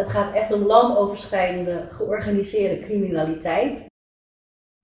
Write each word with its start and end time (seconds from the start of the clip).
Het 0.00 0.08
gaat 0.08 0.32
echt 0.32 0.52
om 0.52 0.62
landoverschrijdende 0.62 1.86
georganiseerde 1.90 2.84
criminaliteit. 2.84 3.86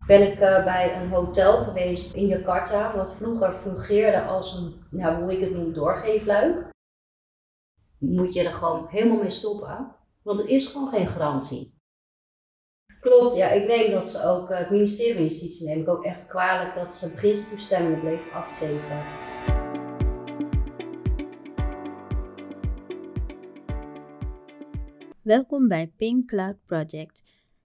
Ben 0.06 0.32
ik 0.32 0.40
uh, 0.40 0.64
bij 0.64 0.96
een 0.96 1.08
hotel 1.08 1.58
geweest 1.58 2.14
in 2.14 2.26
Jakarta, 2.26 2.96
wat 2.96 3.14
vroeger 3.14 3.52
fungeerde 3.52 4.22
als 4.22 4.56
een, 4.56 4.84
nou, 4.90 5.22
hoe 5.22 5.32
ik 5.32 5.40
het 5.40 5.50
noem, 5.50 5.72
doorgeefluik. 5.72 6.70
Moet 7.98 8.32
je 8.32 8.42
er 8.42 8.52
gewoon 8.52 8.86
helemaal 8.88 9.18
mee 9.18 9.30
stoppen, 9.30 9.96
want 10.22 10.40
er 10.40 10.48
is 10.48 10.66
gewoon 10.66 10.88
geen 10.88 11.06
garantie. 11.06 11.74
Klopt, 13.00 13.36
ja, 13.36 13.48
ik 13.48 13.66
neem 13.66 13.90
dat 13.90 14.10
ze 14.10 14.26
ook, 14.26 14.50
uh, 14.50 14.58
het 14.58 14.70
ministerie 14.70 15.14
van 15.14 15.22
Justitie 15.22 15.66
neem 15.66 15.80
ik 15.80 15.88
ook 15.88 16.04
echt 16.04 16.26
kwalijk 16.26 16.74
dat 16.74 16.92
ze 16.92 17.10
begintoestemmingen 17.10 18.00
bleven 18.00 18.32
afgeven. 18.32 19.31
Welkom 25.22 25.68
bij 25.68 25.92
Pink 25.96 26.28
Cloud 26.28 26.56
Project. 26.66 27.22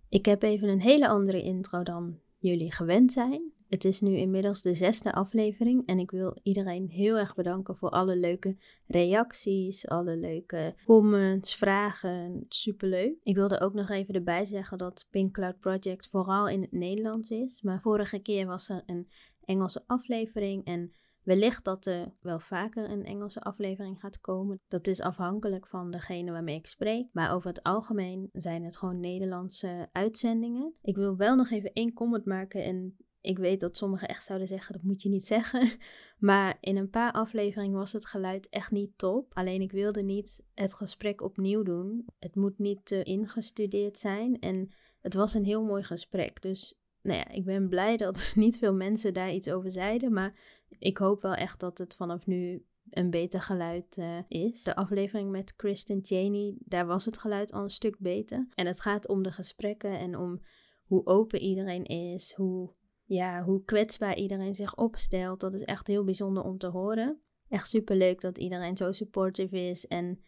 Ik 0.10 0.26
heb 0.26 0.44
even 0.44 0.70
een 0.70 0.82
hele 0.82 1.08
andere 1.08 1.44
intro 1.44 1.84
dan 1.84 2.20
jullie 2.38 2.72
gewend 2.72 3.12
zijn. 3.12 3.52
Het 3.68 3.86
is 3.86 4.02
nu 4.02 4.18
inmiddels 4.18 4.62
de 4.62 4.74
zesde 4.74 5.14
aflevering 5.14 5.88
en 5.88 6.00
ik 6.00 6.12
wil 6.12 6.38
iedereen 6.44 6.90
heel 6.90 7.18
erg 7.18 7.36
bedanken 7.36 7.76
voor 7.76 7.90
alle 7.90 8.16
leuke 8.16 8.58
reacties, 8.88 9.88
alle 9.88 10.18
leuke 10.18 10.76
comments, 10.86 11.56
vragen. 11.56 12.46
Superleuk. 12.50 13.16
Ik 13.24 13.36
wilde 13.36 13.60
ook 13.60 13.74
nog 13.74 13.90
even 13.90 14.14
erbij 14.14 14.46
zeggen 14.46 14.78
dat 14.78 15.08
Pink 15.10 15.34
Cloud 15.34 15.60
Project 15.60 16.08
vooral 16.10 16.50
in 16.50 16.62
het 16.62 16.72
Nederlands 16.72 17.30
is. 17.32 17.62
Maar 17.62 17.82
vorige 17.82 18.20
keer 18.20 18.46
was 18.46 18.70
er 18.70 18.84
een 18.86 19.10
Engelse 19.46 19.84
aflevering 19.88 20.66
en 20.66 20.92
Wellicht 21.27 21.63
dat 21.63 21.86
er 21.86 22.13
wel 22.22 22.40
vaker 22.40 22.90
een 22.90 23.05
Engelse 23.05 23.41
aflevering 23.41 23.99
gaat 23.99 24.22
komen. 24.22 24.59
Dat 24.67 24.88
is 24.88 25.02
afhankelijk 25.02 25.67
van 25.67 25.91
degene 25.91 26.31
waarmee 26.31 26.55
ik 26.55 26.67
spreek. 26.67 27.08
Maar 27.12 27.34
over 27.34 27.50
het 27.50 27.63
algemeen 27.63 28.30
zijn 28.34 28.63
het 28.63 28.77
gewoon 28.77 29.00
Nederlandse 29.00 29.90
uitzendingen. 29.91 30.73
Ik 30.81 30.95
wil 30.95 31.16
wel 31.16 31.36
nog 31.36 31.50
even 31.50 31.73
één 31.73 31.94
comment 31.94 32.25
maken. 32.25 32.64
En 32.64 32.97
ik 33.22 33.38
weet 33.38 33.59
dat 33.59 33.78
sommigen 33.78 34.08
echt 34.08 34.25
zouden 34.25 34.47
zeggen: 34.47 34.73
dat 34.73 34.84
moet 34.84 35.02
je 35.02 35.09
niet 35.09 35.25
zeggen. 35.25 35.69
Maar 36.17 36.58
in 36.59 36.78
een 36.78 36.89
paar 36.89 37.11
afleveringen 37.11 37.78
was 37.78 37.94
het 37.94 38.06
geluid 38.06 38.50
echt 38.50 38.72
niet 38.72 38.97
top. 38.97 39.31
Alleen 39.34 39.62
ik 39.62 39.72
wilde 39.72 40.02
niet 40.02 40.44
het 40.53 40.73
gesprek 40.73 41.22
opnieuw 41.22 41.64
doen. 41.64 42.06
Het 42.19 42.36
moet 42.36 42.59
niet 42.59 42.86
te 42.86 43.03
ingestudeerd 43.03 43.97
zijn. 43.97 44.39
En 44.39 44.72
het 45.02 45.14
was 45.14 45.34
een 45.34 45.45
heel 45.45 45.64
mooi 45.64 45.84
gesprek. 45.84 46.41
Dus 46.41 46.80
nou 47.08 47.19
ja, 47.19 47.30
ik 47.30 47.45
ben 47.45 47.69
blij 47.69 47.97
dat 47.97 48.31
niet 48.36 48.58
veel 48.58 48.73
mensen 48.73 49.14
daar 49.14 49.34
iets 49.34 49.50
over 49.50 49.72
zeiden. 49.72 50.14
Maar 50.14 50.56
ik 50.80 50.98
hoop 50.98 51.22
wel 51.22 51.34
echt 51.34 51.60
dat 51.60 51.78
het 51.78 51.96
vanaf 51.96 52.26
nu 52.26 52.66
een 52.90 53.10
beter 53.10 53.42
geluid 53.42 53.98
uh, 53.98 54.18
is. 54.28 54.64
De 54.64 54.76
aflevering 54.76 55.32
met 55.32 55.56
Kristen 55.56 56.00
Cheney, 56.02 56.56
daar 56.59 56.86
was 56.86 57.06
het 57.06 57.18
geluid 57.18 57.54
al 57.54 57.64
een 57.64 57.70
stuk 57.70 58.00
beter. 58.00 58.48
En 58.54 58.66
het 58.66 58.80
gaat 58.80 59.08
om 59.08 59.24
de 59.24 59.32
gesprekken 59.32 60.00
en 60.00 60.18
om 60.18 60.42
hoe 60.84 61.06
open 61.06 61.40
iedereen 61.40 61.84
is, 61.84 62.34
hoe, 62.34 62.74
ja, 63.06 63.44
hoe 63.44 63.64
kwetsbaar 63.64 64.18
iedereen 64.18 64.56
zich 64.56 64.76
opstelt. 64.76 65.40
Dat 65.40 65.54
is 65.54 65.64
echt 65.64 65.88
heel 65.88 66.04
bijzonder 66.04 66.44
om 66.44 66.58
te 66.58 66.68
horen. 66.68 67.22
Echt 67.50 67.70
superleuk 67.70 68.22
dat 68.22 68.38
iedereen 68.38 68.78
zo 68.78 68.92
supportive 68.92 69.59
is. 69.59 69.88
En, 69.88 70.20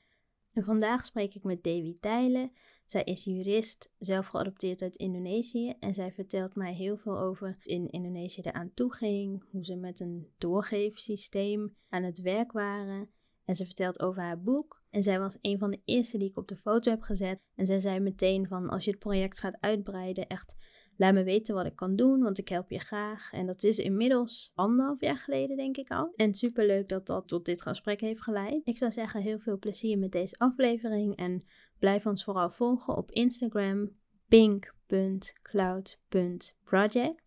vandaag 0.63 1.05
spreek 1.05 1.35
ik 1.35 1.43
met 1.43 1.63
Davy 1.63 1.97
Tijlen. 1.99 2.51
Zij 2.85 3.03
is 3.03 3.23
jurist, 3.23 3.89
zelf 3.99 4.27
geadopteerd 4.27 4.81
uit 4.81 4.95
Indonesië 4.95 5.73
en 5.79 5.93
zij 5.93 6.11
vertelt 6.11 6.55
mij 6.55 6.73
heel 6.73 6.97
veel 6.97 7.19
over 7.19 7.57
in 7.61 7.89
Indonesië 7.89 8.41
eraan 8.41 8.73
toe 8.73 8.93
ging, 8.93 9.43
hoe 9.51 9.65
ze 9.65 9.75
met 9.75 9.99
een 9.99 10.27
doorgeefsysteem 10.37 11.75
aan 11.89 12.03
het 12.03 12.21
werk 12.21 12.51
waren. 12.51 13.09
En 13.45 13.55
ze 13.55 13.65
vertelt 13.65 13.99
over 13.99 14.21
haar 14.21 14.41
boek. 14.41 14.81
En 14.89 15.03
zij 15.03 15.19
was 15.19 15.37
een 15.41 15.59
van 15.59 15.71
de 15.71 15.81
eerste 15.85 16.17
die 16.17 16.29
ik 16.29 16.37
op 16.37 16.47
de 16.47 16.55
foto 16.55 16.91
heb 16.91 17.01
gezet. 17.01 17.39
En 17.55 17.65
zij 17.65 17.79
zei 17.79 17.99
meteen 17.99 18.47
van 18.47 18.69
als 18.69 18.85
je 18.85 18.91
het 18.91 18.99
project 18.99 19.39
gaat 19.39 19.57
uitbreiden, 19.59 20.27
echt 20.27 20.55
Laat 20.99 21.13
me 21.13 21.23
weten 21.23 21.55
wat 21.55 21.65
ik 21.65 21.75
kan 21.75 21.95
doen, 21.95 22.21
want 22.21 22.37
ik 22.37 22.49
help 22.49 22.69
je 22.69 22.79
graag. 22.79 23.31
En 23.31 23.45
dat 23.45 23.63
is 23.63 23.77
inmiddels 23.77 24.51
anderhalf 24.55 25.01
jaar 25.01 25.17
geleden, 25.17 25.57
denk 25.57 25.77
ik 25.77 25.89
al. 25.89 26.11
En 26.15 26.33
superleuk 26.33 26.89
dat 26.89 27.07
dat 27.07 27.27
tot 27.27 27.45
dit 27.45 27.61
gesprek 27.61 28.01
heeft 28.01 28.21
geleid. 28.21 28.61
Ik 28.63 28.77
zou 28.77 28.91
zeggen, 28.91 29.21
heel 29.21 29.39
veel 29.39 29.57
plezier 29.57 29.97
met 29.97 30.11
deze 30.11 30.35
aflevering. 30.37 31.15
En 31.15 31.43
blijf 31.79 32.05
ons 32.05 32.23
vooral 32.23 32.49
volgen 32.49 32.97
op 32.97 33.11
Instagram 33.11 33.89
pink.cloud.project. 34.27 37.23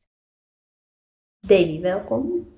Davy, 1.40 1.80
welkom. 1.80 2.48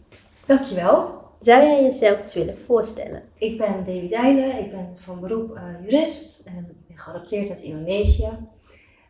Dankjewel. 0.47 1.22
Zou 1.41 1.62
jij 1.62 1.83
jezelf 1.83 2.21
eens 2.21 2.34
willen 2.34 2.59
voorstellen? 2.59 3.22
Ik 3.34 3.59
ben 3.59 3.84
Davy 3.84 4.09
Dijlen, 4.09 4.65
ik 4.65 4.71
ben 4.71 4.93
van 4.94 5.21
beroep 5.21 5.56
uh, 5.56 5.62
jurist 5.83 6.47
en 6.47 6.66
ik 6.71 6.87
ben 6.87 6.99
geadopteerd 6.99 7.50
uit 7.50 7.62
Indonesië. 7.62 8.31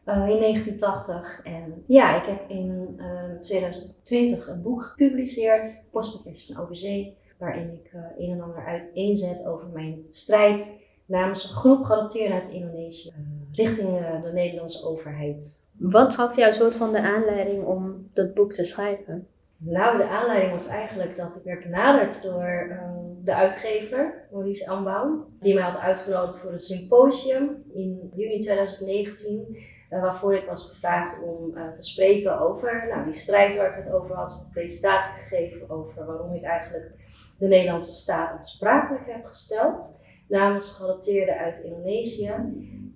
Eh, 0.05 0.29
in 0.29 0.41
1980. 0.41 1.41
En 1.45 1.85
ja, 1.87 2.17
ik 2.21 2.27
heb 2.27 2.51
in 2.51 3.01
2020 3.41 4.47
eh, 4.47 4.55
een 4.55 4.63
boek 4.63 4.83
gepubliceerd, 4.83 5.89
Postboekjes 5.91 6.47
van 6.47 6.63
Overzee, 6.63 7.17
waarin 7.39 7.73
ik 7.73 7.93
uh, 7.93 8.01
een 8.19 8.31
en 8.31 8.41
ander 8.41 8.65
uiteenzet 8.65 9.47
over 9.47 9.69
mijn 9.73 10.07
strijd 10.11 10.81
namens 11.07 11.45
een 11.45 11.57
groep 11.57 11.85
geadopteerden 11.85 12.37
uit 12.37 12.51
Indonesië 12.51 13.13
richting 13.53 13.89
de 14.23 14.31
Nederlandse 14.33 14.87
overheid. 14.87 15.67
Wat 15.79 16.15
gaf 16.15 16.37
jou 16.37 16.53
soort 16.53 16.77
van 16.77 16.93
de 16.93 17.01
aanleiding 17.01 17.65
om 17.65 18.11
dat 18.13 18.35
boek 18.35 18.53
te 18.53 18.65
schrijven? 18.65 19.27
Nou, 19.57 19.97
de 19.97 20.09
aanleiding 20.09 20.53
was 20.53 20.69
eigenlijk 20.69 21.17
dat 21.17 21.37
ik 21.37 21.43
werd 21.45 21.63
benaderd 21.63 22.23
door 22.23 22.79
de 23.25 23.35
uitgever, 23.35 24.27
Maurice 24.31 24.69
Ambaum, 24.69 25.25
die 25.41 25.55
mij 25.55 25.63
had 25.63 25.79
uitgenodigd 25.79 26.39
voor 26.39 26.53
een 26.53 26.59
symposium 26.59 27.65
in 27.73 28.11
juni 28.15 28.39
2019 28.39 29.57
uh, 29.95 30.01
waarvoor 30.01 30.35
ik 30.35 30.47
was 30.47 30.69
gevraagd 30.69 31.23
om 31.23 31.57
uh, 31.57 31.71
te 31.73 31.83
spreken 31.83 32.41
over 32.41 32.87
nou, 32.89 33.05
die 33.05 33.13
strijd 33.13 33.57
waar 33.57 33.79
ik 33.79 33.85
het 33.85 33.93
over 33.93 34.17
had. 34.17 34.31
Een 34.31 34.51
presentatie 34.53 35.23
gegeven 35.23 35.71
over 35.71 36.07
waarom 36.07 36.35
ik 36.35 36.43
eigenlijk 36.43 36.93
de 37.39 37.47
Nederlandse 37.47 37.93
staat 37.93 38.31
aansprakelijk 38.31 39.07
heb 39.07 39.25
gesteld. 39.25 40.03
Namens 40.29 40.77
geadopteerden 40.77 41.39
uit 41.39 41.59
Indonesië. 41.59 42.33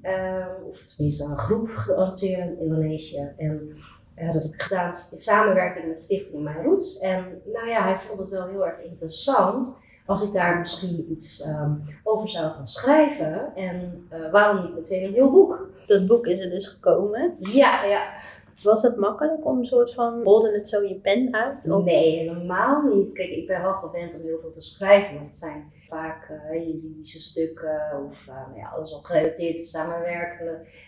Uh, 0.02 0.46
of 0.66 0.86
tenminste 0.86 1.24
een 1.24 1.38
groep 1.38 1.68
geadopteerden 1.68 2.46
in 2.46 2.58
Indonesië. 2.58 3.32
En 3.36 3.76
uh, 4.16 4.32
dat 4.32 4.42
heb 4.42 4.52
ik 4.52 4.62
gedaan 4.62 4.86
in 4.86 5.18
samenwerking 5.18 5.86
met 5.86 6.00
Stichting 6.00 6.42
Mijn 6.42 6.62
Roots. 6.62 6.98
En 6.98 7.42
nou 7.52 7.68
ja, 7.68 7.82
hij 7.82 7.98
vond 7.98 8.18
het 8.18 8.28
wel 8.28 8.46
heel 8.46 8.66
erg 8.66 8.80
interessant 8.80 9.86
als 10.08 10.22
ik 10.22 10.32
daar 10.32 10.58
misschien 10.58 11.06
iets 11.10 11.46
um, 11.46 11.82
over 12.02 12.28
zou 12.28 12.50
gaan 12.50 12.68
schrijven. 12.68 13.54
En 13.54 14.02
uh, 14.12 14.30
waarom 14.30 14.64
niet 14.64 14.74
meteen 14.74 15.04
een 15.04 15.12
heel 15.12 15.30
boek? 15.30 15.70
Dat 15.86 16.06
boek 16.06 16.26
is 16.26 16.40
er 16.40 16.50
dus 16.50 16.66
gekomen. 16.66 17.36
Ja, 17.38 17.84
ja. 17.84 18.16
Was 18.62 18.82
het 18.82 18.96
makkelijk 18.96 19.46
om 19.46 19.58
een 19.58 19.66
soort 19.66 19.94
van, 19.94 20.22
rolde 20.22 20.52
het 20.52 20.68
zo 20.68 20.82
je 20.82 20.94
pen 20.94 21.34
uit? 21.34 21.70
Of? 21.70 21.84
Nee, 21.84 22.18
helemaal 22.18 22.82
niet. 22.82 23.12
Kijk, 23.12 23.28
ik 23.28 23.46
ben 23.46 23.62
wel 23.62 23.74
gewend 23.74 24.20
om 24.20 24.26
heel 24.26 24.38
veel 24.40 24.50
te 24.50 24.62
schrijven, 24.62 25.14
want 25.14 25.26
het 25.26 25.36
zijn 25.36 25.72
vaak 25.88 26.28
uh, 26.30 26.66
juridische 26.66 27.20
stukken 27.20 28.04
of 28.06 28.26
uh, 28.28 28.34
nou 28.34 28.58
ja, 28.58 28.68
alles 28.68 28.92
wat 28.92 29.06
gerelateerd 29.06 29.54
is 29.54 29.72
werk, 30.02 30.42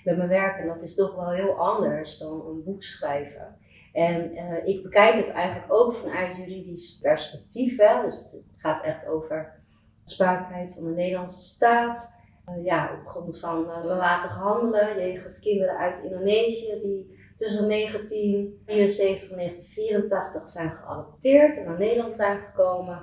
met 0.05 0.17
mijn 0.17 0.29
werk. 0.29 0.61
En 0.61 0.67
dat 0.67 0.83
is 0.83 0.95
toch 0.95 1.15
wel 1.15 1.31
heel 1.31 1.53
anders 1.53 2.19
dan 2.19 2.47
een 2.49 2.63
boek 2.65 2.83
schrijven. 2.83 3.57
En 3.93 4.33
uh, 4.35 4.67
ik 4.67 4.83
bekijk 4.83 5.15
het 5.15 5.31
eigenlijk 5.31 5.73
ook 5.73 5.93
vanuit 5.93 6.37
juridisch 6.37 6.99
perspectief. 7.03 7.77
Hè. 7.77 8.03
Dus 8.03 8.23
het, 8.23 8.49
gaat 8.57 8.85
echt 8.85 9.09
over 9.09 9.63
de 10.05 10.11
spraakheid 10.11 10.75
van 10.75 10.85
de 10.85 10.91
Nederlandse 10.91 11.49
staat. 11.49 12.23
Uh, 12.49 12.65
ja, 12.65 12.99
op 13.01 13.07
grond 13.07 13.41
van 13.41 13.63
uh, 13.63 13.85
nalatig 13.85 14.37
handelen 14.37 14.99
jegens 14.99 15.41
kinderen 15.41 15.77
uit 15.77 16.03
Indonesië 16.03 16.79
die 16.83 17.19
tussen 17.37 17.69
1974 17.69 19.31
en 19.31 19.37
1984 19.37 20.49
zijn 20.49 20.71
geadopteerd 20.71 21.57
en 21.57 21.65
naar 21.65 21.79
Nederland 21.79 22.15
zijn 22.15 22.39
gekomen. 22.39 23.03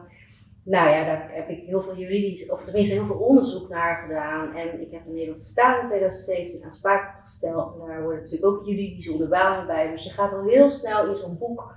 Nou 0.70 0.90
ja, 0.90 1.06
daar 1.06 1.30
heb 1.32 1.50
ik 1.50 1.64
heel 1.66 1.82
veel 1.82 1.96
juridisch, 1.96 2.50
of 2.50 2.64
tenminste 2.64 2.94
heel 2.94 3.06
veel 3.06 3.16
onderzoek 3.16 3.70
naar 3.70 3.98
gedaan. 3.98 4.56
En 4.56 4.82
ik 4.82 4.92
heb 4.92 5.04
de 5.04 5.10
Nederlandse 5.10 5.46
staat 5.46 5.80
in 5.80 5.86
2017 5.86 6.64
aansprakelijk 6.64 7.20
gesteld. 7.20 7.74
En 7.74 7.88
daar 7.88 8.02
worden 8.02 8.19
natuurlijk 8.19 8.54
ook 8.54 8.66
juridische 8.66 9.12
onderbouwingen 9.12 9.68
bij. 9.68 9.90
Dus 9.92 10.04
je 10.04 10.10
gaat 10.10 10.34
al 10.34 10.44
heel 10.44 10.69
snel 10.69 11.08
in 11.08 11.16
zo'n 11.16 11.38
boek 11.38 11.75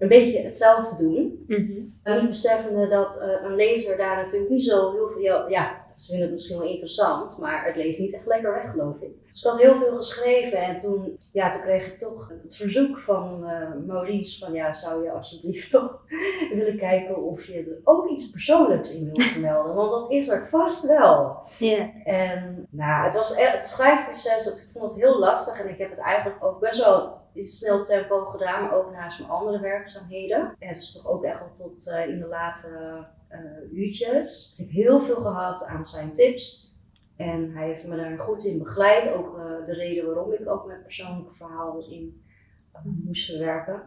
een 0.00 0.08
beetje 0.08 0.40
hetzelfde 0.40 1.04
doen. 1.04 1.44
Mm 1.46 1.88
Niet 2.04 2.28
beseffende 2.28 2.88
dat 2.88 3.16
uh, 3.16 3.44
een 3.44 3.54
lezer 3.54 3.96
daar 3.96 4.16
natuurlijk 4.16 4.50
niet 4.50 4.64
zo 4.64 4.92
heel 4.92 5.08
veel. 5.08 5.48
Ja, 5.48 5.84
ze 5.90 6.06
vinden 6.06 6.24
het 6.24 6.34
misschien 6.34 6.58
wel 6.58 6.68
interessant, 6.68 7.38
maar 7.40 7.66
het 7.66 7.76
leest 7.76 8.00
niet 8.00 8.14
echt 8.14 8.26
lekker 8.26 8.52
weg, 8.52 8.70
geloof 8.70 9.00
ik. 9.00 9.10
Dus 9.30 9.42
ik 9.42 9.50
had 9.50 9.60
heel 9.60 9.74
veel 9.74 9.96
geschreven 9.96 10.58
en 10.58 10.76
toen, 10.76 11.18
ja, 11.32 11.48
toen 11.48 11.60
kreeg 11.60 11.86
ik 11.86 11.98
toch 11.98 12.32
het 12.42 12.56
verzoek 12.56 12.98
van 12.98 13.40
uh, 13.44 13.86
Maurice: 13.86 14.44
van 14.44 14.54
ja, 14.54 14.72
zou 14.72 15.04
je 15.04 15.10
alsjeblieft 15.10 15.70
toch 15.80 16.04
willen 16.52 16.76
kijken 16.76 17.22
of 17.22 17.44
je 17.46 17.58
er 17.58 17.80
ook 17.84 18.08
iets 18.08 18.30
persoonlijks 18.30 18.94
in 18.94 19.04
wilt 19.04 19.22
vermelden? 19.22 19.74
Want 19.74 19.90
dat 19.90 20.10
is 20.10 20.28
er 20.28 20.48
vast 20.48 20.86
wel. 20.86 21.42
Yeah. 21.58 21.88
En 22.04 22.66
nou, 22.70 23.04
het 23.04 23.14
was 23.14 23.36
het 23.36 23.64
schrijfproces, 23.64 24.44
dat, 24.44 24.58
ik 24.58 24.68
vond 24.72 24.90
het 24.90 25.00
heel 25.00 25.18
lastig 25.18 25.60
en 25.60 25.68
ik 25.68 25.78
heb 25.78 25.90
het 25.90 25.98
eigenlijk 25.98 26.44
ook 26.44 26.60
best 26.60 26.84
wel 26.84 27.19
in 27.32 27.48
snel 27.48 27.84
tempo 27.84 28.24
gedaan, 28.24 28.62
maar 28.62 28.74
ook 28.74 28.92
naast 28.92 29.18
mijn 29.18 29.30
andere 29.30 29.60
werkzaamheden. 29.60 30.54
Het 30.58 30.76
is 30.76 30.92
toch 30.92 31.08
ook 31.08 31.24
echt 31.24 31.38
wel 31.38 31.52
tot 31.52 31.86
uh, 31.86 32.08
in 32.08 32.18
de 32.18 32.26
late 32.26 32.68
uh, 33.32 33.78
uurtjes. 33.78 34.54
Ik 34.58 34.64
heb 34.64 34.74
heel 34.74 35.00
veel 35.00 35.16
gehad 35.16 35.64
aan 35.64 35.84
zijn 35.84 36.14
tips. 36.14 36.74
En 37.16 37.50
hij 37.52 37.68
heeft 37.68 37.86
me 37.86 37.96
daar 37.96 38.18
goed 38.18 38.44
in 38.44 38.58
begeleid. 38.58 39.14
Ook 39.14 39.36
uh, 39.36 39.66
de 39.66 39.74
reden 39.74 40.06
waarom 40.06 40.32
ik 40.32 40.48
ook 40.48 40.66
mijn 40.66 40.82
persoonlijke 40.82 41.34
verhaal 41.34 41.82
erin 41.82 42.22
moest 42.82 43.30
verwerken. 43.30 43.82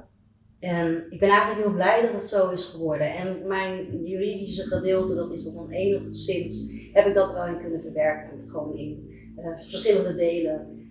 En 0.60 1.06
ik 1.10 1.20
ben 1.20 1.30
eigenlijk 1.30 1.62
heel 1.62 1.74
blij 1.74 2.02
dat 2.02 2.14
het 2.14 2.24
zo 2.24 2.50
is 2.50 2.66
geworden. 2.66 3.16
En 3.16 3.48
mijn 3.48 4.04
juridische 4.06 4.64
gedeelte, 4.64 5.16
dat 5.16 5.32
is 5.32 5.54
dan 5.54 5.70
enigszins, 5.70 6.72
heb 6.94 7.06
ik 7.06 7.14
dat 7.14 7.34
wel 7.34 7.46
in 7.46 7.60
kunnen 7.60 7.82
verwerken. 7.82 8.48
Gewoon 8.48 8.78
in 8.78 9.12
verschillende 9.58 10.16
delen. 10.16 10.83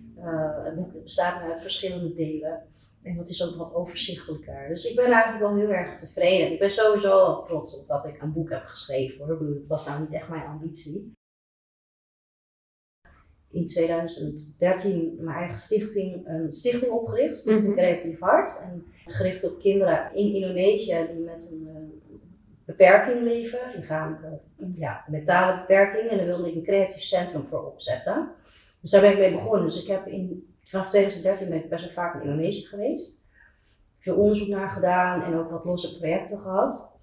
Het 0.63 0.75
boek 0.75 1.03
bestaat 1.03 1.41
uit 1.41 1.61
verschillende 1.61 2.13
delen. 2.13 2.63
En 3.03 3.15
dat 3.15 3.29
is 3.29 3.43
ook 3.43 3.55
wat 3.55 3.73
overzichtelijker. 3.73 4.67
Dus 4.67 4.89
ik 4.89 4.95
ben 4.95 5.11
eigenlijk 5.11 5.43
wel 5.43 5.55
heel 5.55 5.69
erg 5.69 5.97
tevreden. 5.97 6.51
Ik 6.51 6.59
ben 6.59 6.71
sowieso 6.71 7.41
trots 7.41 7.79
op 7.79 7.87
dat 7.87 8.05
ik 8.05 8.21
een 8.21 8.33
boek 8.33 8.49
heb 8.49 8.63
geschreven 8.63 9.25
hoor. 9.25 9.57
Ik 9.57 9.67
was 9.67 9.87
nou 9.87 10.01
niet 10.01 10.13
echt 10.13 10.29
mijn 10.29 10.45
ambitie. 10.45 11.13
In 13.49 13.65
2013 13.65 15.15
mijn 15.19 15.37
eigen 15.37 15.59
stichting, 15.59 16.27
een 16.27 16.53
stichting 16.53 16.91
opgericht, 16.91 17.37
Stichting 17.37 17.67
mm 17.67 17.73
Creatief 17.73 18.19
Hart. 18.19 18.61
En 18.61 18.85
gericht 19.05 19.51
op 19.51 19.59
kinderen 19.59 20.13
in 20.13 20.33
Indonesië 20.33 21.05
die 21.07 21.19
met 21.19 21.51
een 21.51 21.67
uh, 21.67 22.17
beperking 22.65 23.23
leven, 23.23 23.59
lichamelijke, 23.75 24.39
ja, 24.75 25.05
mentale 25.07 25.59
beperking. 25.59 26.09
En 26.09 26.17
daar 26.17 26.25
wilde 26.25 26.49
ik 26.49 26.55
een 26.55 26.63
creatief 26.63 27.01
centrum 27.01 27.47
voor 27.47 27.65
opzetten. 27.65 28.31
Dus 28.83 28.91
daar 28.91 29.01
ben 29.01 29.11
ik 29.11 29.17
mee 29.17 29.31
begonnen. 29.31 29.65
Dus 29.65 29.81
ik 29.81 29.87
heb 29.87 30.07
in 30.07 30.55
vanaf 30.63 30.89
2013 30.89 31.49
ben 31.49 31.63
ik 31.63 31.69
best 31.69 31.83
wel 31.83 31.93
vaak 31.93 32.15
in 32.15 32.21
Indonesië 32.21 32.65
geweest. 32.65 33.25
Veel 33.99 34.15
onderzoek 34.15 34.47
naar 34.47 34.69
gedaan 34.69 35.23
en 35.23 35.35
ook 35.35 35.49
wat 35.49 35.65
losse 35.65 35.97
projecten 35.97 36.37
gehad. 36.37 36.97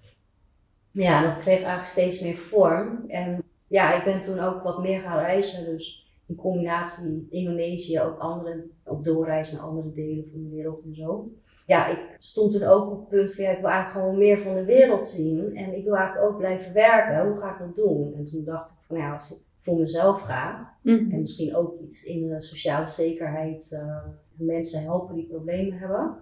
Ja, 0.91 1.23
dat 1.23 1.39
kreeg 1.39 1.57
eigenlijk 1.57 1.85
steeds 1.85 2.19
meer 2.19 2.37
vorm. 2.37 3.03
En 3.07 3.43
ja, 3.67 3.95
ik 3.95 4.03
ben 4.03 4.21
toen 4.21 4.39
ook 4.39 4.63
wat 4.63 4.81
meer 4.81 5.01
gaan 5.01 5.19
reizen. 5.19 5.65
Dus 5.65 6.09
in 6.25 6.35
combinatie 6.35 7.09
met 7.09 7.29
Indonesië 7.29 8.01
ook 8.01 8.19
andere, 8.19 8.65
op 8.83 9.03
doorreis 9.03 9.51
naar 9.51 9.61
andere 9.61 9.91
delen 9.91 10.29
van 10.31 10.43
de 10.43 10.49
wereld 10.49 10.83
en 10.83 10.95
zo. 10.95 11.31
Ja, 11.65 11.87
ik 11.87 11.99
stond 12.19 12.51
toen 12.51 12.63
ook 12.63 12.91
op 12.91 12.99
het 12.99 13.07
punt 13.07 13.35
van 13.35 13.43
ja, 13.43 13.49
ik 13.49 13.59
wil 13.59 13.69
eigenlijk 13.69 13.99
gewoon 13.99 14.17
meer 14.17 14.39
van 14.39 14.55
de 14.55 14.65
wereld 14.65 15.05
zien. 15.05 15.55
En 15.55 15.77
ik 15.77 15.83
wil 15.83 15.95
eigenlijk 15.95 16.31
ook 16.31 16.37
blijven 16.37 16.73
werken. 16.73 17.27
Hoe 17.27 17.37
ga 17.37 17.51
ik 17.51 17.59
dat 17.59 17.75
doen? 17.75 18.13
En 18.17 18.25
toen 18.25 18.43
dacht 18.43 18.69
ik 18.69 18.77
van 18.87 18.97
ja, 18.97 19.13
als 19.13 19.31
ik 19.31 19.37
voor 19.61 19.79
mezelf 19.79 20.21
ga. 20.21 20.73
Mhm. 20.81 21.11
En 21.11 21.21
misschien 21.21 21.55
ook 21.55 21.79
iets 21.81 22.03
in 22.03 22.27
de 22.27 22.41
sociale 22.41 22.87
zekerheid. 22.87 23.71
Uh, 23.71 23.97
mensen 24.33 24.81
helpen 24.81 25.15
die 25.15 25.27
problemen 25.27 25.77
hebben. 25.77 26.17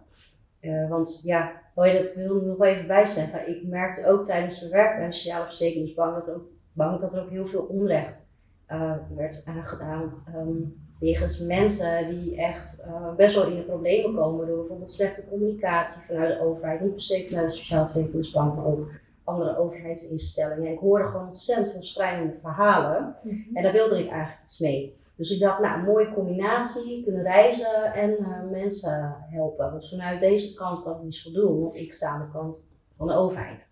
Uh, 0.62 0.89
want 0.89 1.21
ja, 1.24 1.62
wil 1.75 1.83
je 1.83 2.00
dat 2.00 2.15
wil 2.15 2.38
ik 2.38 2.44
nog 2.44 2.63
even 2.63 2.88
bij 2.88 3.06
zeggen. 3.06 3.50
Ik 3.50 3.68
merkte 3.68 4.07
ook 4.07 4.25
tijdens 4.25 4.59
mijn 4.59 4.71
werk 4.71 4.95
bij 4.95 5.06
een 5.06 5.13
sociale 5.13 5.45
verzekeringsbank 5.45 6.15
dat, 6.15 6.36
ook, 6.36 6.44
bank, 6.74 7.00
dat 7.00 7.15
er 7.15 7.24
ook 7.24 7.30
heel 7.30 7.47
veel 7.47 7.62
onrecht 7.62 8.30
uh, 8.71 8.94
werd 9.15 9.44
aangedaan. 9.45 10.13
Um, 10.35 10.75
wegens 11.00 11.39
mensen 11.39 12.09
die 12.09 12.35
echt 12.35 12.89
best 13.18 13.35
wel 13.35 13.47
in 13.47 13.56
de 13.56 13.63
problemen 13.63 14.15
komen 14.15 14.47
door 14.47 14.57
bijvoorbeeld 14.57 14.92
slechte 14.92 15.24
communicatie 15.30 16.01
vanuit 16.01 16.38
de 16.38 16.45
overheid. 16.45 16.81
Niet 16.81 16.92
per 16.92 17.01
se 17.01 17.25
vanuit 17.30 17.50
de 17.50 17.56
sociale 17.56 17.89
verzekeringsbank, 17.89 18.56
maar 18.56 18.65
ook 18.65 18.92
andere 19.29 19.57
overheidsinstellingen. 19.57 20.71
ik 20.71 20.79
hoorde 20.79 21.05
gewoon 21.05 21.25
ontzettend 21.25 21.71
veel 21.71 21.83
schrijnende 21.83 22.37
verhalen. 22.41 23.15
Mhm. 23.23 23.55
En 23.55 23.63
daar 23.63 23.71
wilde 23.71 23.99
ik 23.99 24.09
eigenlijk 24.09 24.43
iets 24.43 24.59
mee. 24.59 24.97
Dus 25.15 25.31
ik 25.31 25.39
dacht, 25.39 25.59
nou, 25.59 25.79
een 25.79 25.85
mooie 25.85 26.13
combinatie, 26.13 27.03
kunnen 27.03 27.23
reizen 27.23 27.93
en 27.93 28.09
uh, 28.19 28.51
mensen 28.51 29.15
helpen. 29.29 29.71
Want 29.71 29.89
vanuit 29.89 30.19
deze 30.19 30.53
kant 30.53 30.83
kan 30.83 30.95
ik 30.95 31.03
niet 31.03 31.21
voldoen, 31.21 31.59
want 31.59 31.75
ik 31.75 31.93
sta 31.93 32.09
aan 32.09 32.19
de 32.19 32.31
kant 32.31 32.67
van 32.97 33.07
de 33.07 33.13
overheid. 33.13 33.71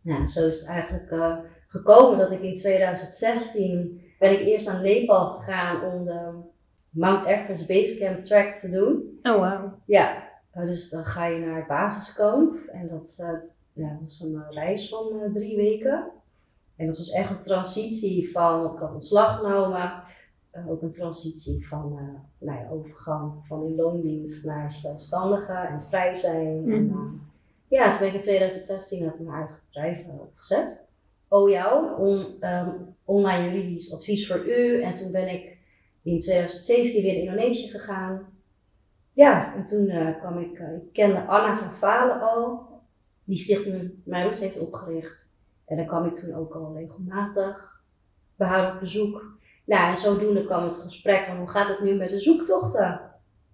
Nou, 0.00 0.26
zo 0.26 0.48
is 0.48 0.60
het 0.60 0.68
eigenlijk 0.68 1.10
uh, 1.10 1.36
gekomen 1.68 2.18
dat 2.18 2.30
ik 2.30 2.40
in 2.40 2.54
2016 2.54 4.00
ben 4.18 4.32
ik 4.32 4.46
eerst 4.46 4.66
naar 4.66 4.82
Nepal 4.82 5.26
gegaan 5.26 5.92
om 5.92 6.04
de 6.04 6.30
Mount 6.90 7.24
Everest 7.24 7.68
Basecamp 7.68 8.22
Track 8.22 8.58
te 8.58 8.68
doen. 8.68 9.18
Oh 9.22 9.34
wow. 9.34 9.72
Ja, 9.84 10.28
dus 10.52 10.90
dan 10.90 11.04
ga 11.04 11.26
je 11.26 11.38
naar 11.38 11.56
het 11.56 11.66
basiskamp 11.66 12.54
en 12.54 12.88
dat, 12.88 13.22
ja, 13.72 13.88
dat 13.88 14.00
was 14.00 14.20
een 14.20 14.34
eh, 14.34 14.50
reis 14.50 14.88
van 14.88 15.12
uh, 15.12 15.32
drie 15.32 15.56
weken. 15.56 16.10
En 16.76 16.86
dat 16.86 16.98
was 16.98 17.10
echt 17.10 17.30
een 17.30 17.40
transitie 17.40 18.30
van, 18.30 18.60
want 18.60 18.72
ik 18.72 18.78
had 18.78 18.92
ontslag 18.92 19.36
genomen, 19.36 20.02
uh, 20.54 20.70
ook 20.70 20.82
een 20.82 20.92
transitie 20.92 21.68
van 21.68 21.98
nou 22.38 22.58
ja, 22.58 22.68
overgang 22.70 23.32
van 23.46 23.64
in 23.64 23.74
loondienst 23.74 24.44
naar 24.44 24.72
zelfstandige 24.72 25.52
en 25.52 25.82
vrij 25.82 26.14
zijn. 26.14 26.60
Mm 26.60 26.72
-hmm. 26.72 26.72
en, 26.72 27.20
ja, 27.68 27.90
toen 27.90 27.98
ben 27.98 28.08
ik 28.08 28.14
in 28.14 28.20
2016 28.20 29.04
heb 29.04 29.14
ik 29.14 29.20
mijn 29.20 29.36
eigen 29.36 29.56
bedrijf 29.66 30.06
opgezet. 30.06 30.88
Oh 31.28 31.50
jou, 31.50 32.00
on, 32.00 32.48
um, 32.48 32.94
online 33.04 33.44
juridisch 33.44 33.92
advies 33.92 34.26
voor 34.26 34.46
u. 34.46 34.82
En 34.82 34.94
toen 34.94 35.12
ben 35.12 35.28
ik 35.28 35.56
in 36.02 36.20
2017 36.20 37.02
weer 37.02 37.14
in 37.14 37.20
Indonesië 37.20 37.70
gegaan. 37.70 38.26
Ja, 39.12 39.54
en 39.54 39.64
toen 39.64 40.14
kwam 40.20 40.38
ik, 40.38 40.58
ik 40.58 40.92
kende 40.92 41.26
Anna 41.26 41.56
van 41.56 41.74
Valen 41.74 42.20
al 42.20 42.69
die 43.30 43.38
stichting 43.38 43.90
Maroes 44.04 44.40
heeft 44.40 44.58
opgericht. 44.58 45.34
En 45.64 45.76
daar 45.76 45.86
kwam 45.86 46.06
ik 46.06 46.14
toen 46.14 46.34
ook 46.34 46.54
al 46.54 46.74
regelmatig 46.76 47.82
behouden 48.36 48.72
op 48.74 48.80
bezoek. 48.80 49.38
Nou, 49.64 49.90
en 49.90 49.96
zodoende 49.96 50.44
kwam 50.44 50.64
het 50.64 50.74
gesprek 50.74 51.26
van 51.26 51.36
hoe 51.36 51.48
gaat 51.48 51.68
het 51.68 51.82
nu 51.82 51.94
met 51.94 52.10
de 52.10 52.20
zoektochten? 52.20 53.00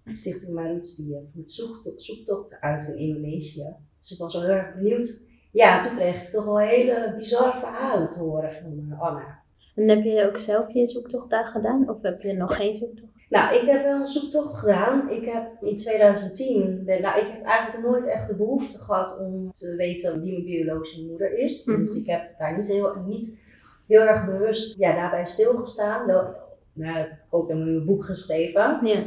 De 0.03 0.15
stichting 0.15 0.53
Maroes 0.53 0.95
die 0.95 1.15
eh, 1.15 1.21
voert 1.33 1.51
zoektochten 1.97 2.61
uit 2.61 2.87
in 2.87 2.97
Indonesië. 2.97 3.75
Dus 3.99 4.11
ik 4.11 4.17
was 4.17 4.33
wel 4.33 4.43
heel 4.43 4.51
erg 4.51 4.75
benieuwd. 4.75 5.25
Ja, 5.51 5.75
en 5.75 5.81
toen 5.87 5.97
kreeg 5.97 6.21
ik 6.21 6.29
toch 6.29 6.45
wel 6.45 6.59
hele 6.59 7.13
bizarre 7.17 7.59
verhalen 7.59 8.09
te 8.09 8.19
horen 8.19 8.53
van 8.53 8.87
uh, 8.89 9.01
Anna. 9.01 9.41
En 9.75 9.87
heb 9.89 10.03
je 10.03 10.27
ook 10.27 10.37
zelf 10.37 10.73
je 10.73 10.87
zoektocht 10.87 11.29
daar 11.29 11.47
gedaan? 11.47 11.89
Of 11.89 12.01
heb 12.01 12.21
je 12.21 12.33
nog 12.33 12.55
geen 12.55 12.75
zoektocht? 12.75 13.11
Nou, 13.29 13.55
ik 13.55 13.67
heb 13.69 13.83
wel 13.83 13.99
een 13.99 14.07
zoektocht 14.07 14.57
gedaan. 14.57 15.09
Ik 15.09 15.25
heb 15.25 15.51
in 15.61 15.75
2010, 15.75 16.81
ben, 16.85 17.01
nou, 17.01 17.19
ik 17.19 17.27
heb 17.27 17.43
eigenlijk 17.43 17.87
nooit 17.87 18.07
echt 18.07 18.27
de 18.27 18.35
behoefte 18.35 18.77
gehad 18.77 19.19
om 19.19 19.51
te 19.51 19.75
weten 19.75 20.21
wie 20.21 20.31
mijn 20.31 20.45
biologische 20.45 21.05
moeder 21.05 21.37
is. 21.37 21.65
Mhm. 21.65 21.77
Dus 21.77 21.97
ik 21.97 22.07
heb 22.07 22.37
daar 22.37 22.55
niet 22.55 22.67
heel, 22.67 22.95
niet 23.05 23.39
heel 23.87 24.01
erg 24.01 24.25
bewust 24.25 24.79
ja, 24.79 24.95
daarbij 24.95 25.25
stilgestaan. 25.25 26.05
Wel, 26.05 26.35
nou, 26.73 26.93
dat 26.93 27.03
heb 27.03 27.11
ik 27.11 27.17
ook 27.29 27.49
in 27.49 27.63
mijn 27.63 27.85
boek 27.85 28.05
geschreven. 28.05 28.79
Ja. 28.83 28.99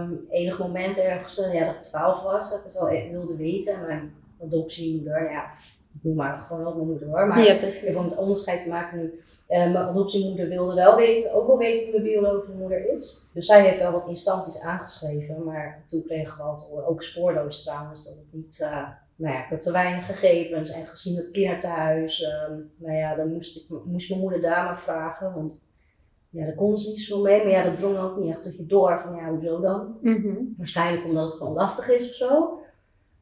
Um, 0.00 0.26
enig 0.30 0.58
moment 0.58 0.98
ergens, 0.98 1.40
eh, 1.40 1.54
ja, 1.54 1.64
dat 1.64 1.74
ik 1.74 1.82
12 1.82 2.22
was, 2.22 2.50
dat 2.50 2.58
ik 2.58 2.64
het 2.64 2.72
wel 2.72 2.90
e-, 2.90 3.10
wilde 3.10 3.36
weten. 3.36 3.86
Mijn 3.86 4.12
adoptiemoeder, 4.42 5.30
ja, 5.30 5.50
ik 5.94 6.02
noem 6.02 6.16
maar 6.16 6.38
gewoon 6.38 6.66
ook 6.66 6.74
mijn 6.74 6.86
moeder 6.86 7.08
hoor. 7.08 7.26
Maar 7.26 7.44
ja, 7.44 7.52
even 7.52 7.98
om 7.98 8.04
het 8.04 8.16
onderscheid 8.16 8.62
te 8.62 8.68
maken 8.68 8.98
nu. 8.98 9.04
Uh, 9.48 9.58
mijn 9.58 9.76
adoptiemoeder 9.76 10.48
wilde 10.48 10.74
wel 10.74 10.96
weten, 10.96 11.34
ook 11.34 11.46
wel 11.46 11.58
weten 11.58 11.82
wie 11.82 11.92
mijn 11.92 12.02
biologische 12.02 12.56
moeder 12.56 12.96
is. 12.96 13.28
Dus 13.32 13.46
zij 13.46 13.62
heeft 13.62 13.80
wel 13.80 13.92
wat 13.92 14.08
instanties 14.08 14.60
aangeschreven. 14.60 15.44
Maar 15.44 15.84
toen 15.86 16.04
kreeg 16.06 16.30
ik 16.30 16.36
wel 16.38 16.86
ook 16.86 17.02
spoorloos 17.02 17.62
trouwens, 17.62 18.04
dat 18.04 18.14
ik 18.14 18.26
niet... 18.30 18.58
Uh, 18.62 18.88
nou 19.16 19.34
ja, 19.34 19.44
ik 19.44 19.50
had 19.50 19.60
te 19.60 19.72
weinig 19.72 20.06
gegevens 20.06 20.70
en 20.70 20.86
gezien 20.86 21.16
het 21.16 21.30
kinderthuis. 21.30 22.20
Uh, 22.20 22.56
nou 22.76 22.96
ja, 22.96 23.14
dan 23.14 23.32
moest, 23.32 23.56
ik, 23.56 23.76
moest 23.84 24.08
mijn 24.08 24.20
moeder 24.20 24.40
daar 24.40 24.64
maar 24.64 24.78
vragen. 24.78 25.34
Want 25.34 25.64
ja, 26.30 26.44
daar 26.44 26.54
konden 26.54 26.78
ze 26.78 26.90
niet 26.90 27.00
zo 27.00 27.20
mee. 27.20 27.42
Maar 27.42 27.52
ja, 27.52 27.64
dat 27.64 27.76
drong 27.76 27.98
ook 27.98 28.16
niet 28.16 28.30
echt 28.30 28.42
tot 28.42 28.56
je 28.56 28.66
door 28.66 29.00
van 29.00 29.14
ja, 29.14 29.28
hoezo 29.28 29.60
dan? 29.60 29.96
Mm 30.00 30.54
Waarschijnlijk 30.56 31.04
omdat 31.04 31.24
het 31.24 31.38
gewoon 31.38 31.54
lastig 31.54 31.88
is 31.88 32.08
of 32.08 32.14
zo. 32.14 32.59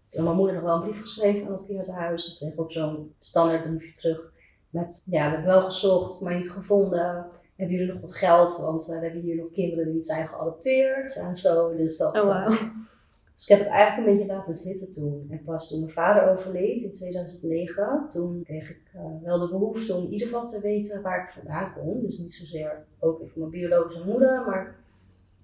Toen 0.08 0.24
mijn 0.24 0.36
moeder 0.36 0.54
nog 0.54 0.64
wel 0.64 0.74
een 0.74 0.82
brief 0.82 1.00
geschreven 1.00 1.46
aan 1.46 1.52
het 1.52 1.66
kinderthuis. 1.66 2.32
Ik 2.32 2.36
kreeg 2.36 2.56
ook 2.56 2.72
zo'n 2.72 3.14
standaard 3.18 3.64
briefje 3.64 3.92
terug. 3.92 4.32
Met, 4.70 5.02
ja, 5.04 5.24
we 5.24 5.34
hebben 5.34 5.46
wel 5.46 5.62
gezocht, 5.62 6.20
maar 6.20 6.34
niet 6.34 6.50
gevonden. 6.50 7.26
Hebben 7.56 7.76
jullie 7.76 7.92
nog 7.92 8.00
wat 8.00 8.16
geld? 8.16 8.58
Want 8.58 8.88
uh, 8.88 8.98
we 8.98 9.04
hebben 9.04 9.22
hier 9.22 9.36
nog 9.36 9.50
kinderen 9.52 9.84
die 9.84 9.94
niet 9.94 10.06
zijn 10.06 10.28
geadopteerd 10.28 11.16
en 11.16 11.36
zo. 11.36 11.76
Dus 11.76 11.96
dat... 11.96 12.14
Oh, 12.14 12.22
wow. 12.22 12.52
uh, 12.52 12.60
dus 13.32 13.42
ik 13.42 13.48
heb 13.48 13.58
het 13.58 13.68
eigenlijk 13.68 14.08
een 14.08 14.14
beetje 14.14 14.34
laten 14.34 14.54
zitten 14.54 14.92
toen. 14.92 15.26
En 15.30 15.42
pas 15.44 15.68
toen 15.68 15.80
mijn 15.80 15.92
vader 15.92 16.30
overleed 16.30 16.82
in 16.82 16.92
2009, 16.92 18.06
toen 18.10 18.42
kreeg 18.44 18.70
ik 18.70 18.80
uh, 18.94 19.02
wel 19.22 19.38
de 19.38 19.48
behoefte 19.48 19.94
om 19.94 20.04
in 20.04 20.12
ieder 20.12 20.26
geval 20.26 20.46
te 20.46 20.60
weten 20.60 21.02
waar 21.02 21.24
ik 21.24 21.30
vandaan 21.30 21.72
kom. 21.72 22.02
Dus 22.02 22.18
niet 22.18 22.34
zozeer 22.34 22.84
ook 22.98 23.20
even 23.20 23.38
mijn 23.40 23.50
biologische 23.50 24.04
moeder, 24.04 24.44
maar 24.46 24.76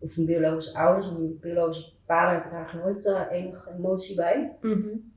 of 0.05 0.17
mijn 0.17 0.27
biologische 0.27 0.79
ouders. 0.79 1.13
Mijn 1.13 1.39
biologische 1.41 1.93
vader 2.07 2.35
heb 2.35 2.45
ik 2.45 2.53
eigenlijk 2.53 2.85
nooit 2.85 3.07
uh, 3.07 3.21
enige 3.31 3.71
emotie 3.79 4.17
bij. 4.17 4.57
Mm 4.61 4.73
-hmm. 4.73 5.13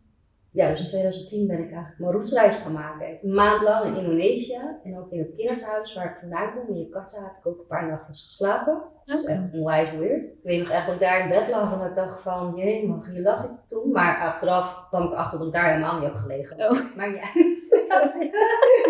Ja, 0.52 0.70
dus 0.70 0.82
in 0.82 0.88
2010 0.88 1.48
ben 1.48 1.58
ik 1.58 1.72
eigenlijk 1.72 2.00
mijn 2.00 2.12
roetsreis 2.12 2.58
gaan 2.58 2.72
maken. 2.72 3.08
Een 3.22 3.34
maand 3.34 3.62
lang 3.62 3.86
in 3.86 3.96
Indonesië 3.96 4.62
en 4.84 5.00
ook 5.00 5.12
in 5.12 5.20
het 5.20 5.36
kinderthuis 5.36 5.94
waar 5.94 6.06
ik 6.06 6.18
vandaan 6.20 6.54
kom, 6.54 6.76
in 6.76 6.82
Jakarta, 6.82 7.24
heb 7.24 7.38
ik 7.40 7.48
ook 7.48 7.60
een 7.60 7.68
paar 7.68 7.88
nachten 7.88 8.16
geslapen. 8.16 8.82
Dat 9.06 9.20
is 9.20 9.26
echt 9.26 9.54
onwijs 9.54 9.92
weird. 9.92 10.26
Ik 10.26 10.40
weet 10.44 10.60
nog 10.60 10.70
echt 10.70 10.86
dat 10.86 10.96
ik 10.96 11.02
daar 11.02 11.20
in 11.20 11.30
bed 11.30 11.48
lag 11.48 11.74
en 11.74 11.80
dat 11.80 11.88
ik 11.88 11.96
dacht 11.96 12.22
van, 12.22 12.54
jee, 12.56 12.88
mag 12.88 13.14
je 13.14 13.22
lag 13.22 13.44
ik 13.44 13.52
toen? 13.68 13.92
Maar 13.92 14.20
achteraf 14.20 14.88
kwam 14.90 15.08
ik 15.08 15.14
achter 15.14 15.38
dat 15.38 15.48
ik 15.48 15.54
daar 15.54 15.68
helemaal 15.68 16.00
niet 16.00 16.04
heb 16.04 16.16
gelegen. 16.16 16.58
Oh. 16.58 16.96
Maar 16.96 17.10
ja, 17.20 17.28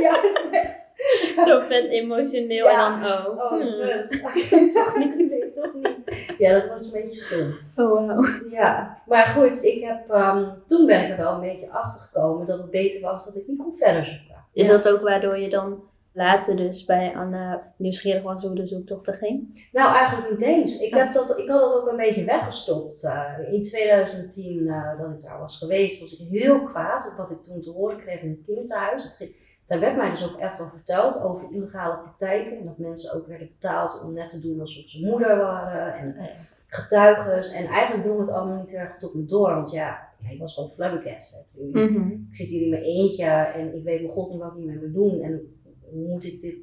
ja, 0.02 0.22
dat 0.34 0.44
is 0.44 0.50
echt 0.52 0.87
Zo 1.48 1.60
vet 1.60 1.88
emotioneel 1.88 2.70
en 2.70 2.78
dan 2.78 3.06
oh. 3.06 3.38
Oh, 3.38 3.50
hmm. 3.50 4.70
toch 4.78 4.98
niet. 4.98 5.16
Nee, 5.28 5.50
toch 5.50 5.74
niet. 5.74 6.36
Ja, 6.38 6.54
dat 6.54 6.68
was 6.68 6.94
een 6.94 7.02
beetje 7.02 7.20
stom. 7.20 7.58
Oh 7.76 8.08
wow. 8.08 8.26
Ja, 8.52 9.02
maar 9.06 9.24
goed, 9.26 9.64
ik 9.64 9.84
heb, 9.84 10.10
um, 10.10 10.54
toen 10.68 10.86
ben 10.86 11.04
ik 11.04 11.10
er 11.10 11.18
wel 11.18 11.34
een 11.34 11.40
beetje 11.40 11.70
achter 11.70 12.02
gekomen 12.02 12.48
dat 12.48 12.60
het 12.60 12.72
beter 12.72 13.02
was 13.02 13.26
dat 13.26 13.36
ik 13.36 13.48
niet 13.48 13.58
kon 13.58 13.76
verder 13.76 14.06
zoeken. 14.06 14.46
Is 14.54 14.68
dat 14.68 14.90
ook 14.90 15.02
waardoor 15.02 15.38
je 15.38 15.50
dan 15.50 15.84
later 16.18 16.56
dus 16.56 16.86
bij 16.86 17.16
Anna 17.16 17.74
nieuwsgierig 17.78 18.24
was 18.24 18.44
hoe 18.44 18.56
de 18.56 18.68
zoektocht 18.68 19.10
ging? 19.10 19.68
Nou, 19.72 19.96
eigenlijk 19.96 20.30
niet 20.32 20.42
eens. 20.42 20.80
Ik, 20.80 20.94
heb 20.94 21.14
dat, 21.14 21.38
ik 21.38 21.50
had 21.50 21.60
dat 21.60 21.82
ook 21.82 21.88
een 21.88 21.98
beetje 21.98 22.24
weggestopt. 22.24 23.04
Uh, 23.04 23.54
in 23.54 23.64
2010, 23.64 24.58
uh, 24.58 25.00
dat 25.00 25.10
ik 25.10 25.22
daar 25.22 25.40
was 25.40 25.58
geweest, 25.58 26.00
was 26.00 26.18
ik 26.18 26.28
heel 26.30 26.64
kwaad 26.64 27.10
op 27.12 27.18
wat 27.18 27.32
ik 27.32 27.44
toen 27.44 27.62
te 27.62 27.72
horen 27.72 27.98
kreeg 27.98 28.22
in 28.22 28.30
het 28.30 28.44
kinderthuis. 28.46 29.18
Daar 29.68 29.80
werd 29.80 29.96
mij 29.96 30.10
dus 30.10 30.30
ook 30.30 30.40
echt 30.40 30.60
al 30.60 30.70
verteld 30.70 31.22
over 31.22 31.52
illegale 31.52 31.98
praktijken. 31.98 32.58
En 32.58 32.66
dat 32.66 32.78
mensen 32.78 33.14
ook 33.16 33.28
werden 33.28 33.48
betaald 33.48 34.04
om 34.04 34.14
net 34.14 34.30
te 34.30 34.42
doen 34.42 34.60
alsof 34.60 34.90
ze 34.90 35.06
moeder 35.06 35.38
waren. 35.38 35.94
En 35.94 36.16
getuigen. 36.68 37.56
En 37.56 37.66
eigenlijk 37.66 38.04
drong 38.04 38.20
het 38.20 38.32
allemaal 38.32 38.58
niet 38.58 38.76
erg 38.76 38.98
tot 38.98 39.14
me 39.14 39.26
door. 39.26 39.54
Want 39.54 39.72
ja, 39.72 40.10
ik 40.30 40.40
was 40.40 40.54
gewoon 40.54 40.70
flabbergasted. 40.70 41.58
Mm 41.74 42.28
Ik 42.30 42.36
zit 42.36 42.48
hier 42.48 42.62
in 42.62 42.70
mijn 42.70 42.84
eentje 42.84 43.26
en 43.26 43.76
ik 43.76 43.84
weet 43.84 44.02
mijn 44.02 44.14
god 44.14 44.30
niet 44.30 44.40
wat 44.40 44.58
ik 44.58 44.64
met 44.64 44.82
me 44.82 44.92
doen. 44.92 45.22
En 45.22 45.60
hoe 45.90 46.08
moet 46.08 46.26
ik 46.26 46.42
dit, 46.42 46.56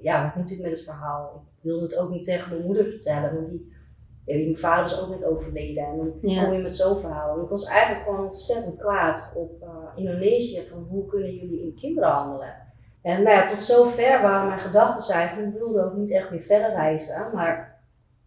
ja, 0.00 0.24
wat 0.24 0.34
moet 0.36 0.50
ik 0.50 0.60
met 0.60 0.70
het 0.70 0.84
verhaal? 0.84 1.44
Ik 1.56 1.62
wilde 1.62 1.82
het 1.82 1.98
ook 1.98 2.10
niet 2.10 2.24
tegen 2.24 2.50
mijn 2.50 2.64
moeder 2.64 2.86
vertellen, 2.86 3.34
want 3.34 3.50
die, 3.50 3.72
ja, 4.26 4.34
mijn 4.34 4.58
vader 4.58 4.84
is 4.84 5.00
ook 5.00 5.08
net 5.08 5.26
overleden. 5.26 5.84
En 5.84 5.96
dan 5.96 6.44
kom 6.44 6.52
je 6.52 6.62
met 6.62 6.74
zo'n 6.74 6.98
verhaal. 6.98 7.36
En 7.36 7.42
ik 7.42 7.48
was 7.48 7.66
eigenlijk 7.66 8.04
gewoon 8.04 8.24
ontzettend 8.24 8.76
kwaad 8.76 9.34
op 9.36 9.62
uh, 9.62 9.68
Indonesië, 9.96 10.62
van 10.70 10.86
hoe 10.90 11.06
kunnen 11.06 11.34
jullie 11.34 11.62
in 11.62 11.74
kinderen 11.74 12.10
handelen? 12.10 12.54
En 13.02 13.22
nou 13.22 13.36
ja, 13.36 13.42
tot 13.42 13.62
zover 13.62 14.22
waren 14.22 14.46
mijn 14.46 14.58
gedachten 14.58 15.14
eigenlijk. 15.14 15.48
Ik 15.48 15.58
wilde 15.58 15.84
ook 15.84 15.94
niet 15.94 16.12
echt 16.12 16.30
meer 16.30 16.42
verder 16.42 16.70
reizen, 16.70 17.30
maar 17.34 17.82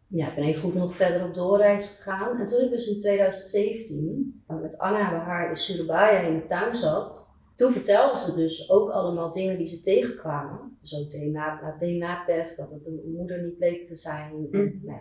ja, 0.08 0.28
ik 0.28 0.36
ben 0.36 0.44
even 0.44 0.62
goed 0.62 0.74
nog 0.74 0.96
verder 0.96 1.28
op 1.28 1.34
doorreis 1.34 1.96
gegaan. 1.96 2.40
En 2.40 2.46
toen 2.46 2.64
ik 2.64 2.70
dus 2.70 2.88
in 2.88 3.00
2017 3.00 4.44
met 4.62 4.78
Anna 4.78 5.10
bij 5.10 5.20
haar 5.20 5.50
in 5.50 5.56
Surabaya 5.56 6.20
in 6.20 6.40
de 6.40 6.46
tuin 6.46 6.76
zat, 6.76 7.36
toen 7.56 7.72
vertelde 7.72 8.18
ze 8.18 8.36
dus 8.36 8.70
ook 8.70 8.90
allemaal 8.90 9.32
dingen 9.32 9.58
die 9.58 9.68
ze 9.68 9.80
tegenkwamen. 9.80 10.78
Dus 10.82 11.00
ook 11.00 11.12
DNA, 11.12 11.76
DNA-test, 11.80 12.58
dat 12.58 12.72
het 12.72 12.86
een 12.86 13.14
moeder 13.18 13.44
niet 13.44 13.58
bleek 13.58 13.86
te 13.86 13.96
zijn. 13.96 14.48
Mm. 14.52 14.80
Nou. 14.84 15.00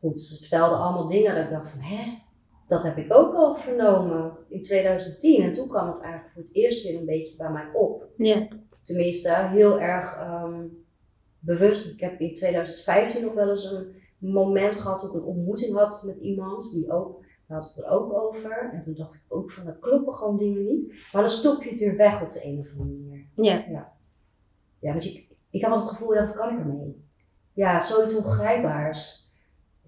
Goed, 0.00 0.20
ze 0.20 0.36
vertelde 0.36 0.76
allemaal 0.76 1.06
dingen 1.06 1.34
dat 1.34 1.44
ik 1.44 1.50
dacht 1.50 1.70
van, 1.70 1.80
hè, 1.80 2.18
dat 2.66 2.82
heb 2.82 2.96
ik 2.96 3.14
ook 3.14 3.34
al 3.34 3.56
vernomen 3.56 4.36
in 4.48 4.62
2010. 4.62 5.42
En 5.42 5.52
toen 5.52 5.68
kwam 5.68 5.88
het 5.88 6.02
eigenlijk 6.02 6.32
voor 6.32 6.42
het 6.42 6.54
eerst 6.54 6.86
weer 6.86 6.98
een 6.98 7.06
beetje 7.06 7.36
bij 7.36 7.50
mij 7.50 7.70
op. 7.72 8.04
Ja. 8.16 8.48
Tenminste, 8.82 9.34
heel 9.34 9.80
erg 9.80 10.16
ehm, 10.16 10.64
bewust. 11.38 11.92
Ik 11.92 12.00
heb 12.00 12.20
in 12.20 12.34
2015 12.34 13.24
nog 13.24 13.34
wel 13.34 13.50
eens 13.50 13.64
een 13.64 13.94
moment 14.18 14.76
gehad 14.76 15.00
dat 15.00 15.10
ik 15.10 15.16
een 15.16 15.26
ontmoeting 15.26 15.76
had 15.76 16.02
met 16.06 16.18
iemand 16.18 16.72
die 16.72 16.92
ook 16.92 17.26
we 17.48 17.54
hadden 17.54 17.72
het 17.72 17.84
er 17.84 17.90
ook 17.90 18.12
over. 18.12 18.70
En 18.72 18.82
toen 18.82 18.94
dacht 18.94 19.14
ik 19.14 19.22
ook 19.28 19.50
van, 19.50 19.66
er 19.66 19.76
kloppen 19.80 20.14
gewoon 20.14 20.38
dingen 20.38 20.64
niet. 20.64 20.92
Maar 21.12 21.22
dan 21.22 21.30
stop 21.30 21.62
je 21.62 21.70
het 21.70 21.78
weer 21.78 21.96
weg 21.96 22.22
op 22.22 22.32
de 22.32 22.44
een 22.44 22.58
of 22.58 22.70
andere 22.78 22.98
manier. 22.98 23.26
Ja. 23.34 23.64
Ja, 23.68 23.92
ja 24.78 24.92
dus 24.92 25.14
ik, 25.14 25.28
ik 25.50 25.64
had 25.64 25.80
het 25.80 25.88
gevoel, 25.88 26.14
ja, 26.14 26.20
wat 26.20 26.36
kan 26.36 26.52
ik 26.52 26.58
ermee? 26.58 27.04
Ja, 27.52 27.80
zoiets 27.80 28.16
ongrijpbaars. 28.16 29.27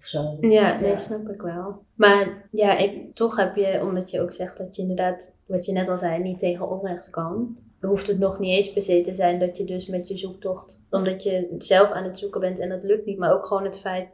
Of 0.01 0.07
zo. 0.07 0.37
Ja, 0.39 0.79
nee, 0.79 0.97
snap 0.97 1.29
ik 1.29 1.41
wel. 1.41 1.83
Maar 1.93 2.47
ja, 2.51 2.77
ik, 2.77 3.15
toch 3.15 3.35
heb 3.35 3.55
je, 3.55 3.79
omdat 3.81 4.11
je 4.11 4.21
ook 4.21 4.33
zegt 4.33 4.57
dat 4.57 4.75
je 4.75 4.81
inderdaad, 4.81 5.33
wat 5.45 5.65
je 5.65 5.71
net 5.71 5.89
al 5.89 5.97
zei, 5.97 6.23
niet 6.23 6.39
tegen 6.39 6.69
onrecht 6.69 7.09
kan. 7.09 7.57
Hoeft 7.81 8.07
het 8.07 8.19
nog 8.19 8.39
niet 8.39 8.55
eens 8.55 8.73
per 8.73 8.83
se 8.83 9.01
te 9.01 9.15
zijn 9.15 9.39
dat 9.39 9.57
je 9.57 9.65
dus 9.65 9.87
met 9.87 10.07
je 10.07 10.17
zoektocht, 10.17 10.81
omdat 10.89 11.23
je 11.23 11.55
zelf 11.57 11.89
aan 11.89 12.03
het 12.03 12.19
zoeken 12.19 12.39
bent 12.39 12.59
en 12.59 12.69
dat 12.69 12.83
lukt 12.83 13.05
niet, 13.05 13.17
maar 13.17 13.33
ook 13.33 13.45
gewoon 13.45 13.63
het 13.63 13.79
feit, 13.79 14.07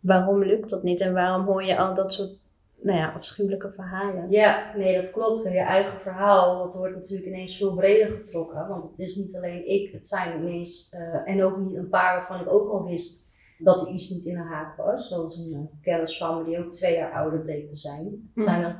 waarom 0.00 0.44
lukt 0.44 0.70
dat 0.70 0.82
niet 0.82 1.00
en 1.00 1.12
waarom 1.12 1.46
hoor 1.46 1.64
je 1.64 1.78
al 1.78 1.94
dat 1.94 2.12
soort 2.12 2.38
nou 2.80 2.98
ja, 2.98 3.12
afschuwelijke 3.12 3.72
verhalen. 3.74 4.30
Ja, 4.30 4.72
nee, 4.76 4.94
dat 4.94 5.10
klopt. 5.10 5.42
Je 5.42 5.58
eigen 5.58 6.00
verhaal, 6.00 6.58
dat 6.58 6.74
wordt 6.74 6.94
natuurlijk 6.94 7.28
ineens 7.28 7.56
veel 7.56 7.74
breder 7.74 8.12
getrokken. 8.12 8.68
Want 8.68 8.90
het 8.90 8.98
is 8.98 9.16
niet 9.16 9.36
alleen 9.36 9.68
ik, 9.68 9.92
het 9.92 10.06
zijn 10.06 10.42
ineens, 10.42 10.92
uh, 10.94 11.30
en 11.30 11.44
ook 11.44 11.56
niet 11.56 11.76
een 11.76 11.88
paar 11.88 12.14
waarvan 12.14 12.40
ik 12.40 12.52
ook 12.52 12.70
al 12.70 12.84
wist 12.84 13.25
dat 13.58 13.86
er 13.86 13.92
iets 13.92 14.10
niet 14.10 14.24
in 14.24 14.34
de 14.34 14.40
haak 14.40 14.76
was. 14.76 15.08
Zoals 15.08 15.36
een 15.36 15.70
kennis 15.82 16.18
van 16.18 16.38
me 16.38 16.44
die 16.44 16.58
ook 16.58 16.72
twee 16.72 16.94
jaar 16.94 17.12
ouder 17.12 17.40
bleek 17.40 17.68
te 17.68 17.76
zijn. 17.76 18.04
Het 18.04 18.44
hm. 18.44 18.50
zijn 18.50 18.62
dan 18.62 18.74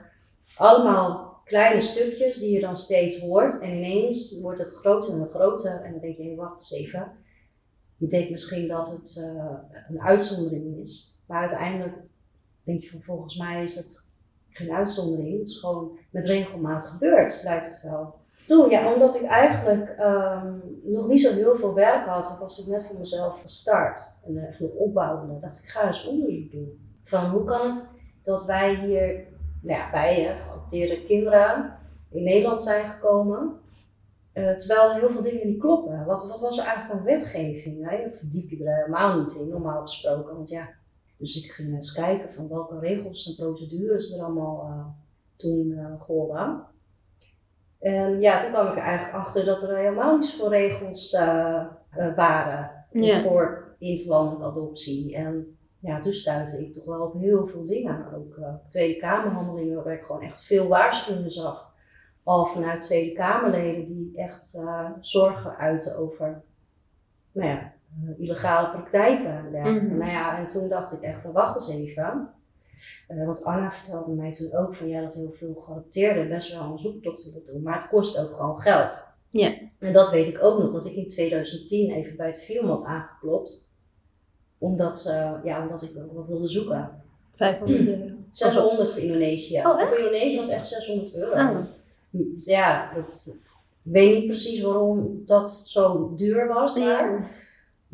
allemaal 0.57 1.41
kleine 1.45 1.81
stukjes 1.81 2.39
die 2.39 2.53
je 2.53 2.61
dan 2.61 2.77
steeds 2.77 3.21
hoort. 3.21 3.61
En 3.61 3.77
ineens 3.77 4.39
wordt 4.41 4.61
het 4.61 4.75
groter 4.75 5.21
en 5.21 5.29
groter. 5.29 5.81
En 5.83 5.91
dan 5.91 6.01
denk 6.01 6.17
je, 6.17 6.23
hey, 6.23 6.37
wacht 6.37 6.59
eens 6.59 6.73
even. 6.73 7.13
Je 7.97 8.07
denkt 8.07 8.31
misschien 8.31 8.69
dat 8.69 8.91
het 8.91 9.17
uh, 9.21 9.53
een 9.89 10.01
uitzondering 10.01 10.77
is. 10.77 11.19
Maar 11.27 11.41
uiteindelijk 11.41 11.95
denk 12.63 12.81
je 12.81 12.89
van 12.89 13.03
volgens 13.03 13.37
mij 13.37 13.63
is 13.63 13.75
het 13.75 14.05
geen 14.49 14.71
uitzondering. 14.71 15.39
Het 15.39 15.49
is 15.49 15.59
gewoon 15.59 15.99
met 16.11 16.27
regelmaat 16.27 16.83
gebeurd, 16.83 17.43
lijkt 17.45 17.67
het 17.67 17.83
wel. 17.83 18.15
Toen, 18.47 18.71
ja, 18.71 18.93
omdat 18.93 19.15
ik 19.15 19.23
eigenlijk 19.23 19.89
ehm, 19.89 20.53
nog 20.83 21.09
niet 21.09 21.21
zo 21.21 21.33
heel 21.33 21.57
veel 21.57 21.75
werk 21.75 22.07
had, 22.07 22.39
was 22.41 22.61
ik 22.61 22.67
net 22.67 22.87
voor 22.87 22.99
mezelf 22.99 23.43
gestart. 23.43 24.17
En 24.27 24.47
echt 24.49 24.61
nog 24.61 24.73
opbouwende. 24.73 25.41
dacht 25.41 25.63
ik, 25.63 25.69
ga 25.69 25.87
eens 25.87 26.07
onderzoek 26.07 26.51
doen. 26.51 26.99
Van 27.05 27.31
hoe 27.31 27.45
kan 27.45 27.71
het 27.71 27.91
dat 28.23 28.45
wij 28.47 28.75
hier, 28.75 29.25
nou 29.63 29.79
ja, 29.79 29.91
wij, 29.91 30.37
geadopteerde 30.37 31.05
kinderen, 31.05 31.79
in 32.11 32.23
Nederland 32.23 32.63
zijn 32.63 32.87
gekomen. 32.87 33.61
Uh, 34.35 34.57
terwijl 34.57 34.91
er 34.91 34.99
heel 34.99 35.11
veel 35.11 35.23
dingen 35.23 35.47
niet 35.47 35.61
kloppen. 35.61 36.05
Wat, 36.05 36.29
wat 36.29 36.41
was 36.41 36.59
er 36.59 36.65
eigenlijk 36.65 36.99
aan 36.99 37.05
wetgeving? 37.05 37.91
Hè? 37.91 38.13
Verdiep 38.13 38.51
je 38.51 38.65
er 38.65 38.77
helemaal 38.77 39.19
niet 39.19 39.35
in, 39.41 39.49
normaal 39.49 39.81
gesproken. 39.81 40.35
Want 40.35 40.49
ja, 40.49 40.69
dus 41.17 41.45
ik 41.45 41.51
ging 41.51 41.75
eens 41.75 41.93
kijken 41.93 42.33
van 42.33 42.49
welke 42.49 42.79
regels 42.79 43.29
en 43.29 43.45
procedures 43.45 44.13
er 44.13 44.25
allemaal 44.25 44.67
uh, 44.69 44.87
toen 45.37 45.67
uh, 45.67 46.01
golden. 46.01 46.65
En 47.81 48.21
ja, 48.21 48.39
toen 48.39 48.51
kwam 48.51 48.67
ik 48.67 48.77
er 48.77 48.83
eigenlijk 48.83 49.17
achter 49.17 49.45
dat 49.45 49.63
er 49.63 49.77
helemaal 49.77 50.17
niet 50.17 50.27
zoveel 50.27 50.51
regels 50.51 51.13
uh, 51.13 51.65
waren 52.15 52.71
voor 53.23 53.75
interlandelijke 53.79 54.45
adoptie. 54.45 55.17
En 55.17 55.59
ja, 55.81 55.99
toen 55.99 56.13
stuitte 56.13 56.61
ik 56.61 56.73
toch 56.73 56.85
wel 56.85 57.07
op 57.07 57.21
heel 57.21 57.47
veel 57.47 57.65
dingen. 57.65 58.15
Ook 58.15 58.41
Tweede 58.69 59.01
Kamerhandelingen, 59.01 59.85
waar 59.85 59.95
ik 59.95 60.05
gewoon 60.05 60.23
echt 60.23 60.45
veel 60.45 60.69
waarschuwingen 60.69 61.31
zag. 61.31 61.75
Al 62.23 62.47
vanuit 62.47 62.83
Tweede 62.83 63.13
Kamerleden 63.13 63.87
die 63.87 64.13
echt 64.15 64.61
zorgen 65.01 65.57
uiten 65.57 65.97
over 65.97 66.43
nou 67.33 67.49
ja, 67.49 67.73
illegale 68.19 68.71
praktijken 68.71 69.55
en. 69.55 69.75
Mhm. 69.75 69.99
Nou 69.99 70.11
ja, 70.11 70.39
en 70.39 70.47
toen 70.47 70.69
dacht 70.69 70.93
ik 70.93 71.01
echt 71.01 71.21
van 71.21 71.33
wacht 71.33 71.55
eens 71.55 71.71
even. 71.71 72.31
Uh, 73.09 73.27
want 73.27 73.45
Anna 73.45 73.73
vertelde 73.73 74.13
mij 74.13 74.33
toen 74.33 74.55
ook 74.55 74.75
van 74.75 74.89
ja, 74.89 75.01
dat 75.01 75.15
heel 75.15 75.33
veel 75.33 75.55
geadopteerden 75.55 76.29
best 76.29 76.53
wel 76.53 76.73
een 76.73 76.79
zoektocht 76.79 77.25
willen 77.25 77.47
doen, 77.47 77.63
maar 77.63 77.81
het 77.81 77.89
kost 77.89 78.19
ook 78.19 78.37
gewoon 78.37 78.61
geld. 78.61 79.15
Ja. 79.31 79.55
En 79.79 79.93
dat 79.93 80.11
weet 80.11 80.27
ik 80.27 80.43
ook 80.43 80.59
nog, 80.63 80.73
dat 80.73 80.87
ik 80.87 80.97
in 80.97 81.09
2010 81.09 81.91
even 81.91 82.17
bij 82.17 82.27
het 82.27 82.45
film 82.45 82.69
had 82.69 82.85
aangeklopt, 82.85 83.71
omdat, 84.59 84.99
ze, 84.99 85.41
ja, 85.45 85.63
omdat 85.63 85.83
ik 85.83 85.91
wel 85.95 86.27
wilde 86.27 86.49
zoeken. 86.49 87.03
500 87.35 87.87
euro. 87.89 88.15
600 88.31 88.91
voor 88.91 89.03
Indonesië. 89.03 89.59
Oh, 89.59 89.89
voor 89.89 89.99
Indonesië 89.99 90.37
was 90.37 90.49
echt 90.49 90.69
600 90.69 91.17
euro. 91.17 91.35
Ah. 91.35 91.65
Ja, 92.45 92.95
dat, 92.95 93.39
ik 93.85 93.93
weet 93.93 94.15
niet 94.19 94.27
precies 94.27 94.61
waarom 94.61 95.23
dat 95.25 95.51
zo 95.51 96.15
duur 96.17 96.49
was 96.49 96.75
daar. 96.75 97.31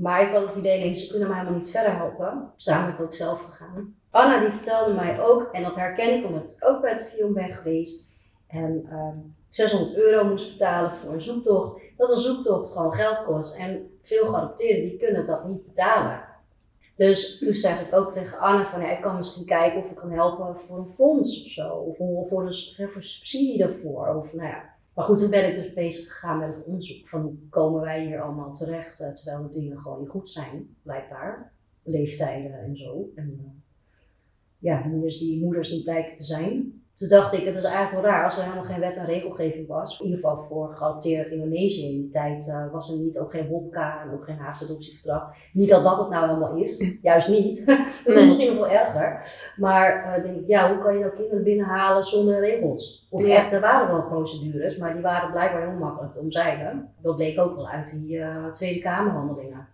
Maar 0.02 0.23
ik 0.23 0.32
had 0.32 0.49
het 0.49 0.56
idee, 0.56 0.78
nee, 0.78 0.94
ze 0.94 1.09
kunnen 1.09 1.28
mij 1.28 1.37
helemaal 1.38 1.59
niet 1.59 1.71
verder 1.71 1.97
helpen. 1.97 2.52
Samen 2.56 2.99
ook 2.99 3.14
zelf 3.14 3.40
gegaan. 3.40 3.94
Anna 4.11 4.40
die 4.40 4.50
vertelde 4.50 4.92
mij 4.92 5.21
ook, 5.21 5.49
en 5.52 5.62
dat 5.62 5.76
herken 5.76 6.18
ik 6.18 6.26
omdat 6.26 6.42
ik 6.42 6.68
ook 6.68 6.80
bij 6.80 6.90
het 6.90 7.12
film 7.14 7.32
ben 7.32 7.52
geweest. 7.52 8.12
En 8.47 8.88
600 9.49 9.94
ehm, 9.94 10.00
euro 10.00 10.25
moest 10.25 10.50
betalen 10.50 10.92
voor 10.92 11.12
een 11.12 11.23
zoektocht. 11.23 11.80
Dat 11.97 12.11
een 12.11 12.18
zoektocht 12.18 12.73
gewoon 12.73 12.92
geld 12.92 13.25
kost. 13.25 13.56
En 13.56 13.99
veel 14.00 14.26
geadopteerden 14.26 14.88
die 14.88 14.99
kunnen 14.99 15.26
dat 15.26 15.49
niet 15.49 15.66
betalen. 15.66 16.25
Dus 16.97 17.38
toen 17.38 17.54
zeg 17.54 17.80
ik 17.80 17.94
ook 17.94 18.12
tegen 18.12 18.38
Anna 18.38 18.66
van, 18.66 18.82
ik 18.82 19.00
kan 19.00 19.16
misschien 19.16 19.47
kijken 19.47 19.80
of 19.80 19.90
ik 19.90 19.97
kan 19.97 20.11
helpen 20.11 20.59
voor 20.59 20.78
een 20.78 20.90
fonds 20.90 21.44
of 21.44 21.50
zo. 21.50 21.68
Of 21.68 21.97
voor, 22.28 22.47
een, 22.47 22.90
voor 22.90 23.02
subsidie 23.02 23.59
daarvoor. 23.59 24.14
Of 24.14 24.35
nou 24.35 24.49
ja, 24.49 24.75
maar 24.94 25.04
goed, 25.04 25.18
toen 25.18 25.30
ben 25.30 25.49
ik 25.49 25.62
dus 25.62 25.72
bezig 25.72 26.12
gegaan 26.12 26.38
met 26.38 26.56
het 26.56 26.66
onderzoek 26.66 27.08
van 27.08 27.20
hoe 27.20 27.34
komen 27.49 27.80
wij 27.80 28.04
hier 28.04 28.22
allemaal 28.22 28.54
terecht, 28.54 29.00
eh, 29.00 29.12
terwijl 29.12 29.42
de 29.42 29.58
dingen 29.58 29.78
gewoon 29.78 30.00
niet 30.00 30.08
goed 30.08 30.28
zijn, 30.28 30.76
blijkbaar. 30.82 31.52
Leeftijden 31.82 32.52
en 32.52 32.76
zo. 32.76 33.11
En 33.14 33.38
uh, 33.40 33.46
ja, 34.58 34.87
moeders 34.87 35.18
die 35.18 35.44
moeders 35.44 35.70
niet 35.70 35.84
blijken 35.84 36.14
te 36.14 36.25
zijn. 36.25 36.82
Toen 37.02 37.11
dacht 37.11 37.32
ik, 37.32 37.44
het 37.44 37.54
is 37.54 37.64
eigenlijk 37.64 38.02
wel 38.02 38.12
raar 38.12 38.25
als 38.25 38.37
er 38.37 38.42
helemaal 38.42 38.64
geen 38.64 38.80
wet 38.80 38.97
en 38.97 39.06
regelgeving 39.06 39.68
was. 39.68 39.99
In 39.99 40.04
ieder 40.04 40.21
geval 40.21 40.37
voor 40.37 40.75
geadopteerd 40.75 41.30
Indonesië 41.30 41.87
in 41.87 42.00
die 42.00 42.09
tijd 42.09 42.47
uh, 42.47 42.73
was 42.73 42.90
er 42.90 42.99
niet, 42.99 43.18
ook 43.18 43.30
geen 43.30 43.49
WOPCA 43.49 44.02
en 44.02 44.12
ook 44.12 44.25
geen 44.25 44.38
Haagse 44.38 44.64
adoptieverdrag. 44.64 45.35
Niet 45.52 45.68
dat 45.68 45.85
dat 45.85 45.99
het 45.99 46.09
nou 46.09 46.26
helemaal 46.26 46.56
is, 46.56 46.85
juist 47.02 47.28
niet. 47.28 47.66
dat 48.04 48.14
is 48.16 48.25
misschien 48.25 48.47
nog 48.47 48.56
veel 48.56 48.78
erger. 48.78 49.21
Maar 49.56 50.18
uh, 50.18 50.25
denk 50.25 50.37
ik, 50.40 50.47
ja, 50.47 50.68
hoe 50.68 50.78
kan 50.78 50.94
je 50.94 51.00
nou 51.00 51.12
kinderen 51.12 51.42
binnenhalen 51.42 52.04
zonder 52.04 52.40
regels? 52.40 53.06
Of 53.11 53.26
ja. 53.26 53.37
echt, 53.37 53.52
er 53.52 53.61
waren 53.61 53.88
wel 53.88 54.02
procedures, 54.02 54.76
maar 54.76 54.92
die 54.92 55.02
waren 55.02 55.30
blijkbaar 55.30 55.61
heel 55.61 55.78
makkelijk 55.78 56.12
te 56.12 56.21
omzeilen. 56.21 56.92
Dat 57.02 57.16
bleek 57.16 57.38
ook 57.38 57.56
wel 57.56 57.68
uit 57.68 57.90
die 57.90 58.16
uh, 58.16 58.47
Tweede 58.52 58.80
Kamerhandelingen. 58.80 59.68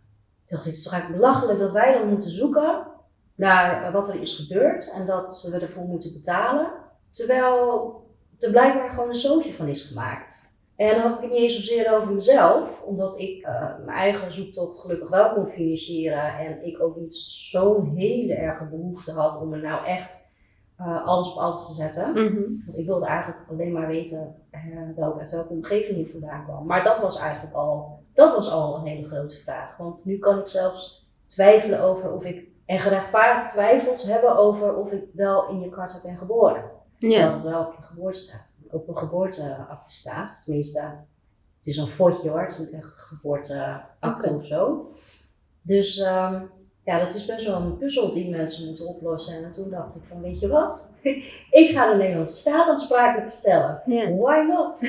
Toen 0.45 0.57
dacht 0.57 0.65
ik, 0.65 0.71
het 0.71 0.79
is 0.79 0.83
toch 0.83 0.93
eigenlijk 0.93 1.23
belachelijk 1.23 1.59
dat 1.59 1.73
wij 1.73 1.93
dan 1.93 2.09
moeten 2.09 2.31
zoeken 2.31 2.87
naar 3.35 3.93
wat 3.93 4.09
er 4.09 4.21
is 4.21 4.37
gebeurd 4.37 4.93
en 4.93 5.07
dat 5.07 5.49
we 5.53 5.59
ervoor 5.59 5.85
moeten 5.85 6.13
betalen. 6.13 6.87
Terwijl 7.11 7.97
er 8.39 8.51
blijkbaar 8.51 8.91
gewoon 8.91 9.09
een 9.09 9.15
zootje 9.15 9.53
van 9.53 9.69
is 9.69 9.83
gemaakt. 9.83 10.49
En 10.77 10.91
dan 10.91 11.01
had 11.01 11.11
ik 11.11 11.21
het 11.21 11.31
niet 11.31 11.41
eens 11.41 11.55
zozeer 11.55 11.95
over 11.97 12.15
mezelf, 12.15 12.83
omdat 12.83 13.19
ik 13.19 13.47
uh, 13.47 13.61
mijn 13.85 13.99
eigen 13.99 14.33
zoektocht 14.33 14.81
gelukkig 14.81 15.09
wel 15.09 15.33
kon 15.33 15.47
financieren. 15.47 16.39
En 16.39 16.67
ik 16.67 16.81
ook 16.81 16.97
niet 16.97 17.15
zo'n 17.15 17.93
hele 17.97 18.35
erge 18.35 18.65
behoefte 18.65 19.13
had 19.13 19.41
om 19.41 19.53
er 19.53 19.61
nou 19.61 19.85
echt 19.85 20.31
uh, 20.81 21.07
alles 21.07 21.33
op 21.33 21.39
alles 21.39 21.67
te 21.67 21.73
zetten. 21.73 22.11
Mhm. 22.11 22.43
Want 22.65 22.79
ik 22.79 22.87
wilde 22.87 23.07
eigenlijk 23.07 23.41
alleen 23.51 23.73
maar 23.73 23.87
weten 23.87 24.35
uh, 24.53 24.97
welke, 24.97 25.19
uit 25.19 25.31
welke 25.31 25.53
omgeving 25.53 25.99
ik 25.99 26.11
vandaan 26.11 26.45
kwam. 26.45 26.67
Maar 26.67 26.85
dat 26.85 27.01
was 27.01 27.19
eigenlijk 27.19 27.55
al, 27.55 28.03
dat 28.13 28.35
was 28.35 28.51
al 28.51 28.77
een 28.77 28.87
hele 28.87 29.09
grote 29.09 29.39
vraag. 29.39 29.77
Want 29.77 30.05
nu 30.05 30.19
kan 30.19 30.39
ik 30.39 30.47
zelfs 30.47 31.09
twijfelen 31.27 31.81
over 31.81 32.13
of 32.13 32.25
ik, 32.25 32.47
en 32.67 32.79
gerechtvaardigde 32.79 33.53
twijfels 33.53 34.05
hebben 34.05 34.37
over 34.37 34.77
of 34.77 34.93
ik 34.93 35.05
wel 35.13 35.49
in 35.49 35.61
Jakarta 35.61 36.01
ben 36.03 36.19
geboren. 36.19 36.65
Terwijl 36.99 37.33
het 37.33 37.43
wel 37.43 37.61
op 37.61 37.75
je 37.77 37.83
geboorte 37.83 38.19
staat. 38.19 38.47
Op 38.71 38.87
mijn 38.87 38.99
geboorteakte 38.99 39.93
staat. 39.93 40.31
Of 40.31 40.45
tenminste, 40.45 40.81
het 41.59 41.67
is 41.67 41.77
een 41.77 41.87
fotje 41.87 42.29
hoor. 42.31 42.41
Het 42.41 42.53
is 42.53 42.59
niet 42.59 42.73
echt 42.73 42.85
een 42.85 42.91
geboorteakte 42.91 44.31
of 44.31 44.47
zo. 44.47 44.93
Dus 45.63 45.99
ehm, 45.99 46.43
ja, 46.83 46.99
dat 46.99 47.15
is 47.15 47.25
best 47.27 47.47
wel 47.47 47.61
een 47.61 47.77
puzzel 47.77 48.13
die 48.13 48.31
mensen 48.31 48.67
moeten 48.67 48.87
oplossen. 48.87 49.45
En 49.45 49.53
toen 49.53 49.71
dacht 49.71 49.97
ik 49.97 50.03
van, 50.09 50.21
weet 50.21 50.41
je 50.41 50.49
wat? 50.49 50.93
ik 51.63 51.71
ga 51.73 51.91
de 51.91 51.97
Nederlandse 51.97 52.37
staat 52.37 52.69
aansprakelijk 52.69 53.29
stellen. 53.29 53.83
Why 54.19 54.45
not? 54.49 54.83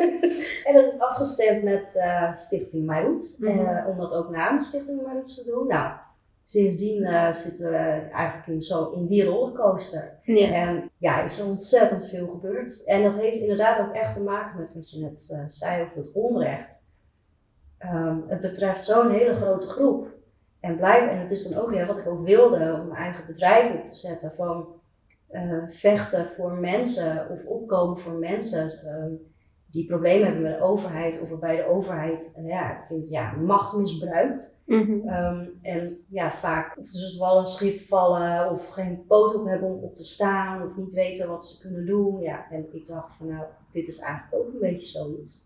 en 0.66 0.74
dat 0.74 0.84
heb 0.84 0.94
ik 0.94 1.00
afgestemd 1.00 1.62
met 1.62 1.96
eh, 1.96 2.34
Stichting 2.34 2.86
Mairut. 2.86 3.36
Mhm. 3.40 3.58
eh, 3.58 3.88
om 3.88 3.98
dat 3.98 4.14
ook 4.14 4.30
namens 4.30 4.68
Stichting 4.68 5.02
Mairut 5.02 5.34
te 5.34 5.44
doen. 5.44 5.66
Nou, 5.66 5.92
sindsdien 6.48 7.04
eh, 7.04 7.32
zitten 7.32 7.70
we 7.70 7.76
eigenlijk 8.12 8.46
in, 8.46 8.62
zo 8.62 8.90
in 8.90 9.06
die 9.06 9.24
rollercoaster. 9.24 10.18
Ja. 10.22 10.52
En 10.52 10.90
ja, 10.98 11.18
er 11.18 11.24
is 11.24 11.42
ontzettend 11.42 12.08
veel 12.08 12.28
gebeurd. 12.28 12.84
En 12.84 13.02
dat 13.02 13.20
heeft 13.20 13.38
inderdaad 13.38 13.80
ook 13.80 13.94
echt 13.94 14.14
te 14.14 14.22
maken 14.22 14.58
met 14.58 14.74
wat 14.74 14.90
je 14.90 15.00
net 15.00 15.28
eh, 15.32 15.44
zei 15.46 15.82
over 15.82 15.96
het 15.96 16.12
onrecht. 16.12 16.84
Ehm, 17.78 18.18
het 18.26 18.40
betreft 18.40 18.84
zo'n 18.84 19.10
hele 19.10 19.34
grote 19.34 19.66
groep. 19.66 20.08
En, 20.60 20.76
blijf, 20.76 21.10
en 21.10 21.18
het 21.18 21.30
is 21.30 21.48
dan 21.48 21.62
ook 21.62 21.70
weer 21.70 21.86
wat 21.86 21.98
ik 21.98 22.06
ook 22.06 22.26
wilde 22.26 22.78
om 22.80 22.86
mijn 22.86 23.02
eigen 23.02 23.26
bedrijf 23.26 23.72
op 23.72 23.90
te 23.90 23.98
zetten. 23.98 24.32
Van 24.32 24.66
eh, 25.26 25.62
vechten 25.68 26.26
voor 26.26 26.52
mensen 26.52 27.30
of 27.30 27.44
opkomen 27.44 27.98
voor 27.98 28.18
mensen 28.18 28.70
ehm, 28.86 29.12
die 29.76 29.86
problemen 29.86 30.24
hebben 30.24 30.42
met 30.42 30.58
de 30.58 30.64
overheid. 30.64 31.22
Of 31.22 31.28
waarbij 31.28 31.56
de 31.56 31.68
overheid 31.68 32.34
eh, 32.36 32.46
ja, 32.46 32.78
ik 32.78 32.84
vind, 32.86 33.08
ja, 33.08 33.32
macht 33.32 33.76
misbruikt. 33.76 34.62
Mhm. 34.64 35.08
Ehm, 35.08 35.44
en 35.62 35.98
ja, 36.08 36.32
vaak 36.32 36.78
of 36.78 36.90
dus 36.90 37.18
wel 37.18 37.38
een 37.38 37.46
schip 37.46 37.78
vallen 37.78 38.50
of 38.50 38.68
geen 38.68 39.04
poot 39.06 39.40
op 39.40 39.46
hebben 39.46 39.68
om 39.68 39.82
op 39.82 39.94
te 39.94 40.04
staan 40.04 40.62
of 40.62 40.76
niet 40.76 40.94
weten 40.94 41.28
wat 41.28 41.46
ze 41.46 41.60
kunnen 41.60 41.86
doen. 41.86 42.20
Ja, 42.20 42.46
en 42.50 42.66
ik 42.72 42.86
dacht 42.86 43.16
van 43.16 43.28
nou, 43.28 43.44
dit 43.70 43.88
is 43.88 43.98
eigenlijk 43.98 44.34
ook 44.34 44.52
een 44.52 44.60
beetje 44.60 44.86
zoiets. 44.86 45.44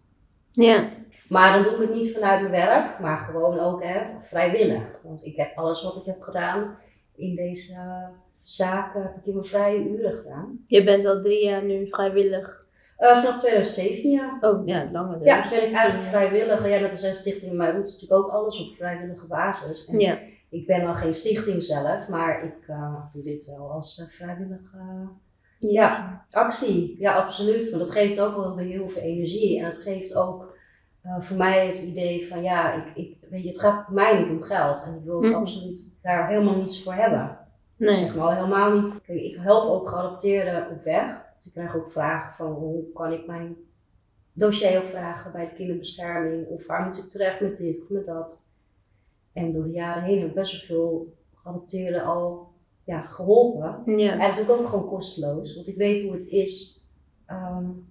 Ja. 0.50 0.88
Maar 1.28 1.52
dan 1.52 1.62
doe 1.62 1.72
ik 1.72 1.88
het 1.88 1.94
niet 1.94 2.12
vanuit 2.12 2.40
mijn 2.40 2.52
werk, 2.52 2.98
maar 2.98 3.18
gewoon 3.18 3.58
ook 3.58 3.82
hè, 3.84 4.02
vrijwillig. 4.20 5.00
Want 5.02 5.24
ik 5.24 5.36
heb 5.36 5.56
alles 5.56 5.82
wat 5.82 5.96
ik 5.96 6.04
heb 6.04 6.20
gedaan 6.22 6.76
in 7.16 7.34
deze 7.34 7.72
uh, 7.72 8.08
zaak, 8.42 8.94
heb 8.94 9.16
ik 9.16 9.26
in 9.26 9.32
mijn 9.32 9.44
vrije 9.44 9.88
uren 9.88 10.16
gedaan. 10.16 10.62
Je 10.64 10.84
bent 10.84 11.04
al 11.04 11.22
drie 11.22 11.44
jaar 11.44 11.64
nu 11.64 11.88
vrijwillig. 11.88 12.68
Uh, 13.00 13.16
vanaf 13.22 13.38
2017 13.38 14.10
ja. 14.10 14.38
Oh 14.40 14.66
ja, 14.66 14.88
langer 14.92 15.18
dus. 15.18 15.26
Ja, 15.28 15.42
ben 15.50 15.68
ik 15.68 15.74
eigenlijk 15.74 16.04
vrijwillig. 16.08 16.68
Ja, 16.68 16.78
dat 16.78 16.92
is 16.92 17.02
een 17.02 17.14
stichting, 17.14 17.52
maar 17.52 17.74
het 17.74 17.88
is 17.88 17.92
natuurlijk 18.00 18.24
ook 18.24 18.30
alles 18.32 18.68
op 18.68 18.74
vrijwillige 18.76 19.26
basis. 19.26 19.86
En 19.86 19.98
Ja. 19.98 20.18
Ik 20.50 20.66
ben 20.66 20.82
dan 20.84 20.94
geen 20.96 21.14
stichting 21.14 21.62
zelf, 21.62 22.08
maar 22.08 22.44
ik 22.44 22.68
uh, 22.68 22.94
doe 23.12 23.22
dit 23.22 23.46
wel 23.46 23.70
als 23.70 23.98
uh, 23.98 24.06
vrijwillige 24.08 24.78
ja, 25.58 26.24
actie. 26.30 26.96
Ja, 26.98 27.14
absoluut. 27.16 27.70
Want 27.70 27.82
dat 27.82 27.92
geeft 27.92 28.20
ook 28.20 28.36
wel 28.36 28.56
heel 28.56 28.88
veel 28.88 29.02
energie. 29.02 29.58
En 29.58 29.64
het 29.64 29.76
geeft 29.76 30.14
ook 30.14 30.56
uh, 31.06 31.20
voor 31.20 31.36
mij 31.36 31.66
het 31.66 31.78
idee 31.78 32.26
van 32.28 32.42
ja, 32.42 32.72
ik, 32.74 32.84
ik, 32.94 33.16
weet 33.30 33.42
je, 33.42 33.48
het 33.48 33.60
gaat 33.60 33.88
mij 33.88 34.18
niet 34.18 34.30
om 34.30 34.42
geld. 34.42 34.84
En 34.86 34.98
ik 34.98 35.04
wil 35.04 35.20
Mhm. 35.20 35.34
absoluut 35.34 35.94
daar 36.02 36.28
helemaal 36.28 36.56
niets 36.56 36.82
voor 36.82 36.94
hebben. 36.94 37.38
Nee. 37.76 37.92
Zeg 37.92 38.16
maar 38.16 38.34
helemaal 38.36 38.80
niet. 38.80 39.00
Kijk, 39.06 39.20
ik 39.20 39.36
help 39.40 39.68
ook 39.70 39.88
geadopteerden 39.88 40.70
op 40.70 40.84
weg. 40.84 41.28
Dus 41.40 41.48
ik 41.48 41.52
krijg 41.52 41.76
ook 41.76 41.90
vragen 41.90 42.34
van 42.34 42.52
hoe 42.52 42.92
kan 42.92 43.12
ik 43.12 43.26
mijn 43.26 43.56
dossier 44.32 44.78
opvragen 44.78 45.32
bij 45.32 45.48
de 45.48 45.54
kinderbescherming. 45.54 46.46
Of 46.46 46.66
waar 46.66 46.86
moet 46.86 46.98
ik 46.98 47.10
terecht 47.10 47.40
met 47.40 47.56
dit 47.56 47.82
of 47.82 47.88
met 47.88 48.04
dat. 48.04 48.48
En 49.32 49.52
door 49.52 49.64
de 49.64 49.70
jaren 49.70 50.02
heen 50.02 50.18
heb 50.18 50.28
ik 50.28 50.34
best 50.34 50.52
wel 50.52 50.76
veel 50.76 51.14
geadopteerden 51.34 52.04
al 52.04 52.52
ja, 52.84 53.02
geholpen. 53.02 53.96
Ja. 53.98 54.12
En 54.12 54.18
natuurlijk 54.18 54.60
ook 54.60 54.68
gewoon 54.68 54.88
kosteloos, 54.88 55.54
want 55.54 55.66
ik 55.66 55.76
weet 55.76 56.02
hoe 56.02 56.12
het 56.12 56.26
is. 56.26 56.82
Um, 57.30 57.88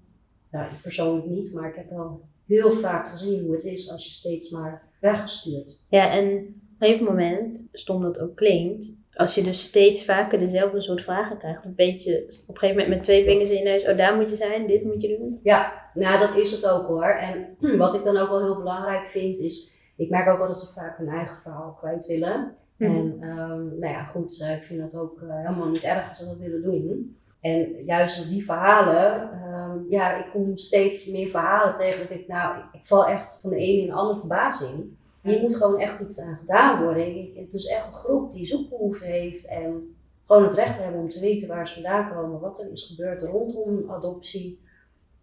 nou, 0.52 0.71
ik 0.71 0.82
persoonlijk 0.82 1.28
niet, 1.28 1.54
maar 1.54 1.69
ik 1.69 1.76
heb 1.76 1.89
wel 1.89 2.21
heel 2.45 2.71
vaak 2.71 3.10
gezien 3.10 3.43
hoe 3.43 3.54
het 3.54 3.63
is 3.63 3.91
als 3.91 4.06
je 4.06 4.12
steeds 4.12 4.50
maar 4.50 4.88
weggestuurd. 5.02 5.86
Ja, 5.89 6.12
en 6.12 6.26
op 6.26 6.34
een 6.38 6.63
gegeven 6.80 7.06
moment, 7.06 7.67
stom 7.71 8.02
dat 8.02 8.19
ook 8.19 8.36
klinkt, 8.36 8.93
als 9.19 9.36
je 9.36 9.43
dus 9.43 9.63
steeds 9.63 10.05
vaker 10.05 10.39
dezelfde 10.39 10.82
soort 10.82 11.01
vragen 11.01 11.38
krijgt, 11.38 11.65
een 11.65 11.75
beetje 11.75 12.23
op 12.47 12.53
een 12.53 12.60
gegeven 12.60 12.82
moment 12.82 12.88
met 12.88 13.03
twee 13.03 13.23
vingers 13.23 13.51
in 13.51 13.58
je 13.58 13.63
neus, 13.63 13.88
oh 13.88 13.97
daar 13.97 14.15
moet 14.15 14.29
je 14.29 14.36
zijn, 14.36 14.67
dit 14.67 14.84
moet 14.84 15.01
je 15.01 15.17
doen. 15.17 15.39
Ja, 15.43 15.89
nou 15.93 16.19
dat 16.19 16.36
is 16.36 16.51
het 16.51 16.67
ook 16.69 16.88
hoor. 16.88 17.03
En 17.03 17.55
wat 17.77 17.93
ik 17.93 18.03
dan 18.03 18.17
ook 18.17 18.29
wel 18.29 18.43
heel 18.43 18.58
belangrijk 18.58 19.10
vind 19.10 19.38
is, 19.38 19.75
ik 19.95 20.10
merk 20.10 20.29
ook 20.29 20.38
wel 20.38 20.47
dat 20.47 20.60
ze 20.60 20.73
vaak 20.73 20.97
hun 20.97 21.08
eigen 21.08 21.38
verhaal 21.38 21.77
kwijt 21.79 22.08
willen. 22.08 22.55
Mhm. 22.77 22.89
En 22.89 23.29
um, 23.29 23.79
nou 23.79 23.93
ja, 23.93 24.03
goed, 24.03 24.41
uh, 24.41 24.55
ik 24.55 24.63
vind 24.63 24.79
dat 24.79 25.01
ook 25.01 25.21
uh, 25.21 25.36
helemaal 25.36 25.69
niet 25.69 25.84
erg 25.84 26.10
als 26.10 26.17
ze 26.17 26.25
dat 26.25 26.38
willen 26.38 26.63
doen. 26.63 27.17
En 27.41 27.84
juist 27.86 28.23
op 28.23 28.29
die 28.29 28.45
verhalen, 28.45 29.29
um, 29.53 29.86
ja, 29.89 30.17
ik 30.17 30.32
kom 30.32 30.58
steeds 30.58 31.08
meer 31.08 31.29
verhalen 31.29 31.75
tegen 31.75 32.08
dat 32.08 32.17
ik, 32.17 32.27
nou, 32.27 32.58
ik, 32.58 32.63
ik 32.71 32.86
val 32.86 33.08
echt 33.08 33.39
van 33.41 33.49
de 33.49 33.55
ene 33.55 33.82
in 33.82 33.88
de 33.88 33.93
andere 33.93 34.19
verbazing. 34.19 34.97
Hier 35.30 35.42
moet 35.42 35.56
gewoon 35.56 35.80
echt 35.80 36.00
iets 36.00 36.20
aan 36.20 36.38
gedaan 36.39 36.84
worden. 36.84 37.32
Het 37.36 37.54
is 37.54 37.65
echt 37.65 37.88
een 37.88 37.94
groep 37.94 38.34
die 38.34 38.46
zoekbehoefte 38.46 39.06
heeft 39.06 39.48
en 39.48 39.96
gewoon 40.26 40.44
het 40.44 40.54
recht 40.54 40.84
hebben 40.84 41.02
om 41.02 41.10
te 41.10 41.20
weten 41.20 41.48
waar 41.48 41.68
ze 41.68 41.74
vandaan 41.74 42.13
komen, 42.13 42.39
wat 42.39 42.60
er 42.60 42.72
is 42.72 42.86
gebeurd 42.86 43.22
rondom 43.22 43.92
adoptie. 43.92 44.68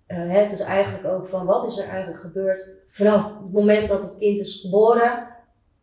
Uh, 0.09 0.33
het 0.33 0.53
is 0.53 0.61
eigenlijk 0.61 1.07
ook 1.07 1.29
van 1.29 1.47
wat 1.47 1.67
is 1.67 1.79
er 1.79 1.89
eigenlijk 1.89 2.21
gebeurd 2.21 2.85
vanaf 2.91 3.29
het 3.29 3.53
moment 3.53 3.89
dat 3.89 4.03
het 4.03 4.19
kind 4.19 4.41
is 4.41 4.61
geboren 4.61 5.29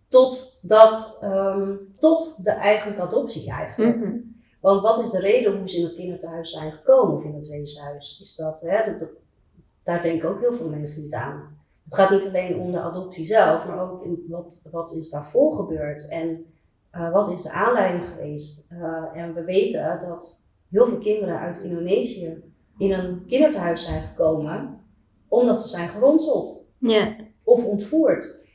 tot, 0.08 0.60
dat, 0.62 1.20
um, 1.24 1.94
tot 1.98 2.44
de 2.44 2.52
eigenlijke 2.52 3.02
adoptie 3.02 3.52
eigenlijk. 3.52 3.98
Mhm. 3.98 4.18
Want 4.62 4.82
wat 4.82 5.02
is 5.02 5.12
de 5.12 5.20
reden 5.20 5.58
hoe 5.58 5.70
ze 5.70 5.78
in 5.78 5.84
het 5.84 5.96
kinderthuis 5.96 6.52
zijn 6.52 6.72
gekomen 6.72 7.16
of 7.16 7.24
in 7.24 7.36
het 7.36 7.48
weeshuis? 7.48 8.20
Is 8.24 8.36
dat, 8.36 8.62
hè, 8.62 8.86
dat, 8.86 9.00
dat, 9.00 9.10
daar 9.84 10.02
denken 10.02 10.30
ook 10.30 10.40
heel 10.40 10.54
veel 10.54 10.70
mensen 10.70 11.04
niet 11.04 11.14
aan. 11.14 11.63
Het 11.84 11.96
gaat 11.96 12.10
niet 12.10 12.28
alleen 12.28 12.60
om 12.60 12.72
de 12.72 12.82
adoptie 12.82 13.26
zelf, 13.26 13.66
maar 13.66 13.82
ook 13.92 14.04
in 14.04 14.26
wat, 14.30 14.68
wat 14.72 14.94
is 14.96 15.10
daarvoor 15.10 15.54
gebeurd 15.56 16.08
en 16.10 16.46
uh, 16.96 17.12
wat 17.12 17.32
is 17.32 17.44
de 17.44 17.52
aanleiding 17.52 18.06
geweest. 18.06 18.68
Uh, 18.72 19.04
en 19.14 19.34
we 19.34 19.44
weten 19.44 20.00
dat 20.00 20.48
heel 20.70 20.88
veel 20.88 20.98
kinderen 20.98 21.40
uit 21.40 21.60
Indonesië 21.60 22.44
in 22.78 22.92
een 22.92 23.26
kinderthuis 23.28 23.86
zijn 23.86 24.02
gekomen 24.02 24.80
omdat 25.28 25.60
ze 25.60 25.68
zijn 25.68 25.90
geronseld 25.90 26.70
Ja. 26.78 27.16
of 27.44 27.66
ontvoerd. 27.66 28.46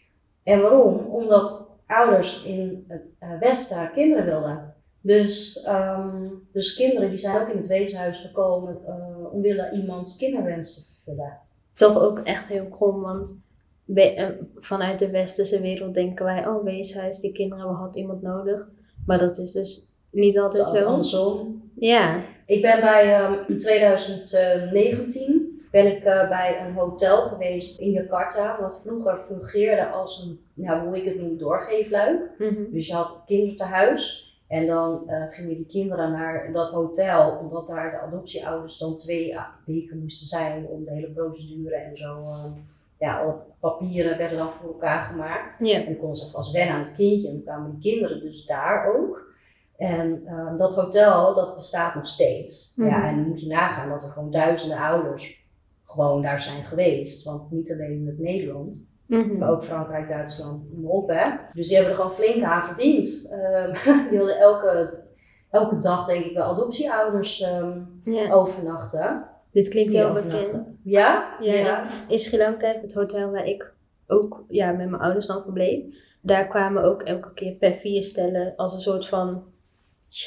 En 0.42 0.60
waarom? 0.62 0.96
Omdat 1.06 1.76
ouders 1.86 2.42
in 2.42 2.84
het 2.88 3.02
uh, 3.22 3.38
Westen 3.40 3.90
kinderen 3.92 4.24
wilden. 4.24 4.74
Dus, 5.00 5.64
um, 5.68 6.48
dus 6.52 6.76
kinderen 6.76 7.08
die 7.08 7.18
zijn 7.18 7.40
ook 7.40 7.48
in 7.48 7.56
het 7.56 7.66
weeshuis 7.66 8.20
gekomen 8.20 8.78
uh, 8.88 9.32
omwille 9.32 9.70
iemands 9.72 10.16
kinderwens 10.16 10.74
te 10.74 10.94
vervullen. 10.94 11.38
Toch 11.78 11.98
ook 11.98 12.18
echt 12.18 12.48
heel 12.48 12.66
krom, 12.66 13.00
want 13.00 13.40
we, 13.84 14.16
uh, 14.16 14.28
vanuit 14.56 14.98
de 14.98 15.10
westerse 15.10 15.60
wereld 15.60 15.94
denken 15.94 16.24
wij, 16.24 16.46
oh 16.46 16.64
weeshuis, 16.64 17.18
die 17.18 17.32
kinderen 17.32 17.74
had 17.74 17.96
iemand 17.96 18.22
nodig. 18.22 18.68
Maar 19.06 19.18
dat 19.18 19.38
is 19.38 19.52
dus 19.52 19.86
niet 20.10 20.38
altijd 20.38 20.68
zo. 20.68 20.84
andersom. 20.84 21.62
Ja. 21.74 22.20
Ik 22.46 22.62
ben 22.62 22.80
bij 22.80 23.24
um, 23.24 23.38
in 23.48 23.58
2019 23.58 25.48
ben 25.70 25.86
ik 25.86 26.04
uh, 26.04 26.28
bij 26.28 26.66
een 26.66 26.74
hotel 26.74 27.22
geweest 27.22 27.78
in 27.78 27.90
Jakarta, 27.90 28.58
wat 28.60 28.80
vroeger 28.82 29.18
fungeerde 29.18 29.86
als 29.86 30.22
een, 30.22 30.40
nou, 30.54 30.86
hoe 30.86 30.96
ik 30.96 31.04
het 31.04 31.20
noem, 31.20 31.38
doorgeefluik. 31.38 32.20
Mm 32.38 32.48
-hmm. 32.48 32.66
Dus 32.72 32.86
je 32.86 32.94
had 32.94 33.14
het 33.14 33.24
kinderthuis 33.24 34.27
en 34.48 34.66
dan 34.66 35.02
uh, 35.06 35.24
gingen 35.30 35.56
die 35.56 35.66
kinderen 35.66 36.12
naar 36.12 36.52
dat 36.52 36.70
hotel, 36.70 37.38
omdat 37.40 37.66
daar 37.66 37.90
de 37.90 37.98
adoptieouders 37.98 38.78
dan 38.78 38.96
twee 38.96 39.37
weken 39.64 40.00
moesten 40.00 40.26
zijn 40.26 40.66
om 40.66 40.84
de 40.84 40.90
hele 40.90 41.11
procedure 41.11 41.74
en 41.74 41.96
zo. 41.96 42.22
Uh, 42.22 42.44
ja, 42.98 43.18
alle 43.20 43.37
papieren 43.61 44.18
werden 44.18 44.38
dan 44.38 44.52
voor 44.52 44.68
elkaar 44.68 45.02
gemaakt. 45.02 45.58
Ja. 45.61 45.74
En 45.74 45.84
dan 45.84 45.96
konden 45.96 46.16
ze 46.16 46.30
vast 46.30 46.52
wennen 46.52 46.74
aan 46.74 46.80
het 46.80 46.94
kindje 46.94 47.28
en 47.28 47.34
dan 47.34 47.42
kwamen 47.42 47.70
die 47.70 47.92
kinderen 47.92 48.20
dus 48.20 48.46
daar 48.46 48.94
ook. 48.96 49.26
En 49.76 50.22
uh, 50.24 50.58
dat 50.58 50.74
hotel, 50.74 51.34
dat 51.34 51.54
bestaat 51.54 51.94
nog 51.94 52.06
steeds. 52.06 52.72
Mhm. 52.76 52.88
Ja, 52.88 53.08
en 53.08 53.16
dan 53.16 53.28
moet 53.28 53.40
je 53.40 53.48
nagaan 53.48 53.88
dat 53.88 54.02
er 54.02 54.11
gewoon 54.11 54.30
duizenden 54.30 54.78
ouders 54.78 55.46
gewoon 55.84 56.22
daar 56.22 56.40
zijn 56.40 56.64
geweest. 56.64 57.24
Want 57.24 57.50
niet 57.50 57.72
alleen 57.72 58.04
met 58.04 58.18
Nederland, 58.18 58.88
Mhm. 59.08 59.38
maar 59.38 59.50
ook 59.50 59.64
Frankrijk, 59.64 60.08
Duitsland, 60.08 60.72
noem 60.72 60.82
maar 60.82 60.90
op 60.90 61.08
hè. 61.08 61.30
Dus 61.52 61.66
die 61.68 61.76
hebben 61.76 61.94
er 61.94 62.00
gewoon 62.00 62.14
flink 62.16 62.44
aan 62.44 62.64
verdiend. 62.64 63.32
Um, 63.32 63.72
die 64.10 64.18
hadden 64.18 64.38
elke, 64.38 64.98
elke 65.50 65.78
dag 65.78 66.06
denk 66.06 66.24
ik 66.24 66.34
wel 66.36 66.44
adoptieouders 66.44 67.42
um, 67.42 68.00
Ja. 68.04 68.32
overnachten. 68.32 69.24
Dit 69.52 69.68
klinkt 69.68 69.92
heel 69.92 70.12
bekend. 70.12 70.66
Ja? 70.82 71.36
Ja, 71.40 71.86
In 72.08 72.18
Sri 72.18 72.38
Lanka, 72.38 72.74
het 72.82 72.94
hotel 72.94 73.30
waar 73.30 73.46
ik 73.46 73.72
ook 74.06 74.44
ja, 74.48 74.70
met 74.72 74.88
mijn 74.90 75.02
ouders 75.02 75.26
dan 75.26 75.42
verbleef, 75.42 75.84
daar 76.20 76.46
kwamen 76.46 76.82
ook 76.82 77.02
elke 77.02 77.32
keer 77.32 77.52
per 77.52 77.76
vier 77.78 78.02
stellen 78.02 78.52
als 78.56 78.74
een 78.74 78.80
soort 78.80 79.06
van. 79.06 79.42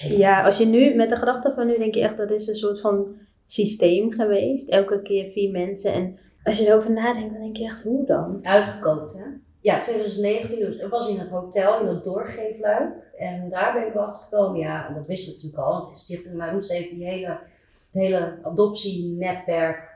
Ja, 0.07 0.43
als 0.43 0.57
je 0.57 0.65
nu 0.65 0.95
met 0.95 1.09
de 1.09 1.15
gedachte 1.15 1.51
van 1.55 1.67
nu 1.67 1.77
denk 1.77 1.95
je 1.95 2.01
echt 2.01 2.17
dat 2.17 2.31
is 2.31 2.47
een 2.47 2.55
soort 2.55 2.81
van 2.81 3.15
systeem 3.45 4.11
geweest. 4.11 4.69
Elke 4.69 5.01
keer 5.01 5.31
vier 5.31 5.51
mensen. 5.51 5.93
En 5.93 6.17
als 6.43 6.58
je 6.58 6.67
erover 6.67 6.91
nadenkt, 6.91 7.32
dan 7.32 7.41
denk 7.41 7.58
je 7.58 7.63
echt 7.63 7.84
hoe 7.84 8.06
dan? 8.06 8.39
Uitgekookt, 8.43 9.13
hè? 9.13 9.25
Ja, 9.62 9.80
2019 9.80 10.60
dus, 10.60 10.89
was 10.89 11.10
in 11.10 11.19
het 11.19 11.30
hotel 11.30 11.82
in 11.82 11.88
het 11.88 12.04
doorgeefluik. 12.04 12.93
En 13.17 13.49
daar 13.49 13.73
ben 13.73 13.88
ik 13.88 13.93
wel 13.93 14.04
achter 14.04 14.23
gekomen. 14.23 14.60
Ja, 14.60 14.88
en 14.88 14.93
dat 14.93 15.08
wist 15.08 15.27
ik 15.27 15.34
natuurlijk 15.34 15.63
al. 15.63 15.71
Want 15.71 15.97
Stichting 15.97 16.36
Maroes 16.36 16.69
heeft 16.69 16.89
die 16.89 17.06
hele, 17.06 17.27
het 17.67 18.01
hele 18.01 18.39
adoptienetwerk 18.43 19.91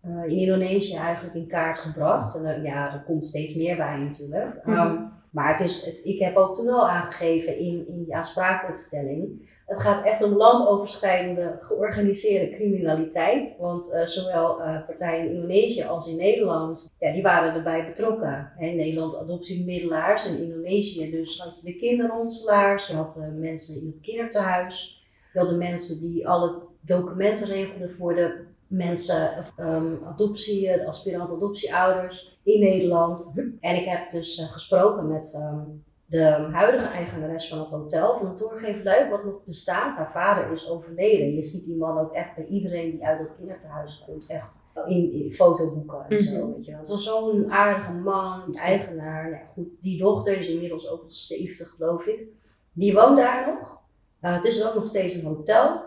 eh, 0.00 0.24
in 0.24 0.36
Indonesië 0.36 0.96
eigenlijk 0.96 1.34
in 1.34 1.46
kaart 1.46 1.78
gebracht. 1.78 2.36
En 2.36 2.54
eh, 2.54 2.64
ja, 2.64 2.92
er 2.92 3.02
komt 3.06 3.26
steeds 3.26 3.54
meer 3.54 3.76
bij 3.76 3.96
natuurlijk. 3.96 4.64
Mhm. 4.64 4.76
Ehm, 4.76 5.02
maar 5.30 5.50
het 5.50 5.60
is, 5.60 5.84
het, 5.84 6.00
ik 6.04 6.18
heb 6.18 6.36
ook 6.36 6.54
toen 6.54 6.68
al 6.68 6.88
aangegeven 6.88 7.58
in, 7.58 7.88
in 7.88 8.04
die 8.04 8.14
aansprakelijkstelling. 8.16 9.50
Het 9.66 9.80
gaat 9.80 10.04
echt 10.04 10.22
om 10.22 10.36
landoverschrijdende 10.36 11.58
georganiseerde 11.60 12.56
criminaliteit. 12.56 13.56
Want 13.60 13.92
eh, 13.92 14.04
zowel 14.04 14.62
eh, 14.62 14.84
partijen 14.86 15.24
in 15.24 15.34
Indonesië 15.34 15.82
als 15.82 16.08
in 16.08 16.16
Nederland, 16.16 16.90
ja, 16.98 17.12
die 17.12 17.22
waren 17.22 17.54
erbij 17.54 17.86
betrokken. 17.86 18.52
In 18.58 18.76
Nederland 18.76 19.16
adoptiemiddelaars, 19.16 20.28
in 20.28 20.42
Indonesië 20.42 21.10
dus 21.10 21.40
had 21.40 21.60
je 21.60 21.72
de 21.72 21.76
kinderronselaars, 21.76 22.86
je 22.86 22.94
had 22.94 23.12
de 23.12 23.26
mensen 23.26 23.80
in 23.80 23.86
het 23.86 24.00
kinderthuis. 24.00 25.04
Je 25.32 25.38
had 25.38 25.48
de 25.48 25.56
mensen 25.56 26.00
die 26.00 26.28
alle 26.28 26.62
documenten 26.80 27.46
regelden 27.46 27.90
voor 27.90 28.14
de 28.14 28.45
mensen, 28.66 29.44
ehm, 29.56 29.94
adoptie, 30.04 30.60
de 30.60 30.86
aspirant 30.86 31.30
adoptieouders 31.30 32.38
in 32.42 32.60
Nederland. 32.60 33.32
En 33.60 33.76
ik 33.76 33.84
heb 33.84 34.10
dus 34.10 34.38
eh, 34.38 34.52
gesproken 34.52 35.08
met 35.08 35.34
ehm, 35.34 35.60
de 36.06 36.48
huidige 36.52 36.86
eigenares 36.86 37.48
van 37.48 37.58
het 37.58 37.70
hotel, 37.70 38.16
van 38.16 38.26
het 38.26 38.38
doorgeefluik, 38.38 39.10
wat 39.10 39.24
nog 39.24 39.44
bestaat. 39.44 39.94
Haar 39.94 40.10
vader 40.10 40.52
is 40.52 40.70
overleden. 40.70 41.34
Je 41.34 41.42
ziet 41.42 41.64
die 41.64 41.76
man 41.76 41.98
ook 41.98 42.12
echt 42.12 42.34
bij 42.34 42.46
iedereen 42.46 42.90
die 42.90 43.06
uit 43.06 43.18
dat 43.18 43.36
kinderthuis 43.36 44.02
komt, 44.06 44.26
echt 44.26 44.66
in, 44.86 45.12
in 45.12 45.32
fotoboeken 45.32 46.06
en 46.08 46.22
zo. 46.22 46.46
Mhm. 46.46 46.54
Weet 46.54 46.66
je. 46.66 46.76
Het 46.76 46.88
was 46.88 47.04
zo'n 47.04 47.52
aardige 47.52 47.92
man, 47.92 48.52
eigenaar. 48.52 49.30
Nou, 49.30 49.34
ja, 49.34 49.46
goed, 49.46 49.68
die 49.80 49.98
dochter 49.98 50.38
is 50.38 50.48
inmiddels 50.48 50.90
ook 50.90 51.02
al 51.02 51.10
70, 51.10 51.68
geloof 51.68 52.06
ik. 52.06 52.26
Die 52.72 52.94
woont 52.94 53.16
daar 53.16 53.54
nog. 53.54 53.78
Eh, 54.20 54.34
het 54.34 54.44
is 54.44 54.66
ook 54.66 54.74
nog 54.74 54.86
steeds 54.86 55.14
een 55.14 55.24
hotel. 55.24 55.82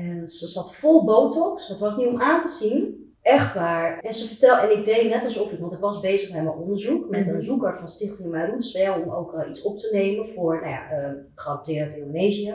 En 0.00 0.28
ze 0.28 0.46
zat 0.48 0.74
vol 0.74 1.04
botox. 1.04 1.68
Het 1.68 1.78
was 1.78 1.96
niet 1.96 2.06
om 2.06 2.20
aan 2.20 2.40
te 2.40 2.48
zien. 2.48 3.04
Echt 3.22 3.54
waar. 3.54 3.98
En 3.98 4.14
ze 4.14 4.28
vertelde, 4.28 4.60
en 4.62 4.78
ik 4.78 4.84
deed 4.84 5.08
net 5.08 5.24
alsof 5.24 5.52
ik, 5.52 5.60
want 5.60 5.72
ik 5.72 5.78
was 5.78 6.00
bezig 6.00 6.32
met 6.34 6.42
mijn 6.44 6.56
onderzoek 6.56 7.08
met 7.10 7.26
Mhm. 7.26 7.34
een 7.34 7.42
zoeker 7.42 7.76
van 7.76 7.88
Stichting 7.88 8.30
Maroets, 8.30 8.72
wel 8.72 9.00
om 9.00 9.10
ook 9.10 9.34
eh, 9.34 9.48
iets 9.48 9.62
op 9.62 9.78
te 9.78 9.88
nemen 9.92 10.26
voor, 10.26 10.54
nou 10.60 10.68
ja, 10.68 10.98
uh, 10.98 11.12
geadopteerd 11.34 11.92
in 11.92 11.98
Indonesië. 12.00 12.54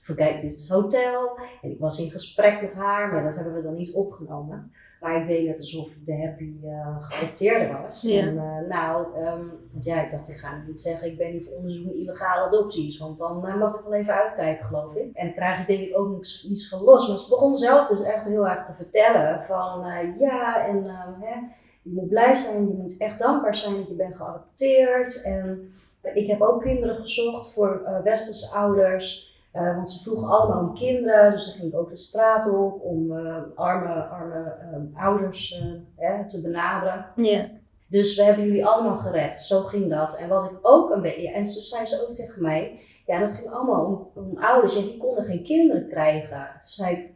Van 0.00 0.14
kijk, 0.14 0.40
dit 0.40 0.52
is 0.52 0.60
het 0.60 0.70
hotel. 0.70 1.38
En 1.62 1.70
ik 1.70 1.78
was 1.78 2.00
in 2.00 2.10
gesprek 2.10 2.60
met 2.60 2.74
haar, 2.74 3.12
maar 3.12 3.24
dat 3.24 3.34
hebben 3.34 3.54
we 3.54 3.62
dan 3.62 3.74
niet 3.74 3.94
opgenomen. 3.94 4.72
Maar 5.00 5.20
ik 5.20 5.26
deed 5.26 5.46
net 5.46 5.58
alsof 5.58 5.86
ik 5.86 6.06
de 6.06 6.26
happy 6.26 6.54
eh 6.64 6.96
geadopteerde 7.00 7.72
was. 7.82 8.02
Ja. 8.02 8.20
En 8.20 8.38
eh, 8.38 8.68
nou, 8.68 9.06
ehm, 9.16 9.44
want 9.72 9.84
ja, 9.84 10.02
ik 10.02 10.10
dacht, 10.10 10.28
ik 10.28 10.36
ga 10.36 10.62
niet 10.66 10.80
zeggen, 10.80 11.08
ik 11.08 11.16
ben 11.16 11.30
hier 11.30 11.42
voor 11.42 11.56
onderzoek 11.56 11.84
naar 11.84 11.94
illegale 11.94 12.46
adopties. 12.46 12.98
Want 12.98 13.18
dan 13.18 13.46
eh, 13.46 13.56
mag 13.56 13.74
ik 13.74 13.80
wel 13.84 13.94
even 13.94 14.14
uitkijken, 14.14 14.66
geloof 14.66 14.96
ik. 14.96 15.14
En 15.14 15.24
dan 15.26 15.34
krijg 15.34 15.60
ik 15.60 15.66
denk 15.66 15.80
ik 15.80 15.98
ook 15.98 16.08
niks, 16.08 16.42
niets 16.48 16.68
van 16.68 16.82
los. 16.82 17.08
Maar 17.08 17.18
ze 17.18 17.28
begon 17.28 17.56
zelf 17.56 17.88
dus 17.88 18.02
echt 18.02 18.28
heel 18.28 18.48
erg 18.48 18.64
te 18.64 18.72
vertellen 18.72 19.44
van, 19.44 19.84
ja, 20.18 20.66
en 20.66 20.86
ehm, 20.86 21.20
hè, 21.20 21.34
je 21.82 21.92
moet 21.92 22.08
blij 22.08 22.34
zijn, 22.34 22.66
je 22.66 22.74
moet 22.74 22.96
echt 22.96 23.18
dankbaar 23.18 23.54
zijn 23.54 23.76
dat 23.76 23.88
je 23.88 23.94
bent 23.94 24.16
geadopteerd. 24.16 25.22
En 25.22 25.72
ik 26.14 26.26
heb 26.26 26.40
ook 26.40 26.62
kinderen 26.62 27.00
gezocht 27.00 27.52
voor 27.52 28.00
westerse 28.04 28.54
ouders. 28.54 29.29
Uh, 29.54 29.74
want 29.74 29.90
ze 29.90 30.02
vroegen 30.02 30.28
allemaal 30.28 30.60
om 30.60 30.74
kinderen, 30.74 31.30
dus 31.30 31.44
dan 31.44 31.54
ging 31.54 31.72
ik 31.72 31.78
ook 31.78 31.90
de 31.90 31.96
straat 31.96 32.52
op 32.52 32.82
om 32.82 33.12
uh, 33.12 33.36
arme, 33.54 34.02
arme 34.02 34.56
uh, 34.94 35.02
ouders 35.02 35.62
hè, 35.96 36.28
te 36.28 36.40
benaderen. 36.42 37.06
Ja. 37.16 37.46
Dus 37.88 38.16
we 38.16 38.22
hebben 38.22 38.44
jullie 38.44 38.66
allemaal 38.66 38.98
gered. 38.98 39.36
Zo 39.36 39.60
ging 39.60 39.90
dat. 39.90 40.18
En 40.18 40.28
wat 40.28 40.50
ik 40.50 40.58
ook 40.62 40.90
een 40.90 41.02
beetje. 41.02 41.32
En 41.32 41.46
zo 41.46 41.60
zei 41.60 41.86
ze 41.86 42.06
ook 42.06 42.12
tegen 42.12 42.42
mij. 42.42 42.80
Ja, 43.06 43.18
dat 43.18 43.32
ging 43.32 43.52
allemaal 43.52 43.84
om, 43.84 44.22
om 44.22 44.38
ouders. 44.38 44.76
En 44.76 44.82
die 44.82 44.96
konden 44.96 45.24
geen 45.24 45.44
kinderen 45.44 45.88
krijgen. 45.88 46.38
Toen 46.38 46.60
zei 46.60 46.96
ik. 46.96 47.10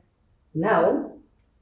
Nou, 0.51 0.97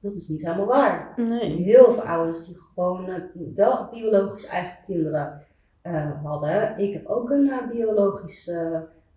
dat 0.01 0.17
is 0.17 0.29
niet 0.29 0.43
helemaal 0.47 0.67
waar. 0.67 1.13
Nee. 1.17 1.31
Er 1.31 1.41
zijn 1.41 1.57
heel 1.57 1.93
veel 1.93 2.03
ouders 2.03 2.47
die 2.47 2.57
gewoon 2.59 3.09
uh, 3.09 3.17
wel 3.55 3.89
biologisch 3.91 4.47
eigen 4.47 4.79
kinderen 4.87 5.43
uh, 5.83 6.25
hadden. 6.25 6.79
Ik 6.79 6.93
heb 6.93 7.07
ook 7.07 7.31
een 7.31 7.47
uh, 7.47 7.69
biologisch. 7.69 8.51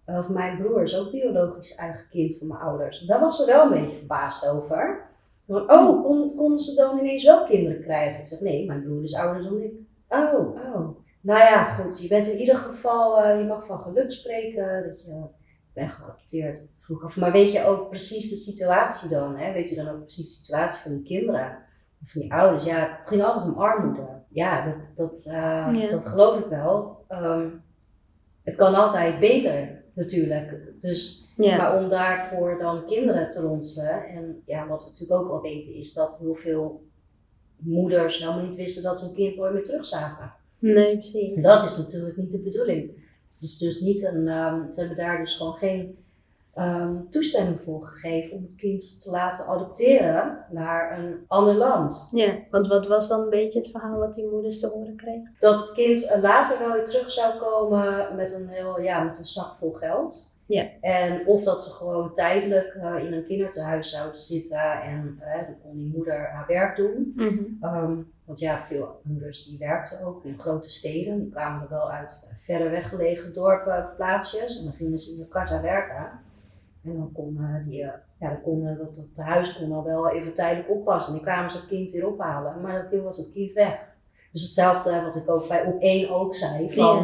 Of 0.06 0.30
mijn 0.30 0.58
broer 0.58 0.84
is 0.84 0.98
ook 0.98 1.12
biologisch 1.12 1.76
eigen 1.76 2.08
kind 2.10 2.38
van 2.38 2.48
mijn 2.48 2.60
ouders. 2.60 3.00
Daar 3.00 3.20
was 3.20 3.38
ze 3.38 3.46
wel 3.46 3.64
een 3.64 3.82
beetje 3.82 3.98
verbaasd 3.98 4.50
over. 4.50 5.04
Van, 5.48 5.72
oh, 5.72 6.04
kon, 6.04 6.36
konden 6.36 6.58
ze 6.58 6.76
dan 6.76 7.00
ineens 7.00 7.24
wel 7.24 7.46
kinderen 7.46 7.82
krijgen? 7.82 8.20
Ik 8.20 8.28
zeg, 8.28 8.40
nee, 8.40 8.66
mijn 8.66 8.84
broer 8.84 9.04
is 9.04 9.16
ouder 9.16 9.44
dan 9.44 9.62
ik. 9.62 9.74
Oh, 10.10 10.56
oh. 10.56 10.98
Nou 11.22 11.40
ja, 11.40 11.74
goed. 11.74 12.02
Je 12.02 12.08
bent 12.08 12.28
in 12.28 12.38
ieder 12.38 12.58
geval, 12.58 13.26
uh, 13.26 13.40
je 13.40 13.46
mag 13.46 13.66
van 13.66 13.80
geluk 13.80 14.12
spreken 14.12 14.84
dat 14.88 15.04
je 15.04 15.22
bent 15.74 15.92
geadopteerd. 15.92 16.68
Vroeg 16.80 17.04
af. 17.04 17.18
Maar 17.18 17.32
weet 17.32 17.52
je 17.52 17.66
ook 17.66 17.90
precies 17.90 18.30
de 18.30 18.36
situatie 18.36 19.10
dan? 19.10 19.38
Hè? 19.38 19.54
Weet 19.54 19.70
je 19.70 19.76
dan 19.76 19.88
ook 19.88 20.02
precies 20.02 20.28
de 20.28 20.44
situatie 20.44 20.82
van 20.82 20.92
die 20.92 21.04
kinderen? 21.04 21.58
Of 22.04 22.12
van 22.12 22.22
die 22.22 22.34
ouders? 22.34 22.66
Ja, 22.66 22.98
het 22.98 23.08
ging 23.08 23.24
altijd 23.24 23.54
om 23.56 23.62
armoede. 23.62 24.08
Ja, 24.30 24.66
dat, 24.66 24.92
dat, 24.96 25.26
uh, 25.28 25.34
Ja. 25.74 25.90
dat 25.90 26.08
geloof 26.08 26.40
ik 26.40 26.46
wel. 26.46 27.06
Um, 27.10 27.64
het 28.44 28.56
kan 28.56 28.76
altijd 28.76 29.20
beter, 29.20 29.75
natuurlijk. 29.96 30.58
Dus 30.82 31.28
Ja. 31.36 31.58
maar 31.58 31.84
om 31.84 31.90
daarvoor 31.90 32.58
dan 32.60 32.86
kinderen 32.86 33.30
te 33.30 33.42
ronselen. 33.42 34.06
En 34.06 34.42
ja, 34.46 34.68
wat 34.68 34.84
we 34.84 34.90
natuurlijk 34.90 35.22
ook 35.22 35.32
al 35.32 35.42
weten 35.42 35.74
is 35.74 35.94
dat 35.94 36.18
heel 36.18 36.36
veel 36.36 36.84
moeders 37.58 38.20
helemaal 38.20 38.46
niet 38.46 38.56
wisten 38.56 38.84
dat 38.84 39.00
ze 39.00 39.06
een 39.06 39.14
kind 39.14 39.36
nooit 39.36 39.54
meer 39.54 39.64
terugzagen. 39.64 40.34
Nee, 40.60 40.98
precies. 40.98 41.42
Dat 41.42 41.64
is 41.64 41.78
natuurlijk 41.78 42.18
niet 42.18 42.32
de 42.32 42.38
bedoeling. 42.38 42.92
Het 43.34 43.44
is 43.44 43.58
dus 43.58 43.80
niet 43.80 44.04
een, 44.04 44.28
um, 44.28 44.72
ze 44.72 44.80
hebben 44.80 44.98
daar 44.98 45.18
dus 45.20 45.36
gewoon 45.38 45.54
geen 45.54 45.98
um, 46.56 47.10
toestemming 47.10 47.62
voor 47.62 47.84
gegeven 47.84 48.38
om 48.38 48.44
het 48.44 48.56
kind 48.56 49.02
te 49.04 49.12
laten 49.12 49.46
adopteren 49.46 50.46
naar 50.50 51.00
een 51.00 51.24
ander 51.28 51.56
land. 51.56 52.08
Ja, 52.12 52.36
want 52.52 52.68
wat 52.68 52.88
was 52.88 53.08
dan 53.08 53.22
een 53.22 53.30
beetje 53.30 53.60
het 53.60 53.72
verhaal 53.72 54.00
wat 54.00 54.14
die 54.14 54.30
moeders 54.32 54.60
te 54.60 54.68
horen 54.68 54.96
kregen? 54.96 55.36
Dat 55.40 55.60
het 55.60 55.74
kind 55.74 56.04
uh, 56.04 56.22
later 56.22 56.60
wel 56.60 56.74
weer 56.74 56.86
terug 56.86 57.12
zou 57.12 57.38
komen 57.38 58.16
met 58.16 58.34
een, 58.34 58.48
heel, 58.48 58.82
ja, 58.82 59.04
met 59.04 59.20
een 59.20 59.26
zak 59.26 59.56
vol 59.58 59.72
geld. 59.72 60.34
Ja. 60.48 60.68
En 60.82 61.28
of 61.28 61.44
dat 61.44 61.64
ze 61.64 61.72
gewoon 61.72 62.14
tijdelijk 62.14 62.74
uh, 62.74 63.04
in 63.06 63.14
een 63.14 63.24
kinderthuis 63.24 63.90
zouden 63.90 64.20
zitten 64.20 64.82
en 64.82 65.20
uh, 65.22 65.46
dan 65.46 65.56
kon 65.64 65.78
die 65.78 65.92
moeder 65.96 66.30
haar 66.30 66.48
werk 66.48 66.76
doen. 66.76 67.14
Mm 67.16 67.28
-hmm. 67.28 67.76
um, 67.76 68.14
want 68.26 68.40
ja, 68.40 68.66
veel 68.66 69.00
moeders 69.04 69.46
die 69.46 69.58
werkten 69.58 70.06
ook 70.06 70.24
in 70.24 70.40
grote 70.40 70.70
steden. 70.70 71.20
Die 71.20 71.32
kwamen 71.32 71.62
er 71.62 71.70
wel 71.70 71.92
uit 71.92 72.38
verder 72.40 72.72
weggelegen 72.72 73.34
dorpen 73.34 73.84
of 73.84 73.96
plaatsjes. 73.96 74.60
En 74.60 74.66
dan 74.66 74.74
gingen 74.74 74.98
ze 74.98 75.12
in 75.12 75.18
Jakarta 75.18 75.62
werken. 75.62 76.24
En 76.86 76.94
dan 76.98 77.10
kon, 77.14 77.38
uh, 77.40 77.68
die, 77.70 77.78
ja, 77.80 78.02
dan 78.20 78.42
kon 78.44 78.64
dat, 78.78 78.96
dat 79.16 79.26
huis 79.26 79.58
kon 79.58 79.72
al 79.72 79.84
wel 79.84 80.10
even 80.10 80.34
tijdelijk 80.34 80.70
oppassen. 80.70 81.14
En 81.14 81.20
dan 81.20 81.28
kwamen 81.34 81.52
ze 81.52 81.58
het 81.58 81.68
kind 81.68 81.92
weer 81.92 82.08
ophalen. 82.08 82.62
Maar 82.62 82.88
dan 82.92 83.04
was 83.04 83.18
het 83.18 83.32
kind 83.32 83.52
weg. 83.54 83.80
Dus 84.32 84.42
hetzelfde 84.44 85.02
wat 85.02 85.16
ik 85.16 85.30
ook 85.30 85.48
bij 85.48 85.66
op 85.66 85.82
één 85.82 86.10
ook 86.10 86.36
zei. 86.36 86.72
Van, 86.72 86.98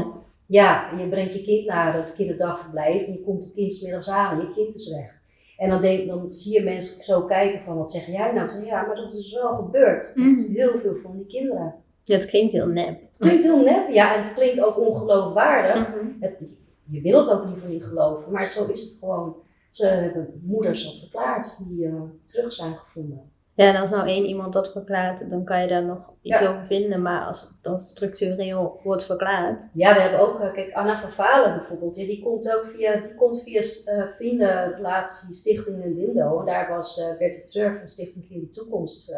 Ja. 0.46 0.92
ja, 0.92 0.98
je 1.00 1.08
brengt 1.10 1.34
je 1.36 1.42
kind 1.44 1.66
naar 1.68 1.94
het 1.94 2.14
kinderdagverblijf 2.14 3.06
en 3.06 3.12
je 3.14 3.22
komt 3.22 3.44
het 3.44 3.54
kind 3.54 3.74
smiddags 3.74 4.10
aan 4.10 4.40
en 4.40 4.46
je 4.48 4.54
kind 4.54 4.76
is 4.76 4.90
weg. 4.96 5.20
En 5.58 5.70
dan, 5.70 5.82
denk, 5.82 6.08
dan 6.08 6.30
zie 6.30 6.54
je 6.54 6.64
mensen 6.64 7.04
zo 7.04 7.22
kijken 7.26 7.62
van, 7.62 7.78
wat 7.78 7.92
zeg 7.92 8.06
jij 8.06 8.32
nou? 8.32 8.44
Ik 8.46 8.50
zeg, 8.52 8.66
ja, 8.66 8.86
maar 8.86 8.96
dat 8.96 9.08
is 9.10 9.16
dus 9.16 9.34
wel 9.34 9.54
gebeurd. 9.56 10.12
Met 10.16 10.30
Mhm. 10.48 10.54
heel 10.54 10.78
veel 10.78 10.96
van 10.96 11.18
die 11.18 11.26
kinderen. 11.26 11.74
Ja, 12.04 12.16
het 12.18 12.26
klinkt 12.26 12.54
heel 12.54 12.68
nep. 12.68 13.02
Het 13.08 13.18
klinkt 13.20 13.44
heel 13.44 13.64
nep, 13.64 13.90
ja, 13.90 14.16
en 14.16 14.22
het 14.22 14.34
klinkt 14.34 14.64
ook 14.64 14.78
ongeloofwaardig. 14.80 15.88
Mhm. 15.90 16.06
Het, 16.20 16.58
je 16.86 17.02
wil 17.02 17.20
het 17.20 17.32
ook 17.32 17.46
liever 17.46 17.70
niet 17.70 17.84
geloven, 17.84 18.32
maar 18.32 18.48
zo 18.48 18.66
is 18.68 18.82
het 18.82 18.98
gewoon. 19.00 19.36
Ze 19.72 19.86
hebben 19.86 20.42
moeders 20.44 20.84
dat 20.84 21.00
verklaard 21.00 21.58
die 21.68 21.86
uh, 21.86 22.02
terug 22.26 22.54
zijn 22.54 22.76
gevonden. 22.76 23.32
Ja, 23.54 23.74
en 23.74 23.82
als 23.82 23.90
nou 23.90 24.08
één 24.08 24.26
iemand 24.26 24.54
dat 24.54 24.72
verklaart, 24.72 25.30
dan 25.30 25.44
kan 25.44 25.62
je 25.62 25.68
daar 25.68 25.86
nog 25.86 26.14
iets 26.22 26.40
Ja. 26.40 26.50
over 26.50 26.66
vinden. 26.66 27.02
Maar 27.02 27.26
als 27.26 27.58
dat 27.62 27.82
structureel 27.82 28.80
wordt 28.84 29.06
verklaard. 29.06 29.70
Ja, 29.74 29.94
we 29.94 30.02
hebben 30.02 30.20
ook, 30.20 30.40
uh, 30.40 30.54
kijk, 30.54 30.72
Anna 30.72 30.98
van 30.98 31.12
Valen 31.12 31.56
bijvoorbeeld, 31.58 31.96
die, 31.96 32.08
die 32.08 32.24
komt 32.24 32.56
ook 32.56 32.66
via, 32.66 32.96
die 32.96 33.16
komt 33.16 33.44
via 33.44 33.62
uh, 33.62 34.08
Vriendenrelatie 34.08 35.34
Stichting 35.34 35.96
Dindo. 35.96 36.40
En 36.40 36.46
daar 36.46 36.70
was 36.70 37.16
Bertie 37.20 37.44
Treur 37.44 37.74
van 37.74 37.88
Stichting 37.88 38.28
Kind 38.28 38.42
de 38.42 38.50
Toekomst 38.50 39.16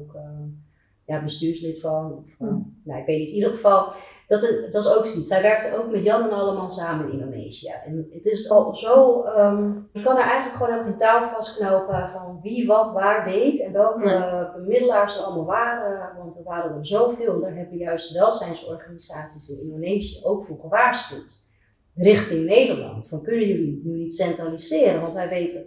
ook 0.00 0.16
ja, 1.12 1.22
bestuurslid 1.22 1.80
van. 1.80 2.24
Of, 2.24 2.48
uh, 2.48 2.54
nou, 2.84 3.00
ik 3.00 3.06
weet 3.06 3.18
niet. 3.18 3.28
In 3.28 3.34
ieder 3.34 3.50
geval, 3.50 3.92
dat, 4.26 4.40
dat 4.70 4.84
is 4.84 4.94
ook 4.96 5.06
zoiets. 5.06 5.28
Zij 5.28 5.42
werkte 5.42 5.76
ook 5.78 5.90
met 5.90 6.04
Jan 6.04 6.22
en 6.22 6.30
allemaal 6.30 6.68
samen 6.68 7.06
in 7.06 7.12
Indonesië. 7.12 7.72
En 7.86 8.08
het 8.12 8.24
is 8.24 8.50
al 8.50 8.74
zo, 8.74 9.24
um, 9.24 9.88
je 9.92 10.02
kan 10.02 10.16
er 10.16 10.22
eigenlijk 10.22 10.56
gewoon 10.56 10.78
ook 10.78 10.84
geen 10.84 10.96
touw 10.96 11.22
vastknopen 11.22 12.08
van 12.08 12.40
wie 12.42 12.66
wat 12.66 12.92
waar 12.92 13.24
deed 13.24 13.60
en 13.60 13.72
welke 13.72 14.08
ja. 14.08 14.52
bemiddelaars 14.54 15.18
er 15.18 15.24
allemaal 15.24 15.44
waren. 15.44 16.16
Want 16.16 16.38
er 16.38 16.44
waren 16.44 16.78
er 16.78 16.86
zoveel. 16.86 17.40
Daar 17.40 17.54
hebben 17.54 17.78
juist 17.78 18.12
welzijnsorganisaties 18.12 19.48
in 19.48 19.62
Indonesië 19.62 20.24
ook 20.24 20.44
voor 20.44 20.58
gewaarschuwd. 20.60 21.50
Richting 21.94 22.46
Nederland. 22.46 23.08
Van 23.08 23.22
kunnen 23.22 23.46
jullie 23.46 23.80
nu 23.84 23.98
niet 23.98 24.14
centraliseren? 24.14 25.00
Want 25.00 25.12
wij 25.14 25.28
weten 25.28 25.64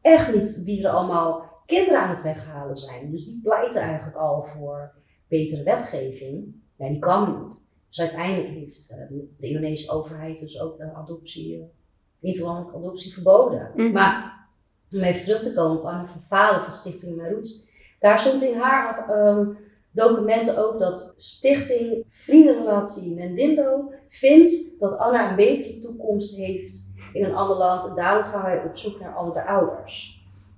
echt 0.00 0.34
niet 0.34 0.62
wie 0.64 0.84
er 0.84 0.90
allemaal 0.90 1.45
kinderen 1.66 2.00
aan 2.00 2.10
het 2.10 2.22
weghalen 2.22 2.76
zijn. 2.76 3.10
Dus 3.10 3.24
die 3.24 3.40
pleiten 3.42 3.80
eigenlijk 3.80 4.16
al 4.16 4.42
voor 4.42 4.94
betere 5.28 5.62
wetgeving. 5.62 6.54
Ja, 6.76 6.88
die 6.88 6.98
kwam 6.98 7.42
niet. 7.42 7.68
Dus 7.88 8.00
uiteindelijk 8.00 8.48
heeft 8.48 8.90
uh, 8.90 9.18
de 9.38 9.46
Indonesische 9.46 9.92
overheid 9.92 10.40
dus 10.40 10.60
ook 10.60 10.78
de 10.78 10.92
adoptie, 10.94 11.56
uh, 11.56 11.64
interlandelijke 12.20 12.78
adoptie 12.78 13.12
verboden. 13.12 13.70
Mm 13.74 13.84
-hmm. 13.84 13.92
Maar 13.92 14.46
om 14.92 15.02
even 15.02 15.22
terug 15.22 15.42
te 15.42 15.54
komen 15.54 15.78
op 15.78 15.84
Anne 15.84 16.06
van 16.06 16.22
Valen 16.26 16.64
van 16.64 16.72
Stichting 16.72 17.16
Mijn 17.16 17.40
Daar 18.00 18.18
stond 18.18 18.42
in 18.42 18.58
haar 18.58 19.10
um, 19.10 19.58
documenten 19.90 20.64
ook 20.64 20.78
dat 20.78 21.14
Stichting 21.16 22.04
Vriendenrelatie 22.08 23.14
Nendimbo 23.14 23.92
vindt 24.08 24.80
dat 24.80 24.98
Anna 24.98 25.30
een 25.30 25.36
betere 25.36 25.78
toekomst 25.78 26.36
heeft 26.36 26.94
in 27.12 27.24
een 27.24 27.34
ander 27.34 27.56
land. 27.56 27.88
En 27.88 27.94
daarom 27.94 28.24
gaan 28.24 28.42
wij 28.42 28.64
op 28.64 28.76
zoek 28.76 29.00
naar 29.00 29.14
andere 29.14 29.44
ouders. 29.44 30.15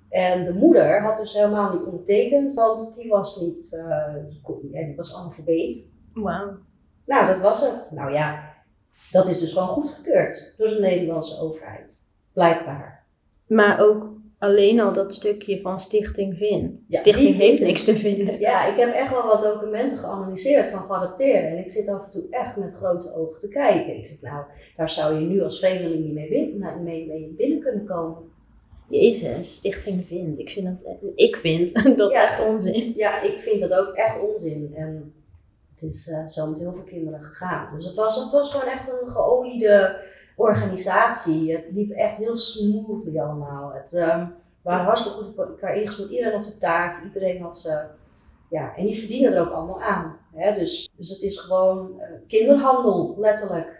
En 0.08 0.44
de 0.44 0.52
moeder 0.52 1.02
had 1.02 1.18
dus 1.18 1.34
helemaal 1.34 1.72
niet 1.72 1.84
ondertekend, 1.84 2.54
want 2.54 2.96
die 2.96 3.10
was 3.10 3.40
niet, 3.40 3.72
uh, 3.72 4.14
die, 4.60 4.84
die 4.86 4.96
was 4.96 5.16
analfabeet. 5.16 5.92
Wauw. 6.12 6.56
Nou, 7.06 7.26
dat 7.26 7.40
was 7.40 7.60
het. 7.60 7.90
Nou 7.94 8.12
ja, 8.12 8.54
dat 9.12 9.28
is 9.28 9.40
dus 9.40 9.52
gewoon 9.52 9.68
goedgekeurd 9.68 10.54
door 10.56 10.68
de 10.68 10.80
Nederlandse 10.80 11.40
overheid. 11.40 12.06
Blijkbaar. 12.32 13.06
Maar 13.48 13.80
ook 13.80 14.16
alleen 14.38 14.80
al 14.80 14.92
dat 14.92 15.14
stukje 15.14 15.60
van 15.60 15.80
stichting 15.80 16.36
vindt. 16.36 16.80
Ja, 16.88 16.98
stichting 16.98 17.34
heeft 17.34 17.62
niks 17.62 17.84
te 17.84 17.96
vinden. 17.96 18.40
Ja, 18.40 18.66
ik 18.66 18.76
heb 18.76 18.94
echt 18.94 19.10
wel 19.10 19.26
wat 19.26 19.40
documenten 19.40 19.98
geanalyseerd 19.98 20.70
van 20.70 20.86
geadopteerden. 20.86 21.50
En 21.50 21.58
ik 21.58 21.70
zit 21.70 21.88
af 21.88 22.04
en 22.04 22.10
toe 22.10 22.26
echt 22.30 22.56
met 22.56 22.74
grote 22.74 23.14
ogen 23.14 23.38
te 23.38 23.48
kijken. 23.48 23.96
Ik 23.96 24.06
zeg, 24.06 24.20
nou, 24.20 24.44
daar 24.76 24.90
zou 24.90 25.14
je 25.14 25.26
nu 25.26 25.42
als 25.42 25.58
vreemdeling 25.58 26.04
niet 26.04 26.14
mee 26.14 26.28
binnen, 26.28 26.82
mee, 26.82 27.06
mee 27.06 27.34
binnen 27.36 27.60
kunnen 27.60 27.84
komen. 27.84 28.36
Jezus, 28.88 29.56
Stichting 29.56 30.06
Vindt. 30.06 30.38
Ik 30.38 30.50
vind 30.50 30.84
dat, 30.84 30.96
ik 31.14 31.36
vind 31.36 31.84
dat 31.98 32.12
ja, 32.12 32.22
echt 32.22 32.46
onzin. 32.46 32.92
Ja, 32.96 33.22
ik 33.22 33.40
vind 33.40 33.60
dat 33.60 33.74
ook 33.74 33.94
echt 33.94 34.20
onzin. 34.20 34.72
En 34.74 35.14
het 35.70 35.82
is 35.82 36.08
uh, 36.08 36.26
zo 36.26 36.46
met 36.46 36.58
heel 36.58 36.72
veel 36.72 36.84
kinderen 36.84 37.22
gegaan. 37.22 37.74
Dus 37.76 37.86
het 37.86 37.94
was, 37.94 38.16
het 38.16 38.30
was 38.30 38.52
gewoon 38.52 38.72
echt 38.72 39.00
een 39.02 39.10
geoliede 39.10 39.96
organisatie. 40.36 41.52
Het 41.52 41.64
liep 41.70 41.90
echt 41.90 42.16
heel 42.16 42.36
smoothly 42.36 43.18
allemaal. 43.18 43.72
Het 43.72 43.92
um, 43.92 44.34
waren 44.62 44.84
hartstikke 44.84 45.18
goed 45.18 45.28
op 45.28 45.38
elkaar 45.38 45.76
ingespeeld. 45.76 46.10
Iedereen 46.10 46.32
had 46.32 46.44
zijn 46.44 46.58
taak, 46.58 47.04
iedereen 47.04 47.42
had 47.42 47.58
zijn... 47.58 47.86
Ja, 48.50 48.76
en 48.76 48.84
die 48.84 48.96
verdienen 48.96 49.32
er 49.32 49.40
ook 49.40 49.52
allemaal 49.52 49.82
aan. 49.82 50.16
Hè? 50.34 50.58
Dus, 50.58 50.90
dus 50.96 51.08
het 51.08 51.22
is 51.22 51.38
gewoon 51.38 51.92
uh, 51.96 52.04
kinderhandel, 52.26 53.14
letterlijk. 53.18 53.77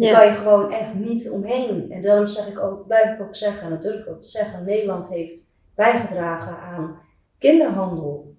Daar 0.00 0.12
kan 0.14 0.26
je 0.26 0.32
gewoon 0.32 0.72
echt 0.72 0.94
niet 0.94 1.30
omheen. 1.30 1.90
En 1.90 2.02
daarom 2.02 2.26
zeg 2.26 2.48
ik 2.48 2.58
ook, 2.58 2.86
blijf 2.86 3.14
ik 3.14 3.20
ook 3.20 3.34
zeggen, 3.34 3.62
en 3.62 3.70
dat 3.70 3.82
durf 3.82 4.00
ik 4.00 4.08
ook 4.08 4.22
te 4.22 4.28
zeggen, 4.28 4.64
Nederland 4.64 5.08
heeft 5.08 5.52
bijgedragen 5.74 6.58
aan 6.58 6.98
kinderhandel. 7.38 8.34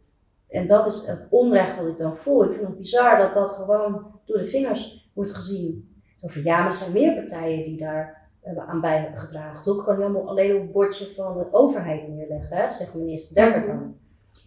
En 0.50 0.68
dat 0.68 0.86
is 0.86 1.06
het 1.06 1.28
onrecht 1.30 1.78
wat 1.78 1.88
ik 1.88 1.98
dan 1.98 2.18
voel. 2.18 2.44
Ik 2.44 2.54
vind 2.54 2.68
het 2.68 2.78
bizar 2.78 3.18
dat 3.18 3.34
dat 3.34 3.50
gewoon 3.50 4.06
door 4.26 4.38
de 4.38 4.46
vingers 4.46 5.10
wordt 5.14 5.34
gezien. 5.36 5.96
Over 6.22 6.44
ja, 6.44 6.58
maar 6.58 6.68
er 6.68 6.74
zijn 6.74 6.94
meer 6.94 7.16
partijen 7.16 7.64
die 7.64 7.78
daar 7.78 8.30
hebben 8.42 8.66
aan 8.66 8.82
bijgedragen. 8.82 9.64
Toch 9.64 9.86
kan 9.86 9.96
je 9.96 10.02
helemaal 10.02 10.30
alleen 10.30 10.56
op 10.56 10.62
het 10.62 10.72
bordje 10.72 11.06
van 11.06 11.38
de 11.38 11.48
overheid 11.52 12.08
neerleggen, 12.08 12.58
hè? 12.58 12.70
zegt 12.70 12.96
minister 12.96 13.36
Dekker 13.36 13.68
dan. 13.68 13.96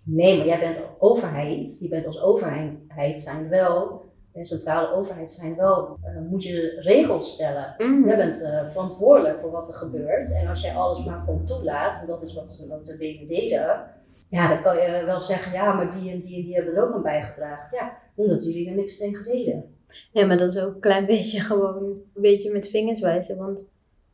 Nee, 0.04 0.36
maar 0.36 0.46
jij 0.46 0.58
bent 0.58 0.82
overheid. 0.98 1.78
Je 1.80 1.88
bent 1.88 2.06
als 2.06 2.20
overheid 2.20 3.20
zijn 3.20 3.48
wel 3.48 4.04
centrale 4.42 4.92
overheid 4.92 5.30
zijn 5.30 5.56
wel, 5.56 5.98
uh, 6.04 6.30
moet 6.30 6.42
je 6.42 6.80
regels 6.80 7.32
stellen. 7.32 7.74
Mm. 7.78 8.08
Je 8.08 8.16
bent 8.16 8.42
uh, 8.42 8.68
verantwoordelijk 8.68 9.38
voor 9.40 9.50
wat 9.50 9.68
er 9.68 9.74
gebeurt. 9.74 10.34
En 10.34 10.48
als 10.48 10.62
jij 10.62 10.74
alles 10.74 11.04
maar 11.04 11.20
gewoon 11.20 11.44
toelaat, 11.44 12.00
en 12.00 12.06
dat 12.06 12.22
is 12.22 12.34
wat 12.34 12.50
ze 12.50 12.74
ook 12.74 12.84
de 12.84 12.96
BV 12.96 13.28
deden, 13.28 13.92
ja, 14.28 14.48
dan 14.48 14.62
kan 14.62 14.76
je 14.76 15.02
wel 15.04 15.20
zeggen, 15.20 15.52
ja, 15.52 15.72
maar 15.72 15.90
die 15.90 16.10
en 16.10 16.20
die 16.20 16.36
en 16.36 16.42
die 16.44 16.54
hebben 16.54 16.74
er 16.74 16.82
ook 16.82 16.94
aan 16.94 17.02
bijgedragen. 17.02 17.76
Ja, 17.76 17.98
omdat 18.14 18.44
jullie 18.44 18.68
er 18.68 18.74
niks 18.74 18.98
tegen 18.98 19.24
deden. 19.24 19.76
Ja, 20.12 20.26
maar 20.26 20.36
dat 20.36 20.54
is 20.54 20.62
ook 20.62 20.74
een 20.74 20.80
klein 20.80 21.06
beetje 21.14 21.40
gewoon 21.40 21.82
een 22.14 22.22
beetje 22.22 22.52
met 22.52 22.68
vingers 22.68 23.00
wijzen. 23.00 23.36
Want 23.36 23.64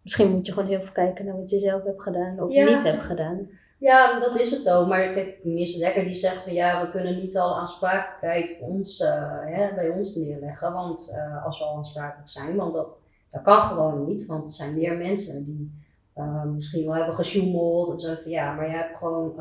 misschien 0.03 0.31
moet 0.31 0.47
je 0.47 0.53
gewoon 0.53 0.69
heel 0.69 0.83
veel 0.83 0.93
kijken 0.93 1.25
naar 1.25 1.37
wat 1.37 1.51
je 1.51 1.59
zelf 1.59 1.85
hebt 1.85 2.03
gedaan 2.03 2.41
of 2.43 2.53
ja. 2.53 2.75
niet 2.75 2.83
hebt 2.83 3.05
gedaan. 3.05 3.49
Ja, 3.81 4.19
dat 4.19 4.41
is 4.41 4.51
het 4.51 4.71
ook. 4.71 4.89
Maar 4.89 5.13
kijk, 5.13 5.45
minister 5.45 5.81
Dekker 5.81 6.05
die 6.05 6.15
zegt 6.15 6.43
van 6.43 6.53
ja, 6.53 6.85
we 6.85 6.91
kunnen 6.91 7.17
niet 7.17 7.39
al 7.39 7.57
aansprakelijkheid 7.57 8.59
ons, 8.61 9.01
uh, 9.01 9.39
hè, 9.45 9.75
bij 9.75 9.89
ons 9.89 10.15
neerleggen. 10.15 10.73
Want 10.73 11.13
uh, 11.17 11.45
als 11.45 11.59
we 11.59 11.65
al 11.65 11.77
aansprakelijk 11.77 12.29
zijn, 12.29 12.57
want 12.57 12.75
dat, 12.75 13.09
dat 13.31 13.43
kan 13.43 13.63
gewoon 13.63 14.05
niet. 14.07 14.27
Want 14.27 14.47
er 14.47 14.53
zijn 14.53 14.75
meer 14.75 14.97
mensen 14.97 15.45
die 15.45 15.73
uh, 16.17 16.45
misschien 16.45 16.85
wel 16.85 16.95
hebben 16.95 17.15
gesjoemeld. 17.15 17.93
En 17.93 18.01
zo 18.01 18.15
van 18.23 18.31
ja, 18.31 18.55
maar 18.55 18.67
je 18.67 18.77
hebt 18.77 18.99
gewoon, 18.99 19.33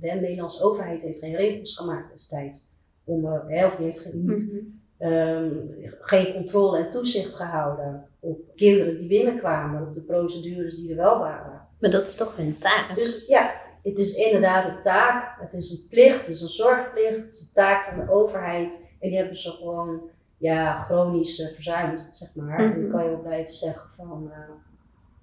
de 0.00 0.10
Nederlandse 0.20 0.62
overheid 0.62 1.02
heeft 1.02 1.18
geen 1.18 1.36
regels 1.36 1.76
gemaakt 1.76 2.12
destijds. 2.12 2.68
Om, 3.04 3.24
hè, 3.24 3.66
of 3.66 3.76
die 3.76 3.84
heeft 3.86 4.00
geen, 4.00 4.24
niet, 4.26 4.52
mm 4.52 4.80
-hmm. 4.98 5.12
um, 5.12 5.74
geen 6.00 6.32
controle 6.32 6.78
en 6.78 6.90
toezicht 6.90 7.34
gehouden 7.34 8.04
op 8.20 8.38
kinderen 8.56 8.98
die 8.98 9.08
binnenkwamen, 9.08 9.86
op 9.86 9.94
de 9.94 10.02
procedures 10.02 10.80
die 10.80 10.90
er 10.90 10.96
wel 10.96 11.18
waren. 11.18 11.59
Maar 11.80 11.90
dat 11.90 12.02
is 12.02 12.14
toch 12.16 12.36
hun 12.36 12.58
taak? 12.58 12.94
Dus 12.94 13.26
ja, 13.26 13.52
het 13.82 13.98
is 13.98 14.14
inderdaad 14.14 14.68
een 14.68 14.80
taak. 14.80 15.40
Het 15.40 15.52
is 15.52 15.70
een 15.70 15.86
plicht, 15.88 16.16
het 16.16 16.26
is 16.26 16.40
een 16.40 16.48
zorgplicht. 16.48 17.16
Het 17.16 17.32
is 17.32 17.40
een 17.40 17.54
taak 17.54 17.84
van 17.84 17.98
de 17.98 18.12
overheid. 18.12 18.90
En 19.00 19.08
die 19.08 19.18
hebben 19.18 19.36
ze 19.36 19.50
gewoon 19.50 20.00
ja, 20.36 20.76
chronisch 20.76 21.38
uh, 21.38 21.46
verzuimd, 21.54 22.10
zeg 22.14 22.28
maar. 22.34 22.60
Mm 22.60 22.66
-hmm. 22.66 22.74
En 22.74 22.80
dan 22.80 22.90
kan 22.90 23.02
je 23.02 23.10
wel 23.10 23.20
blijven 23.20 23.52
zeggen 23.52 23.90
van... 23.96 24.26
Uh, 24.28 24.36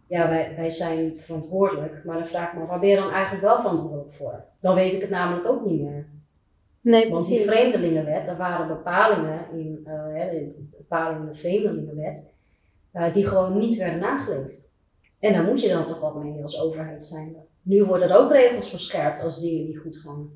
ja, 0.08 0.30
wij, 0.30 0.54
wij 0.56 0.70
zijn 0.70 1.04
niet 1.04 1.22
verantwoordelijk. 1.22 2.04
Maar 2.06 2.16
dan 2.16 2.26
vraag 2.26 2.52
ik 2.52 2.60
me, 2.60 2.66
waar 2.66 2.80
ben 2.80 2.90
je 2.90 2.96
dan 2.96 3.12
eigenlijk 3.12 3.44
wel 3.44 3.60
verantwoordelijk 3.60 4.14
voor? 4.14 4.44
Dan 4.60 4.76
weet 4.76 4.94
ik 4.94 5.02
het 5.02 5.10
namelijk 5.10 5.48
ook 5.48 5.66
niet 5.66 5.82
meer. 5.82 6.06
Nee, 6.82 7.10
Want 7.10 7.28
die 7.28 7.46
vreemdelingenwet, 7.46 8.26
daar 8.26 8.38
waren 8.38 8.68
bepalingen 8.68 9.52
in, 9.52 9.80
uh, 9.88 10.30
de 10.30 10.68
bepalingen 10.78 11.22
in 11.22 11.28
de 11.28 11.34
vreemdelingenwet, 11.34 12.34
die 13.14 13.26
gewoon 13.26 13.58
niet 13.58 13.78
werden 13.78 14.00
nageleefd. 14.00 14.76
En 15.20 15.34
daar 15.34 15.44
moet 15.44 15.62
je 15.62 15.70
dan 15.70 15.86
toch 15.86 16.00
wat 16.00 16.16
mee 16.16 16.42
als 16.42 16.62
overheid 16.62 17.04
zijn. 17.04 17.36
Nu 17.62 17.84
worden 17.84 18.10
er 18.10 18.18
ook 18.18 18.32
regels 18.32 18.70
verscherpt 18.70 19.22
als 19.22 19.42
dingen 19.42 19.66
niet 19.66 19.78
goed 19.78 19.98
gaan. 19.98 20.30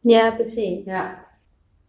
Ja, 0.00 0.30
precies. 0.30 0.84
Ja. 0.84 1.26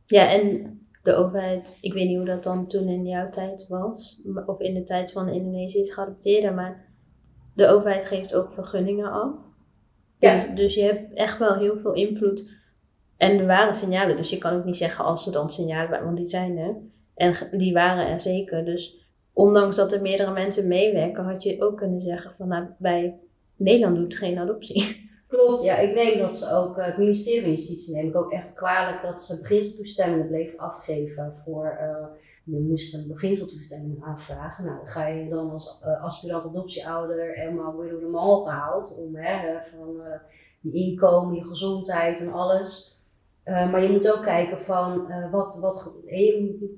Ja, 0.06 0.32
en 0.32 0.74
de 1.04 1.14
overheid, 1.14 1.78
ik 1.82 1.94
weet 1.94 2.08
niet 2.08 2.18
hoe 2.18 2.26
dat 2.26 2.44
dan 2.44 2.68
toen 2.68 2.88
in 2.88 3.06
jouw 3.06 3.30
tijd 3.30 3.68
was, 3.68 4.22
of 4.46 4.60
in 4.60 4.74
de 4.74 4.84
tijd 4.84 5.12
van 5.12 5.30
Indonesiërs 5.30 5.94
geadopteerden, 5.94 6.56
maar 6.56 6.86
de 7.56 7.68
overheid 7.68 8.06
geeft 8.06 8.34
ook 8.34 8.54
vergunningen 8.54 9.12
af. 9.12 9.32
Ja. 10.20 10.46
Dus, 10.46 10.56
dus 10.56 10.76
je 10.76 10.82
hebt 10.82 11.14
echt 11.14 11.38
wel 11.38 11.56
heel 11.56 11.78
veel 11.80 11.94
invloed. 11.94 12.50
En 13.18 13.40
er 13.40 13.46
waren 13.46 13.76
signalen, 13.76 14.18
dus 14.18 14.30
je 14.30 14.38
kan 14.38 14.54
ook 14.54 14.66
niet 14.66 14.78
zeggen 14.78 15.06
als 15.06 15.26
er 15.26 15.32
dan 15.32 15.50
signalen 15.50 15.90
waren, 15.90 16.06
want 16.06 16.18
die 16.18 16.26
zijn 16.26 16.58
er. 16.58 16.76
En 17.16 17.34
die 17.52 17.74
waren 17.74 18.08
er 18.08 18.20
zeker. 18.20 18.66
Dus 18.66 19.03
ondanks 19.34 19.76
dat 19.76 19.91
er 19.91 20.02
meerdere 20.02 20.32
mensen 20.32 20.67
meewerken, 20.67 21.24
had 21.24 21.43
je 21.43 21.62
ook 21.62 21.78
kunnen 21.78 22.02
zeggen 22.02 22.34
van 22.38 22.48
nou, 22.48 22.65
bij 22.78 23.19
Nederland 23.56 23.96
doet 23.96 24.15
geen 24.15 24.38
adoptie. 24.38 25.12
Klopt, 25.28 25.63
ja. 25.63 25.78
Ik 25.78 25.93
neem 25.93 26.19
dat 26.19 26.38
ze 26.38 26.56
ook, 26.56 26.78
het 26.78 26.98
ministerie 26.98 27.41
van 27.41 27.50
Justitie 27.50 27.96
neem 27.96 28.08
ik 28.08 28.15
ook 28.15 28.32
echt 28.32 28.54
kwalijk 28.54 29.02
dat 29.02 29.22
ze 29.22 29.41
beginseltoestemmingen 29.41 30.28
bleven 30.28 30.60
afgeven 30.60 31.36
voor, 31.36 31.78
uh, 31.82 32.06
je 32.43 32.60
moest 32.60 32.93
een 32.93 33.08
beginseltoestemming 33.08 34.04
aanvragen. 34.04 34.65
Nou, 34.65 34.78
dan 34.78 34.88
ga 34.88 35.08
je 35.08 35.30
dan 35.30 35.52
als 35.52 35.82
uh, 35.86 36.04
aspirant 36.04 36.46
adoptieouder 36.46 37.34
helemaal 37.34 37.78
weer 37.78 37.89
door 37.89 38.00
de 38.00 38.06
mal 38.06 38.41
gehaald 38.41 39.06
om 39.08 39.15
hè, 39.15 39.62
van 39.62 39.96
uh, 39.98 40.06
je 40.60 40.72
inkomen, 40.72 41.36
je 41.36 41.43
gezondheid 41.43 42.19
en 42.19 42.32
alles. 42.34 42.93
Uh, 43.46 43.72
maar 43.72 43.84
je 43.84 43.92
moet 43.92 44.12
ook 44.16 44.24
kijken 44.24 44.60
van 44.60 45.06
uh, 45.10 45.32
wat, 45.32 45.60
wat, 45.62 46.02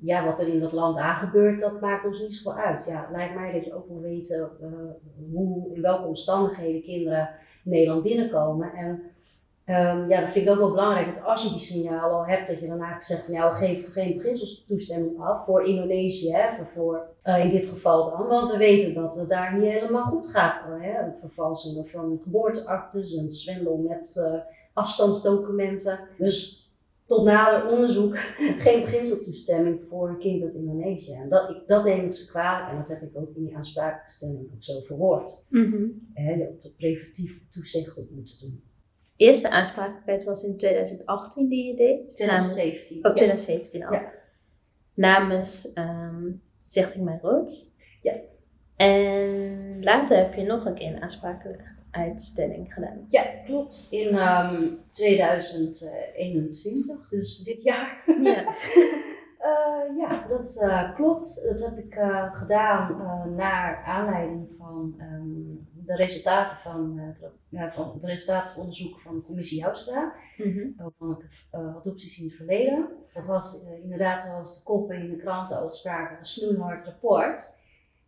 ja, 0.01 0.25
wat 0.25 0.41
er 0.41 0.47
in 0.47 0.59
dat 0.59 0.71
land 0.71 0.97
aangebeurt, 0.97 1.59
dat 1.59 1.81
maakt 1.81 2.05
ons 2.05 2.21
niet 2.21 2.35
zoveel 2.35 2.61
uit. 2.61 2.85
Ja, 2.85 3.01
het 3.01 3.11
lijkt 3.11 3.35
mij 3.35 3.51
dat 3.51 3.65
je 3.65 3.75
ook 3.75 3.87
wil 3.87 4.01
weten 4.01 4.49
uh, 4.61 4.69
hoe, 5.33 5.75
in 5.75 5.81
welke 5.81 6.07
omstandigheden 6.07 6.81
kinderen 6.81 7.29
in 7.63 7.71
Nederland 7.71 8.03
binnenkomen. 8.03 8.73
En 8.73 8.89
um, 9.75 10.09
ja, 10.09 10.21
dat 10.21 10.31
vind 10.31 10.45
ik 10.45 10.51
ook 10.51 10.59
wel 10.59 10.69
belangrijk, 10.69 11.13
dat 11.13 11.23
als 11.23 11.43
je 11.43 11.49
die 11.49 11.59
signalen 11.59 12.15
al 12.15 12.25
hebt, 12.25 12.47
dat 12.47 12.59
je 12.59 12.67
dan 12.67 12.81
eigenlijk 12.81 13.03
zegt 13.03 13.25
van 13.25 13.33
ja, 13.33 13.49
we 13.49 13.55
geven 13.55 13.93
geen 13.93 14.15
beginselstoestemming 14.15 15.19
af 15.19 15.45
voor 15.45 15.65
Indonesië, 15.65 16.31
hè, 16.31 16.65
voor, 16.65 17.07
in 17.23 17.49
dit 17.49 17.65
geval 17.65 18.09
dan. 18.09 18.27
Want 18.27 18.51
we 18.51 18.57
weten 18.57 18.93
dat 18.93 19.15
het 19.15 19.29
daar 19.29 19.57
niet 19.57 19.71
helemaal 19.71 20.05
goed 20.05 20.27
gaat. 20.27 20.61
Hè, 20.79 21.17
vervalsingen 21.17 21.87
van 21.87 22.19
geboorteactes 22.23 23.15
en 23.15 23.31
zwendel 23.31 23.77
met 23.77 24.43
afstandsdocumenten. 24.75 25.99
Dus 26.17 26.69
tot 27.05 27.25
nader 27.25 27.71
onderzoek 27.71 28.17
geen 28.65 28.83
beginseltoestemming 28.83 29.81
voor 29.89 30.09
een 30.09 30.19
kind 30.19 30.43
uit 30.43 30.55
Indonesië. 30.55 31.13
En 31.13 31.29
dat, 31.29 31.49
ik, 31.49 31.67
dat 31.67 31.83
neem 31.83 32.05
ik 32.05 32.13
ze 32.13 32.27
kwalijk 32.27 32.71
en 32.71 32.77
dat 32.77 32.87
heb 32.87 33.01
ik 33.01 33.17
ook 33.17 33.35
in 33.35 33.45
die 33.45 33.55
aansprakelijkstelling 33.55 34.53
ook 34.53 34.63
zo 34.63 34.79
verwoord. 34.81 35.45
Mm 35.49 36.03
je 36.13 36.47
op 36.49 36.61
de 36.61 36.71
preventief 36.77 37.49
toezicht 37.49 37.97
op 37.97 38.09
moeten 38.09 38.39
doen. 38.39 38.63
Eerste 39.15 39.49
aansprakelijkheid 39.49 40.23
was 40.23 40.43
in 40.43 40.57
2018 40.57 41.49
die 41.49 41.67
je 41.67 41.75
deed? 41.75 42.15
2017. 42.15 43.01
Namens, 43.01 43.07
oh, 43.07 43.15
2017 43.15 43.85
al. 43.85 43.93
Ja. 43.93 44.11
Namens 44.93 45.71
um, 45.75 46.41
Stichting 46.65 47.03
Mijn 47.03 47.19
Rood. 47.19 47.71
Ja. 48.01 48.13
En 48.75 49.83
later 49.83 50.17
heb 50.17 50.33
je 50.33 50.43
nog 50.43 50.65
een 50.65 50.75
keer 50.75 50.93
een 50.95 51.01
aansprakelijkheidstelling 51.95 52.73
gedaan. 52.73 53.05
Ja, 53.09 53.23
klopt. 53.45 53.87
In 53.91 54.07
2021, 54.89 56.95
ehm, 56.95 57.09
dus 57.09 57.37
dit 57.37 57.63
jaar. 57.63 58.03
Ja. 58.21 58.53
Uh, 59.39 59.97
ja, 60.01 60.25
dat 60.27 60.59
uh, 60.61 60.95
klopt. 60.95 61.43
Dat 61.43 61.59
heb 61.59 61.77
ik 61.77 61.95
uh, 61.95 62.33
gedaan 62.33 62.95
naar 63.35 63.83
aanleiding 63.85 64.53
van 64.53 64.95
um, 64.99 65.67
de 65.85 65.95
resultaten 65.95 66.57
van, 66.57 67.13
ja, 67.49 67.71
van 67.71 67.97
de 67.99 68.07
resultaten 68.07 68.41
van 68.41 68.51
het 68.51 68.59
onderzoek 68.59 68.99
van 68.99 69.15
de 69.15 69.21
commissie 69.21 69.59
Joustra. 69.59 70.13
Mm 70.37 70.51
-hmm. 70.51 70.75
Van 70.97 71.23
adopties 71.51 72.19
in 72.19 72.25
het 72.25 72.35
verleden. 72.35 72.89
Dat 73.13 73.25
was 73.25 73.65
inderdaad 73.83 74.21
zoals 74.21 74.57
de 74.57 74.63
kop 74.63 74.91
in 74.91 75.09
de 75.09 75.17
kranten 75.17 75.57
al 75.57 75.69
spraken, 75.69 76.17
een 76.17 76.25
snoeihard 76.25 76.83
rapport. 76.83 77.55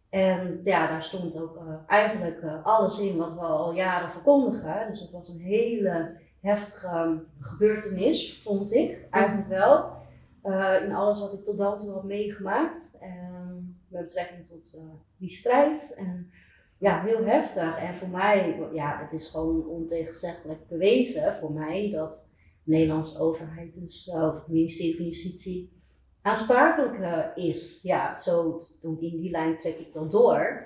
En 0.09 0.59
ja, 0.63 0.87
daar 0.87 1.03
stond 1.03 1.41
ook 1.41 1.59
eigenlijk 1.87 2.43
alles 2.63 2.99
in 2.99 3.17
wat 3.17 3.33
we 3.33 3.39
al 3.39 3.73
jaren 3.73 4.11
verkondigen. 4.11 4.87
Dus 4.89 4.99
het 4.99 5.11
was 5.11 5.29
een 5.29 5.41
hele 5.41 6.19
heftige 6.41 7.23
gebeurtenis, 7.39 8.41
vond 8.41 8.73
ik 8.73 9.07
eigenlijk 9.09 9.47
wel. 9.47 9.95
Uh, 10.43 10.83
in 10.83 10.93
alles 10.93 11.19
wat 11.19 11.33
ik 11.33 11.43
tot 11.43 11.57
dan 11.57 11.77
toe 11.77 11.91
had 11.91 12.03
meegemaakt. 12.03 12.97
En 13.01 13.77
met 13.87 14.01
betrekking 14.01 14.47
tot 14.47 14.83
die 15.17 15.29
strijd. 15.29 15.95
En 15.97 16.31
ja, 16.77 17.03
heel 17.03 17.25
heftig. 17.25 17.77
En 17.77 17.95
voor 17.95 18.09
mij, 18.09 18.59
ja, 18.73 18.99
het 19.01 19.13
is 19.13 19.29
gewoon 19.29 19.67
ontegenzeggelijk 19.67 20.67
bewezen 20.67 21.33
voor 21.33 21.51
mij 21.51 21.89
dat 21.91 22.33
de 22.63 22.71
Nederlandse 22.71 23.19
overheid, 23.19 23.73
dus, 23.73 24.09
of 24.09 24.33
het 24.33 24.47
ministerie 24.47 24.95
van 24.95 25.05
Justitie, 25.05 25.76
aansprakelijk 26.27 27.31
is. 27.35 27.79
Ja, 27.83 28.15
zo 28.15 28.59
in 28.81 28.95
die 28.95 29.31
lijn 29.31 29.55
trek 29.55 29.77
ik 29.77 29.93
dan 29.93 30.09
door. 30.09 30.65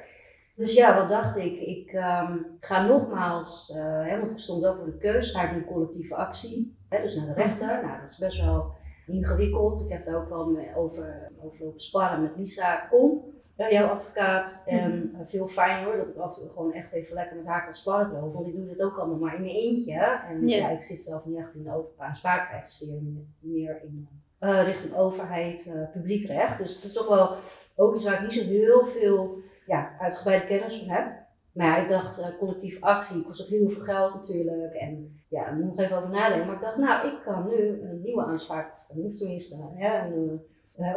Dus 0.56 0.74
ja, 0.74 0.96
wat 0.96 1.10
dacht 1.10 1.38
ik? 1.38 1.60
Ik 1.60 1.94
um, 1.94 2.46
ga 2.60 2.86
nogmaals, 2.86 3.72
hè, 3.74 4.20
want 4.20 4.32
ik 4.32 4.40
stond 4.40 4.62
wel 4.62 4.76
voor 4.76 4.86
de 4.86 4.98
keus, 4.98 5.32
ga 5.32 5.50
ik 5.50 5.56
een 5.56 5.66
collectieve 5.66 6.16
actie, 6.16 6.76
hè, 6.90 7.02
dus 7.02 7.16
naar 7.16 7.26
de 7.26 7.34
rechter. 7.34 7.68
Nou, 7.68 8.00
dat 8.00 8.10
is 8.10 8.18
best 8.18 8.42
wel 8.42 8.72
ingewikkeld. 9.08 9.82
Ik 9.82 9.92
heb 9.92 10.06
daar 10.06 10.16
ook 10.16 10.30
wel 10.30 10.50
mee 10.50 10.76
over, 10.76 11.32
over 11.44 11.66
op 11.66 11.80
sparren 11.80 12.22
met 12.22 12.38
Lisa 12.38 12.76
Kom, 12.76 13.24
jouw 13.70 13.88
advocaat. 13.88 14.64
En 14.66 15.12
mhm. 15.12 15.22
eh, 15.22 15.28
veel 15.28 15.48
fijn 15.48 15.86
hoor, 15.86 15.98
dat 15.98 16.10
ik 16.10 16.18
af 16.18 16.36
en 16.36 16.42
toe 16.42 16.52
gewoon 16.52 16.74
echt 16.74 16.94
even 16.94 17.16
lekker 17.16 17.36
met 17.36 17.46
haar 17.46 17.64
kan 17.64 17.74
sparren 17.74 18.16
erover. 18.16 18.34
Want 18.34 18.48
ik 18.48 18.56
doe 18.56 18.68
dit 18.68 18.84
ook 18.84 18.98
allemaal 18.98 19.18
maar 19.18 19.36
in 19.36 19.42
mijn 19.42 19.56
eentje. 19.56 20.22
En 20.30 20.48
ja, 20.48 20.70
ik 20.70 20.84
zit 20.84 21.02
zelf 21.02 21.26
niet 21.26 21.38
echt 21.38 21.56
in 21.56 21.64
de 21.64 21.74
openbare 21.74 22.10
aansprakelijkheidssfeer, 22.10 23.00
meer 23.40 23.82
in 23.84 24.08
uh, 24.42 24.64
richting 24.64 24.96
overheid, 24.96 25.74
uh, 25.76 25.92
publiek 25.92 26.28
recht. 26.28 26.58
Dus 26.58 26.76
het 26.76 26.84
is 26.84 26.94
toch 26.94 27.08
wel 27.08 27.36
ook 27.76 27.94
iets 27.96 28.04
waar 28.04 28.14
ik 28.14 28.22
niet 28.22 28.34
zo 28.34 28.50
heel 28.50 28.86
veel 28.86 29.42
ja, 29.66 29.98
uitgebreide 30.00 30.46
kennis 30.46 30.78
van 30.78 30.90
heb. 30.90 31.20
Maar 31.52 31.68
ja, 31.68 31.78
ik 31.78 31.88
dacht, 31.88 32.20
uh, 32.20 32.28
collectief 32.40 32.82
actie 32.82 33.24
kost 33.24 33.42
ook 33.42 33.48
heel 33.48 33.70
veel 33.70 33.84
geld 33.84 34.14
natuurlijk. 34.14 34.74
En 34.74 35.22
ja, 35.28 35.44
daar 35.46 35.56
moet 35.56 35.66
nog 35.66 35.80
even 35.80 35.98
over 35.98 36.10
nadenken. 36.10 36.46
Maar 36.46 36.56
ik 36.56 36.62
dacht, 36.62 36.78
nou, 36.78 37.08
ik 37.08 37.22
kan 37.24 37.48
nu 37.48 37.82
een 37.82 38.02
nieuwe 38.02 38.24
aanspraak 38.24 38.80
stellen. 38.80 39.06
Of 39.06 39.18
tenminste, 39.18 39.70
ja, 39.78 40.06
een, 40.06 40.42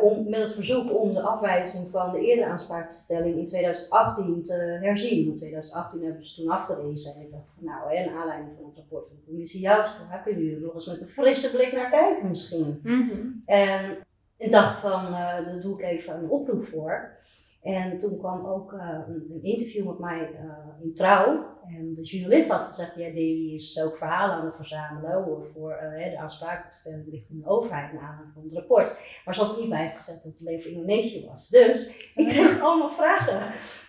om, 0.00 0.30
met 0.30 0.40
het 0.40 0.52
verzoek 0.52 1.00
om 1.00 1.12
de 1.12 1.22
afwijzing 1.22 1.90
van 1.90 2.12
de 2.12 2.20
eerdere 2.20 2.48
aanspraakstelling 2.48 3.36
in 3.36 3.46
2018 3.46 4.42
te 4.42 4.78
herzien. 4.80 5.26
In 5.26 5.36
2018 5.36 6.04
hebben 6.04 6.26
ze 6.26 6.34
toen 6.34 6.50
afgewezen. 6.50 7.14
En 7.14 7.20
ik 7.20 7.30
dacht 7.30 7.50
van, 7.54 7.64
nou, 7.64 7.92
naar 7.92 8.10
aanleiding 8.10 8.52
van 8.56 8.66
het 8.66 8.76
rapport 8.76 9.08
van 9.08 9.16
de 9.16 9.24
commissie 9.26 9.60
daar 10.08 10.22
kunnen 10.22 10.42
jullie 10.42 10.56
er 10.56 10.62
nog 10.62 10.74
eens 10.74 10.86
met 10.86 11.00
een 11.00 11.06
frisse 11.06 11.50
blik 11.50 11.72
naar 11.72 11.90
kijken 11.90 12.28
misschien. 12.28 12.80
Mm 12.82 13.42
En 13.46 13.96
ik 14.36 14.50
dacht 14.50 14.78
van, 14.78 15.04
uh, 15.04 15.12
daar 15.18 15.60
doe 15.60 15.74
ik 15.74 15.84
even 15.84 16.14
een 16.14 16.30
oproep 16.30 16.62
voor. 16.62 17.16
En 17.64 17.98
toen 17.98 18.18
kwam 18.18 18.46
ook 18.46 18.72
uh, 18.72 18.98
een, 19.08 19.42
interview 19.42 19.86
met 19.86 19.98
mij 19.98 20.30
uh, 20.32 20.84
in 20.84 20.94
Trouw. 20.94 21.52
En 21.68 21.94
de 21.94 22.02
journalist 22.02 22.50
had 22.50 22.60
gezegd, 22.60 22.94
ja, 22.96 23.12
die 23.12 23.54
is 23.54 23.82
ook 23.82 23.96
verhalen 23.96 24.36
aan 24.36 24.44
het 24.44 24.56
verzamelen 24.56 25.44
voor 25.44 25.80
uh, 25.82 26.10
de 26.10 26.18
aansprakelijkstelling 26.18 27.10
richting 27.10 27.42
de 27.42 27.48
overheid 27.48 27.92
na 27.92 27.98
aanleiding 27.98 28.32
van 28.32 28.42
het 28.42 28.52
rapport. 28.52 28.96
Maar 29.24 29.34
ze 29.34 29.40
had 29.40 29.54
er 29.54 29.60
niet 29.60 29.70
bij 29.70 29.90
gezet 29.94 30.22
dat 30.22 30.32
het 30.32 30.40
alleen 30.40 30.62
voor 30.62 30.70
Indonesië 30.70 31.26
was. 31.26 31.48
Dus 31.48 32.10
ik 32.14 32.28
kreeg 32.28 32.60
allemaal 32.62 32.90
vragen 32.90 33.40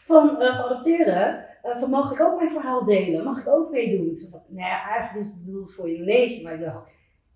van 0.06 0.30
geadopteerden. 0.30 1.46
van 1.62 1.90
mag 1.90 2.12
ik 2.12 2.22
ook 2.22 2.38
mijn 2.38 2.52
verhaal 2.52 2.84
delen? 2.84 3.24
Mag 3.24 3.40
ik 3.40 3.48
ook 3.48 3.72
meedoen? 3.72 4.18
Nou 4.32 4.70
ja, 4.70 4.90
eigenlijk 4.90 5.26
is 5.26 5.32
het 5.32 5.46
bedoeld 5.46 5.74
voor 5.74 5.90
Indonesië. 5.90 6.44
Maar 6.44 6.54
ik 6.54 6.62
dacht, 6.62 6.88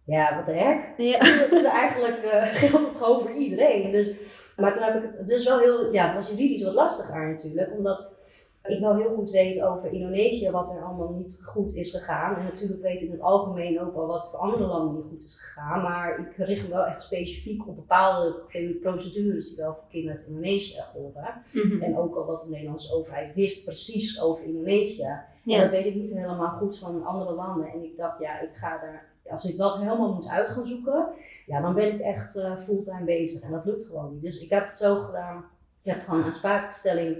ja, 0.10 0.36
wat 0.36 0.46
de 0.46 0.52
hek. 0.52 0.94
Ja. 0.98 1.18
Het 1.18 1.52
is 1.52 1.64
eigenlijk, 1.64 2.24
uh, 2.24 2.46
geldt 2.62 2.88
het 2.88 2.96
gewoon 2.96 3.22
voor 3.22 3.32
iedereen. 3.32 3.92
Dus, 3.92 4.16
maar 4.56 4.74
toen 4.74 4.84
heb 4.84 4.96
ik 4.96 5.04
het, 5.04 5.18
het 5.18 5.30
is 5.30 5.46
wel 5.46 5.60
heel, 5.60 5.94
ja, 5.94 6.06
het 6.06 6.16
was 6.16 6.30
juridisch 6.30 6.64
wat 6.64 6.74
lastiger 6.74 7.28
natuurlijk, 7.28 7.72
omdat 7.78 8.18
ik 8.64 8.80
wel 8.80 8.96
heel 8.96 9.14
goed 9.14 9.32
weet 9.32 9.62
over 9.62 9.92
Indonesië 9.92 10.52
wat 10.52 10.76
er 10.76 10.84
allemaal 10.84 11.14
niet 11.14 11.42
goed 11.46 11.76
is 11.76 11.92
gegaan. 11.92 12.36
En 12.36 12.44
natuurlijk 12.44 12.82
weet 12.82 13.02
ik 13.02 13.08
in 13.08 13.12
het 13.12 13.22
algemeen 13.22 13.82
ook 13.82 13.96
wel 13.96 14.08
wat 14.08 14.30
voor 14.30 14.40
andere 14.40 14.66
landen 14.66 14.96
niet 14.96 15.10
goed 15.10 15.24
is 15.24 15.40
gegaan. 15.42 15.82
Maar 15.82 16.20
ik 16.20 16.46
richt 16.46 16.68
me 16.68 16.74
wel 16.74 16.86
echt 16.86 17.02
specifiek 17.02 17.68
op 17.68 17.76
bepaalde 17.76 18.42
procedures 18.82 19.56
die 19.56 19.64
wel 19.64 19.74
voor 19.74 19.88
kinderen 19.90 20.18
uit 20.18 20.28
Indonesië 20.28 20.84
horen. 20.94 21.42
Mhm. 21.54 21.82
En 21.82 21.98
ook 21.98 22.16
al 22.16 22.26
wat 22.26 22.44
de 22.44 22.50
Nederlandse 22.50 22.96
overheid 22.96 23.36
wist 23.36 23.66
precies 23.66 24.22
over 24.22 24.46
Indonesië. 24.46 25.28
En 25.46 25.60
dat 25.60 25.70
weet 25.70 25.86
ik 25.86 25.96
niet 25.96 26.14
helemaal 26.14 26.58
goed 26.58 26.78
van 26.80 27.06
andere 27.06 27.32
landen. 27.32 27.68
En 27.68 27.84
ik 27.84 27.98
dacht, 27.98 28.22
ja, 28.22 28.40
ik 28.40 28.54
ga 28.54 28.78
daar 28.78 29.09
als 29.32 29.46
ik 29.46 29.58
dat 29.58 29.78
helemaal 29.78 30.14
moet 30.14 30.30
uit 30.30 30.50
gaan 30.50 30.68
zoeken, 30.68 31.08
ja, 31.46 31.62
dan 31.62 31.74
ben 31.74 31.94
ik 31.94 32.00
echt 32.00 32.36
uh, 32.36 32.58
fulltime 32.58 33.04
bezig. 33.04 33.42
En 33.42 33.52
dat 33.52 33.66
lukt 33.66 33.86
gewoon 33.86 34.12
niet. 34.14 34.22
Dus 34.22 34.42
ik 34.42 34.50
heb 34.50 34.66
het 34.66 34.78
zo 34.78 34.96
gedaan. 34.96 35.46
Ik 35.84 35.92
heb 35.92 36.04
gewoon 36.04 36.20
een 36.20 36.26
aansprakelijkstelling 36.26 37.18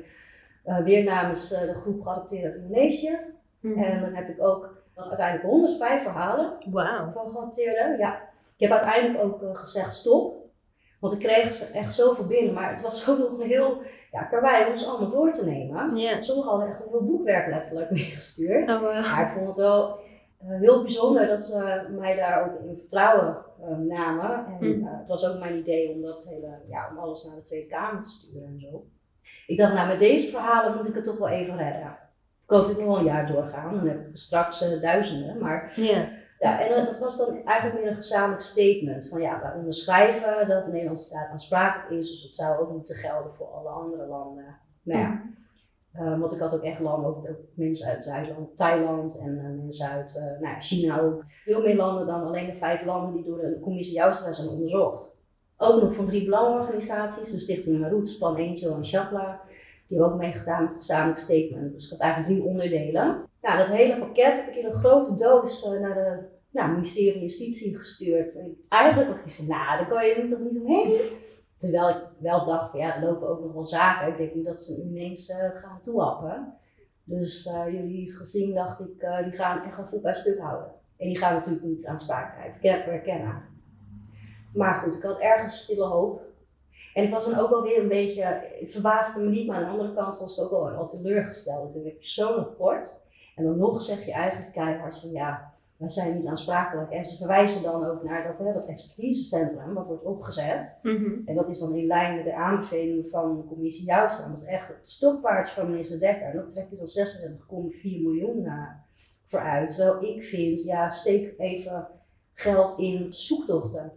uh, 0.66 0.78
weer 0.78 1.04
namens 1.04 1.52
uh, 1.52 1.60
de 1.60 1.74
groep 1.74 2.02
geadopteerd 2.02 2.44
uit 2.44 2.56
Indonesië. 2.56 3.20
Mhm. 3.60 3.84
En 3.84 4.02
dan 4.02 4.14
heb 4.14 4.30
ik 4.30 4.44
ook 4.44 4.78
uiteindelijk 4.96 5.50
105 5.50 6.02
verhalen 6.02 6.54
wow. 6.66 7.14
van 7.14 7.30
geadopteerden. 7.30 7.98
Ja. 7.98 8.22
Ik 8.58 8.70
heb 8.70 8.72
uiteindelijk 8.72 9.24
ook 9.24 9.58
gezegd 9.58 9.94
stop. 9.94 10.38
Want 11.00 11.14
ik 11.14 11.20
kreeg 11.20 11.72
echt 11.72 11.94
zoveel 11.94 12.26
binnen, 12.26 12.54
maar 12.54 12.72
het 12.72 12.82
was 12.82 13.04
ook 13.10 13.18
nog 13.18 13.40
een 13.40 13.48
heel 13.48 13.82
ja, 14.12 14.24
karwei 14.24 14.70
om 14.70 14.78
ze 14.78 14.86
allemaal 14.86 15.10
door 15.10 15.32
te 15.32 15.46
nemen. 15.46 15.98
Yeah. 15.98 16.22
Sommigen 16.22 16.52
hadden 16.52 16.70
echt 16.70 16.86
een 16.86 16.90
heel 16.90 17.06
boekwerk 17.06 17.48
letterlijk 17.48 17.92
meegestuurd. 18.00 18.72
Oh, 18.72 18.82
Maar 18.82 19.28
ik 19.28 19.34
vond 19.34 19.48
het 19.48 19.58
wel 19.58 20.00
heel 20.48 20.82
bijzonder 20.82 21.28
dat 21.28 21.44
ze 21.44 21.88
mij 21.90 22.16
daar 22.16 22.44
ook 22.44 22.60
in 22.62 22.78
vertrouwen 22.78 23.38
uh, 23.62 23.78
namen. 23.78 24.46
En 24.46 24.66
uh, 24.66 24.98
het 24.98 25.08
was 25.08 25.28
ook 25.28 25.40
mijn 25.40 25.58
idee 25.58 25.92
om 25.92 26.02
dat 26.02 26.28
hele, 26.30 26.60
ja, 26.70 26.90
om 26.92 26.98
alles 26.98 27.26
naar 27.26 27.36
de 27.36 27.42
Tweede 27.42 27.68
Kamer 27.68 28.02
te 28.02 28.10
sturen 28.10 28.48
en 28.48 28.60
zo. 28.60 28.86
Ik 29.48 29.58
dacht, 29.58 29.74
nou, 29.74 29.88
met 29.88 30.00
deze 30.00 30.32
verhalen 30.32 30.76
moet 30.76 30.88
ik 30.88 30.96
het 30.96 31.04
toch 31.04 31.18
wel 31.18 31.28
even 31.28 31.58
redden. 31.58 31.98
Ik 32.42 32.48
kan 32.48 32.58
natuurlijk 32.58 32.88
nog 32.88 32.98
wel 32.98 33.06
een 33.06 33.14
jaar 33.14 33.28
doorgaan, 33.28 33.76
dan 33.76 33.88
heb 33.88 34.08
ik 34.08 34.18
straks 34.18 34.60
duizenden. 34.82 35.40
Maar 35.40 35.74
yeah. 35.76 36.08
ja, 36.40 36.60
en 36.60 36.86
dat 36.86 37.00
was 37.00 37.18
dan 37.18 37.46
eigenlijk 37.46 37.80
meer 37.80 37.90
een 37.90 37.96
gezamenlijk 37.96 38.42
statement. 38.42 39.08
Van 39.08 39.22
ja, 39.22 39.42
wij 39.42 39.54
onderschrijven 39.54 40.48
dat 40.48 40.66
de 40.66 40.72
Nederlandse 40.72 41.06
staat 41.06 41.30
aansprakelijk 41.32 41.90
is, 42.00 42.12
dus 42.12 42.22
het 42.22 42.34
zou 42.34 42.60
ook 42.60 42.72
moeten 42.72 42.96
gelden 42.96 43.34
voor 43.34 43.48
alle 43.48 43.70
andere 43.70 44.06
landen. 44.06 44.58
Nou 44.84 45.00
ja. 45.00 45.22
Um, 45.98 46.20
want 46.20 46.34
ik 46.34 46.40
had 46.40 46.54
ook 46.54 46.64
echt 46.64 46.80
landen, 46.80 47.10
ook, 47.10 47.28
mensen 47.54 47.88
uit 47.88 48.04
Thailand, 48.04 48.58
Thailand 48.58 49.20
en 49.20 49.36
uh, 49.36 49.64
mensen 49.64 49.90
uit 49.90 50.16
uh, 50.16 50.42
nou, 50.42 50.62
China 50.62 51.02
ook. 51.02 51.24
Veel 51.46 51.62
meer 51.62 51.76
landen 51.76 52.08
dan 52.08 52.24
alleen 52.24 52.46
de 52.46 52.54
vijf 52.54 52.86
landen 52.86 53.14
die 53.14 53.24
door 53.24 53.38
de 53.38 53.60
commissie 53.62 53.96
Joustra 53.96 54.34
zijn 54.34 54.50
onderzocht. 54.50 55.24
Ook 55.58 55.82
nog 55.82 55.96
van 55.96 56.06
drie 56.06 56.26
belangenorganisaties, 56.26 57.32
de 57.32 57.40
Stichting 57.40 57.80
Maroet, 57.80 58.16
Plan 58.20 58.36
Angel 58.36 58.76
en 58.76 58.86
Chapla. 58.86 59.42
Die 59.88 59.98
hebben 59.98 60.16
ook 60.16 60.22
meegedaan 60.22 60.62
met 60.62 60.72
het 60.72 60.80
gezamenlijk 60.80 61.20
statement. 61.20 61.74
Dus 61.74 61.86
ik 61.86 61.92
had 61.92 62.00
eigenlijk 62.00 62.34
drie 62.34 62.50
onderdelen. 62.50 63.28
Nou, 63.42 63.58
dat 63.58 63.68
hele 63.68 64.00
pakket 64.00 64.36
heb 64.36 64.48
ik 64.48 64.56
in 64.56 64.66
een 64.66 64.74
grote 64.74 65.16
doos 65.16 65.66
uh, 65.66 65.80
naar 65.80 65.94
de 65.94 66.18
nou, 66.52 66.72
ministerie 66.72 67.12
van 67.12 67.22
Justitie 67.22 67.78
gestuurd. 67.78 68.38
En 68.38 68.58
eigenlijk 68.70 69.10
was 69.10 69.24
ik 69.24 69.32
van, 69.32 69.48
nou, 69.48 69.78
daar 69.78 69.88
kan 69.88 70.06
je 70.06 70.28
toch 70.30 70.40
niet 70.40 70.62
omheen. 70.62 71.00
Terwijl 71.60 71.90
ik 71.90 72.04
wel 72.20 72.46
dacht 72.46 72.72
van 72.72 72.80
ja, 72.80 72.96
er 72.96 73.04
lopen 73.04 73.30
ook 73.30 73.42
nog 73.42 73.54
wel 73.54 73.66
zaken. 73.66 74.08
Ik 74.08 74.18
denk 74.18 74.34
niet 74.34 74.46
dat 74.46 74.62
ze 74.62 74.82
ineens 74.82 75.30
uh, 75.30 75.36
gaan 75.54 75.82
toehappen. 75.82 76.54
Dus 77.04 77.46
uh, 77.46 77.74
jullie 77.74 78.02
het 78.02 78.16
gezien, 78.16 78.54
dacht 78.54 78.80
ik, 78.80 79.02
uh, 79.02 79.24
die 79.24 79.32
gaan 79.32 79.64
echt 79.64 79.78
een 79.78 79.88
voet 79.88 80.02
bij 80.02 80.14
stuk 80.14 80.40
houden. 80.40 80.72
En 80.98 81.08
die 81.08 81.18
gaan 81.18 81.34
natuurlijk 81.34 81.66
niet 81.66 81.86
aansprakelijkheid 81.86 82.86
herkennen. 82.86 83.44
Maar 84.54 84.76
goed, 84.76 84.96
ik 84.96 85.04
had 85.04 85.20
ergens 85.20 85.62
stille 85.62 85.86
hoop. 85.86 86.22
En 86.94 87.04
ik 87.04 87.12
was 87.12 87.30
dan 87.30 87.40
ook 87.40 87.50
wel 87.50 87.62
weer 87.62 87.82
een 87.82 87.88
beetje, 87.88 88.24
het 88.60 88.72
verbaasde 88.72 89.24
me 89.24 89.30
niet, 89.30 89.48
maar 89.48 89.56
aan 89.56 89.64
de 89.64 89.70
andere 89.70 89.94
kant 89.94 90.20
was 90.20 90.38
ik 90.38 90.44
ook 90.44 90.52
wel, 90.52 90.72
wel 90.72 90.88
teleurgesteld. 90.88 91.74
Heb 91.74 92.02
je 92.02 92.08
zo'n 92.08 92.36
rapport. 92.36 93.04
En 93.36 93.44
dan 93.44 93.58
nog 93.58 93.82
zeg 93.82 94.06
je 94.06 94.12
eigenlijk 94.12 94.54
keihard 94.54 95.00
van 95.00 95.12
ja, 95.12 95.49
wij 95.80 95.90
zijn 95.90 96.16
niet 96.16 96.26
aansprakelijk. 96.26 96.92
En 96.92 97.06
ze 97.06 97.18
verwijzen 97.18 97.64
dan 97.64 97.86
ook 97.86 98.04
naar 98.04 98.24
dat, 98.24 98.38
hè, 98.38 98.54
dat 98.54 98.68
expertisecentrum 98.68 99.74
wat 99.74 99.88
wordt 99.88 100.04
opgezet. 100.04 100.80
Mhm. 100.82 101.14
En 101.26 101.36
dat 101.36 101.50
is 101.50 101.60
dan 101.60 101.76
in 101.76 101.88
lijn 101.88 102.16
met 102.16 102.26
de 102.26 102.36
aanbevelingen 102.36 103.10
van 103.10 103.38
de 103.38 103.46
commissie 103.46 103.86
Jouwstaan. 103.86 104.30
Dat 104.30 104.42
is 104.42 104.48
echt 104.48 104.68
het 104.68 104.90
stokpaardje 104.90 105.54
van 105.54 105.72
minister 105.72 106.00
Dekker. 106.00 106.28
En 106.28 106.36
dat 106.36 106.50
trekt 106.50 106.70
hij 106.70 106.78
dan 106.78 106.88
26,4 106.88 108.02
miljoen 108.02 108.42
naar 108.42 108.86
vooruit. 109.26 109.76
Terwijl 109.76 110.16
ik 110.16 110.24
vind, 110.24 110.64
ja, 110.64 110.90
steek 110.90 111.34
even 111.38 111.88
geld 112.34 112.80
in 112.80 113.14
zoektochten. 113.14 113.92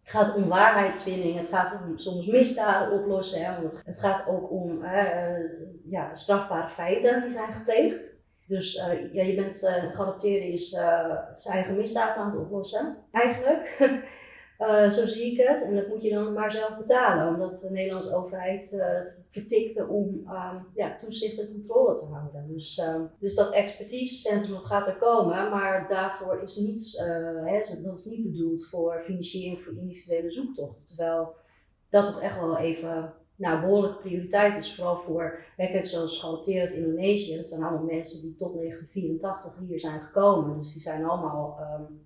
Het 0.00 0.10
gaat 0.10 0.36
om 0.36 0.48
waarheidsvinding, 0.48 1.36
het 1.36 1.48
gaat 1.48 1.80
om 1.82 1.98
soms 1.98 2.26
misdaden 2.26 3.00
oplossen. 3.00 3.44
Hè, 3.44 3.60
want 3.60 3.82
het 3.84 4.00
gaat 4.00 4.28
ook 4.28 4.50
om 4.50 4.82
eh, 4.82 5.36
eh, 5.36 5.50
ja, 5.84 6.14
strafbare 6.14 6.68
feiten 6.68 7.22
die 7.22 7.30
zijn 7.30 7.52
gepleegd. 7.52 8.17
Dus 8.48 8.76
uh, 8.76 9.14
ja, 9.14 9.22
je 9.22 9.34
bent 9.34 9.62
uh, 10.24 10.52
is 10.52 10.72
uh, 10.72 11.16
zijn 11.32 11.54
eigen 11.54 11.76
misdaad 11.76 12.16
aan 12.16 12.30
het 12.30 12.40
oplossen, 12.40 12.96
eigenlijk. 13.12 13.76
zo 14.96 15.06
zie 15.06 15.32
ik 15.32 15.46
het. 15.46 15.62
En 15.62 15.74
dat 15.74 15.88
moet 15.88 16.02
je 16.02 16.10
dan 16.10 16.32
maar 16.32 16.52
zelf 16.52 16.76
betalen, 16.76 17.34
omdat 17.34 17.60
de 17.60 17.70
Nederlandse 17.70 18.14
overheid 18.14 18.70
het 18.70 19.18
vertikte 19.30 19.86
om 19.86 20.06
um, 20.08 20.66
ja, 20.74 20.96
toezicht 20.96 21.40
en 21.40 21.52
controle 21.52 21.94
te 21.94 22.04
houden. 22.04 22.48
Dus, 22.48 22.82
dus 23.18 23.34
dat 23.34 23.52
expertisecentrum 23.52 24.54
dat 24.54 24.66
gaat 24.66 24.86
er 24.86 24.96
komen, 24.96 25.50
maar 25.50 25.88
daarvoor 25.88 26.42
is 26.42 26.56
niets, 26.56 26.98
hè, 26.98 27.82
dat 27.82 27.98
is 27.98 28.04
niet 28.04 28.22
bedoeld 28.22 28.68
voor 28.68 29.02
financiering 29.04 29.60
voor 29.60 29.76
individuele 29.76 30.30
zoektochten. 30.30 30.84
Terwijl 30.84 31.34
dat 31.88 32.06
toch 32.06 32.22
echt 32.22 32.40
wel 32.40 32.58
even 32.58 33.14
nou, 33.38 33.60
behoorlijke 33.60 33.98
prioriteit 33.98 34.56
is. 34.56 34.74
Vooral 34.74 34.96
voor 34.96 35.38
werken 35.56 35.86
zoals 35.86 36.20
geadopteerd 36.20 36.70
uit 36.70 36.78
Indonesië. 36.78 37.36
Dat 37.36 37.48
zijn 37.48 37.62
allemaal 37.62 37.84
mensen 37.84 38.22
die 38.22 38.36
tot 38.36 38.54
1984 38.54 39.52
hier 39.68 39.80
zijn 39.80 40.00
gekomen. 40.00 40.58
Dus 40.58 40.72
die 40.72 40.82
zijn 40.82 41.04
allemaal, 41.04 41.58
um, 41.60 42.00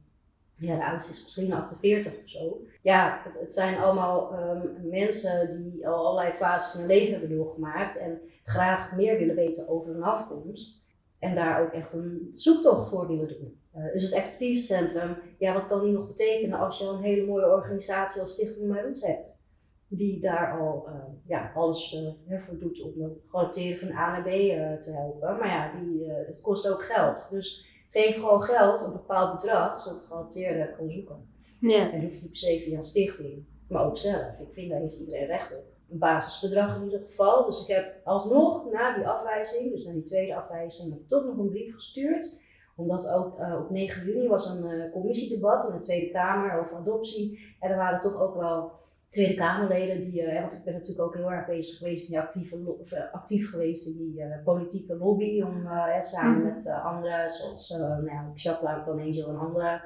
ja, 0.55 0.77
de 0.77 0.85
oudste 0.85 1.13
is 1.13 1.23
misschien 1.23 1.53
48 1.53 2.13
of 2.23 2.31
zo. 2.31 2.61
Ja, 2.83 3.23
het, 3.41 3.53
zijn 3.53 3.79
allemaal 3.79 4.33
um, 4.33 4.89
mensen 4.91 5.63
die 5.63 5.89
al 5.89 6.07
allerlei 6.07 6.35
fases 6.35 6.75
in 6.75 6.81
hun 6.81 6.89
leven 6.89 7.19
hebben 7.19 7.37
doorgemaakt. 7.37 7.99
En 7.99 8.21
graag 8.45 8.97
meer 8.97 9.19
willen 9.19 9.35
weten 9.35 9.69
over 9.69 9.93
hun 9.93 10.03
afkomst. 10.03 10.87
En 11.19 11.35
daar 11.35 11.63
ook 11.63 11.73
echt 11.73 11.93
een 11.93 12.29
zoektocht 12.33 12.89
voor 12.89 13.09
willen 13.09 13.29
doen. 13.29 13.61
Uh, 13.77 13.93
dus 13.93 14.03
het 14.03 14.13
expertisecentrum, 14.13 15.17
ja, 15.39 15.53
wat 15.53 15.67
kan 15.67 15.85
die 15.85 15.93
nog 15.93 16.07
betekenen 16.07 16.59
als 16.59 16.79
je 16.79 16.85
een 16.85 17.03
hele 17.03 17.27
mooie 17.27 17.51
organisatie 17.51 18.21
als 18.21 18.33
Stichting 18.33 18.69
Maruts 18.69 19.07
hebt? 19.07 19.41
Die 19.97 20.21
daar 20.21 20.61
al 20.61 20.89
uh, 20.89 20.95
ja, 21.27 21.53
alles 21.55 21.93
uh, 22.29 22.39
voor 22.39 22.59
doet 22.59 22.83
om 22.83 23.03
het 23.03 23.13
garanteren 23.27 23.79
van 23.79 23.97
A 23.97 24.13
naar 24.13 24.23
B 24.23 24.27
uh, 24.27 24.79
te 24.79 24.93
helpen. 24.93 25.39
Maar 25.39 25.49
ja, 25.49 25.73
die, 25.81 26.11
het 26.11 26.41
kost 26.41 26.71
ook 26.71 26.83
geld. 26.83 27.31
Dus 27.31 27.67
geef 27.91 28.15
gewoon 28.15 28.43
geld, 28.43 28.85
een 28.87 28.93
bepaald 28.93 29.41
bedrag, 29.41 29.81
zodat 29.81 29.99
de 29.99 30.05
gegaranteerde 30.05 30.75
kan 30.77 30.91
zoeken. 30.91 31.31
Ja. 31.59 31.93
En 31.93 32.03
hoeft 32.03 32.21
niet 32.21 32.31
per 32.31 32.37
se 32.37 32.61
via 32.61 32.77
een 32.77 32.83
stichting, 32.83 33.45
maar 33.69 33.87
ook 33.87 33.97
zelf. 33.97 34.39
Ik 34.41 34.53
vind 34.53 34.71
daar 34.71 34.81
heeft 34.81 34.99
iedereen 34.99 35.27
recht 35.27 35.59
op. 35.59 35.65
Een 35.91 35.99
basisbedrag 35.99 36.77
in 36.77 36.85
ieder 36.85 37.01
geval. 37.01 37.45
Dus 37.45 37.63
ik 37.63 37.75
heb 37.75 37.95
alsnog 38.05 38.71
na 38.73 38.95
die 38.95 39.07
afwijzing, 39.07 39.71
dus 39.71 39.85
na 39.85 39.93
die 39.93 40.03
tweede 40.03 40.37
afwijzing, 40.37 41.09
toch 41.09 41.25
nog 41.25 41.37
een 41.37 41.49
brief 41.49 41.75
gestuurd 41.75 42.41
omdat 42.77 43.13
ook 43.13 43.39
op 43.61 43.71
9 43.71 44.07
juni 44.07 44.29
was 44.29 44.51
een 44.51 44.91
commissiedebat 44.91 45.69
in 45.69 45.75
de 45.75 45.85
Tweede 45.85 46.11
Kamer 46.11 46.61
over 46.61 46.77
adoptie. 46.77 47.57
En 47.61 47.71
er 47.71 47.77
waren 47.77 48.01
toch 48.01 48.21
ook 48.21 48.37
wel 48.37 48.73
Tweede 49.13 49.35
Kamerleden, 49.35 50.01
die, 50.01 50.23
uh, 50.23 50.41
want 50.41 50.53
ik 50.53 50.65
ben 50.65 50.73
natuurlijk 50.73 51.07
ook 51.07 51.15
heel 51.15 51.33
erg 51.33 51.47
bezig 51.47 51.79
geweest 51.79 52.05
in 52.05 52.11
die 52.11 52.21
actieve, 52.21 52.77
of, 52.81 52.93
uh, 52.93 53.13
actief 53.13 53.51
geweest 53.51 53.87
in 53.87 53.97
die 53.97 54.21
uh, 54.21 54.45
politieke 54.45 54.97
lobby, 54.97 55.43
om 55.43 55.69
samen 56.01 56.39
mm. 56.39 56.45
met 56.45 56.67
anderen, 56.85 57.31
zoals 57.31 57.69
nou 57.69 58.05
ja, 58.35 58.83
van 58.85 59.01
Angel 59.01 59.29
en 59.29 59.39
anderen, 59.39 59.83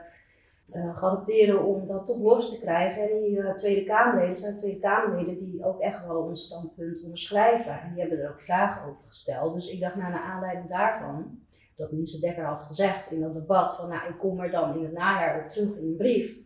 garanteren 0.94 1.64
om 1.64 1.86
dat 1.86 2.06
toch 2.06 2.20
los 2.20 2.58
te 2.58 2.64
krijgen. 2.64 3.02
En 3.02 3.20
die 3.20 3.54
Tweede 3.54 3.84
Kamerleden 3.84 4.36
zijn 4.36 4.56
Tweede 4.56 4.80
Kamerleden 4.80 5.36
die 5.36 5.64
ook 5.64 5.80
echt 5.80 6.06
wel 6.06 6.22
ons 6.22 6.44
standpunt 6.44 7.02
onderschrijven. 7.04 7.80
En 7.80 7.90
die 7.92 8.00
hebben 8.00 8.20
er 8.20 8.30
ook 8.30 8.40
vragen 8.40 8.90
over 8.90 9.04
gesteld. 9.06 9.54
Dus 9.54 9.70
ik 9.70 9.80
dacht, 9.80 9.96
nou, 9.96 10.10
naar 10.12 10.22
aanleiding 10.22 10.68
daarvan, 10.68 11.38
dat 11.74 11.92
minister 11.92 12.20
Dekker 12.20 12.44
had 12.44 12.60
gezegd 12.60 13.10
in 13.10 13.20
dat 13.20 13.34
debat, 13.34 13.76
van 13.76 13.88
nou, 13.88 14.08
ik 14.08 14.18
kom 14.18 14.40
er 14.40 14.50
dan 14.50 14.76
in 14.76 14.84
het 14.84 14.92
najaar 14.92 15.42
op 15.42 15.48
terug 15.48 15.76
in 15.76 15.86
een 15.86 15.96
brief 15.96 16.44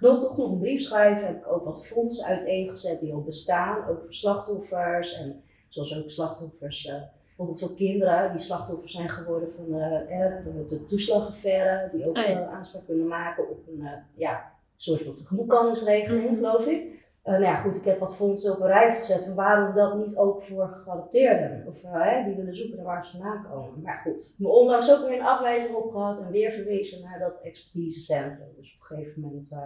nog, 0.00 0.36
nog 0.36 0.50
een 0.50 0.58
brief 0.58 0.80
schrijven. 0.80 1.26
Heb 1.26 1.36
ik 1.36 1.52
ook 1.52 1.64
wat 1.64 1.86
fondsen 1.86 2.26
uiteengezet 2.26 3.00
die 3.00 3.12
al 3.12 3.22
bestaan. 3.22 3.88
Ook 3.88 4.02
voor 4.02 4.14
slachtoffers. 4.14 5.14
En 5.14 5.42
zoals 5.68 5.98
ook 5.98 6.10
slachtoffers, 6.10 6.86
uh, 6.86 6.94
bijvoorbeeld 7.26 7.58
voor 7.58 7.74
kinderen 7.74 8.30
die 8.30 8.40
slachtoffers 8.40 8.92
zijn 8.92 9.08
geworden 9.08 9.52
van 9.52 9.66
uh, 9.66 10.42
de, 10.42 10.64
de 10.68 10.84
toeslagaffaire. 10.84 11.90
Die 11.92 12.08
ook 12.08 12.16
oh 12.16 12.26
ja. 12.26 12.46
aanspraak 12.46 12.86
kunnen 12.86 13.06
maken 13.06 13.50
op 13.50 13.66
een 13.68 13.88
ja, 14.14 14.52
soort 14.76 15.02
van 15.02 15.14
tegemoetkomingsregeling, 15.14 16.36
geloof 16.36 16.66
ik. 16.66 16.96
Nou 17.30 17.42
ja, 17.42 17.56
goed, 17.56 17.76
ik 17.76 17.84
heb 17.84 17.98
wat 17.98 18.16
fondsen 18.16 18.52
op 18.52 18.60
een 18.60 18.66
rij 18.66 18.96
gezet. 18.96 19.34
Waarom 19.34 19.74
dat 19.74 19.96
niet 19.96 20.16
ook 20.16 20.42
voor 20.42 20.68
geadopteerden? 20.68 21.64
Of 21.66 21.80
die 22.24 22.36
willen 22.36 22.56
zoeken 22.56 22.76
naar 22.76 22.86
waar 22.86 23.06
ze 23.06 23.10
vandaan 23.10 23.46
komen. 23.50 23.82
Maar 23.82 24.00
goed, 24.04 24.34
me 24.38 24.48
onlangs 24.48 24.92
ook 24.92 25.08
weer 25.08 25.18
een 25.18 25.26
afwijzing 25.26 25.74
op 25.74 25.90
gehad 25.90 26.22
en 26.24 26.30
weer 26.30 26.50
verwezen 26.50 27.02
naar 27.02 27.18
dat 27.18 27.40
expertisecentrum. 27.42 28.48
Dus 28.56 28.74
op 28.74 28.80
een 28.80 28.96
gegeven 28.96 29.20
moment 29.20 29.56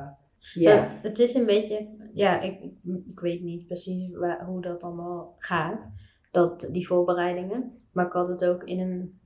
ja. 0.54 0.98
het 1.02 1.18
is 1.18 1.34
een 1.34 1.46
beetje, 1.46 1.88
ja, 2.12 2.40
ik, 2.40 2.60
ik 2.84 3.20
weet 3.20 3.42
niet 3.42 3.66
precies 3.66 4.10
hoe 4.46 4.60
dat 4.60 4.82
allemaal 4.82 5.34
gaat, 5.38 5.88
dat, 6.30 6.68
die 6.72 6.86
voorbereidingen. 6.86 7.78
Maar 7.92 8.06
ik 8.06 8.12
had 8.12 8.28
het 8.28 8.44
ook 8.44 8.64
in 8.64 8.80
een 8.80 9.20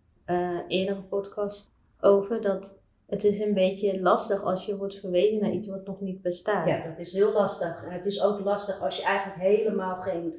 eerdere 0.68 1.02
podcast 1.02 1.74
over, 2.00 2.40
dat 2.40 2.80
het 3.06 3.24
is 3.24 3.40
een 3.40 3.54
beetje 3.54 4.00
lastig 4.00 4.44
als 4.44 4.66
je 4.66 4.76
wordt 4.76 5.00
verwezen 5.00 5.40
naar 5.40 5.52
iets 5.52 5.66
wat 5.66 5.86
nog 5.86 6.00
niet 6.00 6.22
bestaat. 6.22 6.68
Ja, 6.68 6.82
dat 6.82 6.98
is 6.98 7.12
heel 7.12 7.32
lastig. 7.32 7.84
En 7.84 7.92
het 7.92 8.06
is 8.06 8.22
ook 8.22 8.40
lastig 8.40 8.82
als 8.82 8.96
je 8.96 9.04
eigenlijk 9.04 9.40
helemaal 9.40 9.96
geen... 9.96 10.34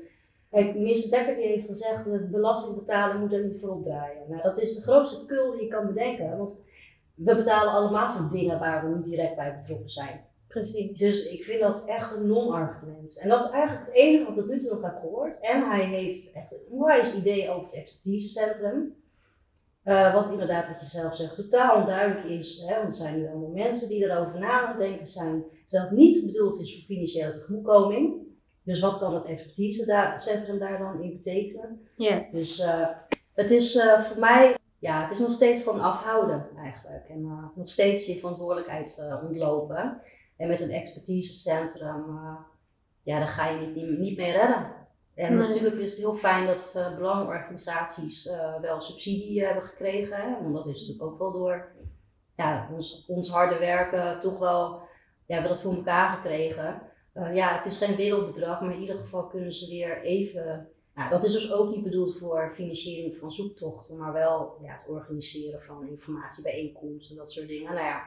Kijk, 0.51 0.73
minister 0.73 1.11
Dekker 1.11 1.35
die 1.35 1.47
heeft 1.47 1.65
gezegd, 1.65 2.03
de 2.03 2.27
belastingbetaler 2.31 3.19
moet 3.19 3.33
er 3.33 3.45
niet 3.45 3.59
voor 3.59 3.69
opdraaien. 3.69 4.21
Nou, 4.29 4.41
dat 4.41 4.61
is 4.61 4.75
de 4.75 4.81
grootste 4.81 5.25
kul 5.25 5.51
die 5.51 5.61
je 5.61 5.67
kan 5.67 5.87
bedenken. 5.87 6.37
Want 6.37 6.65
we 7.13 7.35
betalen 7.35 7.73
allemaal 7.73 8.11
voor 8.11 8.29
dingen 8.29 8.59
waar 8.59 8.89
we 8.89 8.95
niet 8.95 9.05
direct 9.05 9.35
bij 9.35 9.55
betrokken 9.55 9.89
zijn. 9.89 10.25
Precies. 10.47 10.99
Dus 10.99 11.29
ik 11.29 11.43
vind 11.43 11.61
dat 11.61 11.85
echt 11.85 12.15
een 12.15 12.27
non-argument. 12.27 13.19
En 13.21 13.29
dat 13.29 13.43
is 13.43 13.51
eigenlijk 13.51 13.85
het 13.85 13.95
enige 13.95 14.23
wat 14.23 14.33
ik 14.33 14.39
tot 14.39 14.49
nu 14.49 14.59
toe 14.59 14.73
nog 14.73 14.81
heb 14.81 14.97
gehoord. 14.99 15.39
En 15.39 15.69
hij 15.69 15.85
heeft 15.85 16.31
echt 16.31 16.51
een 16.51 16.61
onwijs 16.69 17.15
idee 17.15 17.49
over 17.49 17.63
het 17.63 17.73
expertisecentrum. 17.73 18.95
Uh, 19.87 20.13
wat 20.13 20.31
inderdaad, 20.31 20.67
wat 20.67 20.79
je 20.79 20.85
zelf 20.85 21.15
zegt, 21.15 21.35
totaal 21.35 21.79
onduidelijk 21.79 22.25
is. 22.25 22.63
Hè? 22.65 22.75
Want 22.75 22.87
er 22.87 22.93
zijn 22.93 23.19
nu 23.19 23.27
allemaal 23.27 23.49
mensen 23.49 23.89
die 23.89 24.03
erover 24.03 24.39
na 24.39 24.61
aan 24.61 24.67
het 24.67 24.77
denken 24.77 25.07
zijn. 25.07 25.43
Terwijl 25.65 25.89
het 25.89 25.99
niet 25.99 26.25
bedoeld 26.25 26.59
is 26.59 26.75
voor 26.75 26.83
financiële 26.83 27.31
tegemoetkoming. 27.31 28.15
Dus 28.63 28.79
wat 28.79 28.97
kan 28.97 29.13
het 29.13 29.25
expertisecentrum 29.25 30.59
daar 30.59 30.77
dan 30.77 31.01
in 31.01 31.11
betekenen? 31.11 31.81
Ja. 31.95 32.25
Dus 32.31 32.59
uh, 32.59 32.87
het 33.33 33.51
is 33.51 33.75
uh, 33.75 33.99
voor 33.99 34.19
mij, 34.19 34.57
ja, 34.79 35.01
het 35.01 35.11
is 35.11 35.19
nog 35.19 35.31
steeds 35.31 35.63
gewoon 35.63 35.81
afhouden 35.81 36.47
eigenlijk. 36.57 37.09
En 37.09 37.51
nog 37.55 37.69
steeds 37.69 38.05
je 38.05 38.19
verantwoordelijkheid 38.19 39.17
ontlopen. 39.23 40.01
En 40.37 40.47
met 40.47 40.61
een 40.61 40.71
expertisecentrum, 40.71 42.05
ja, 43.01 43.19
dan 43.19 43.27
ga 43.27 43.49
je 43.49 43.65
niet, 43.65 43.75
niet, 43.75 43.99
niet 43.99 44.17
meer 44.17 44.31
redden. 44.31 44.71
En 45.17 45.35
nee. 45.35 45.45
natuurlijk 45.45 45.75
is 45.75 45.91
het 45.91 45.99
heel 45.99 46.15
fijn 46.15 46.45
dat 46.45 46.73
uh, 46.77 46.95
belangenorganisaties 46.95 48.25
uh, 48.25 48.59
wel 48.59 48.81
subsidie 48.81 49.45
hebben 49.45 49.63
gekregen. 49.63 50.17
Hè? 50.17 50.41
Want 50.41 50.53
dat 50.53 50.65
is 50.65 50.79
natuurlijk 50.79 51.11
ook 51.11 51.19
wel 51.19 51.31
door 51.31 51.71
ja, 52.35 52.69
ons, 52.73 53.05
ons 53.07 53.29
harde 53.29 53.57
werken 53.57 54.19
toch 54.19 54.39
wel, 54.39 54.69
ja, 54.71 54.79
we 55.25 55.33
hebben 55.33 55.51
dat 55.51 55.61
voor 55.61 55.75
elkaar 55.75 56.15
gekregen. 56.15 56.81
ja, 57.33 57.55
het 57.55 57.65
is 57.65 57.77
geen 57.77 57.95
wereldbedrag, 57.95 58.61
maar 58.61 58.73
in 58.73 58.81
ieder 58.81 58.97
geval 58.97 59.27
kunnen 59.27 59.51
ze 59.51 59.69
weer 59.69 60.01
even 60.01 60.69
nou, 60.97 61.09
dat 61.09 61.23
is 61.23 61.31
dus 61.31 61.53
ook 61.53 61.69
niet 61.69 61.83
bedoeld 61.83 62.17
voor 62.17 62.51
financiering 62.53 63.15
van 63.15 63.31
zoektochten, 63.31 63.97
maar 63.97 64.13
wel 64.13 64.57
ja, 64.61 64.71
het 64.71 64.87
organiseren 64.87 65.61
van 65.61 65.87
informatiebijeenkomsten 65.87 67.15
en 67.15 67.17
dat 67.21 67.31
soort 67.31 67.47
dingen. 67.47 67.73
Nou 67.73 67.85
ja, 67.85 68.03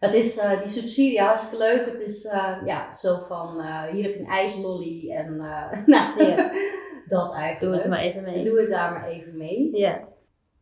het 0.00 0.14
is 0.14 0.36
uh, 0.36 0.58
die 0.58 0.68
subsidie 0.68 1.20
hartstikke 1.20 1.64
leuk. 1.64 1.86
Het 1.86 2.00
is 2.00 2.24
uh, 2.24 2.56
ja, 2.64 2.92
zo 2.92 3.18
van 3.18 3.60
uh, 3.60 3.84
hier 3.84 4.02
heb 4.02 4.12
je 4.12 4.18
een 4.20 4.26
ijslolly 4.26 5.10
en 5.10 5.36
nou, 5.86 6.24
ja. 6.24 6.52
dat 7.06 7.34
eigenlijk. 7.34 7.60
Doe 7.60 7.74
het 7.74 7.88
maar 7.88 8.00
even 8.00 8.22
mee. 8.22 8.42
Doe 8.42 8.60
het 8.60 8.68
daar 8.68 8.92
maar 8.92 9.08
even 9.08 9.36
mee. 9.36 9.76
Ja. 9.76 10.08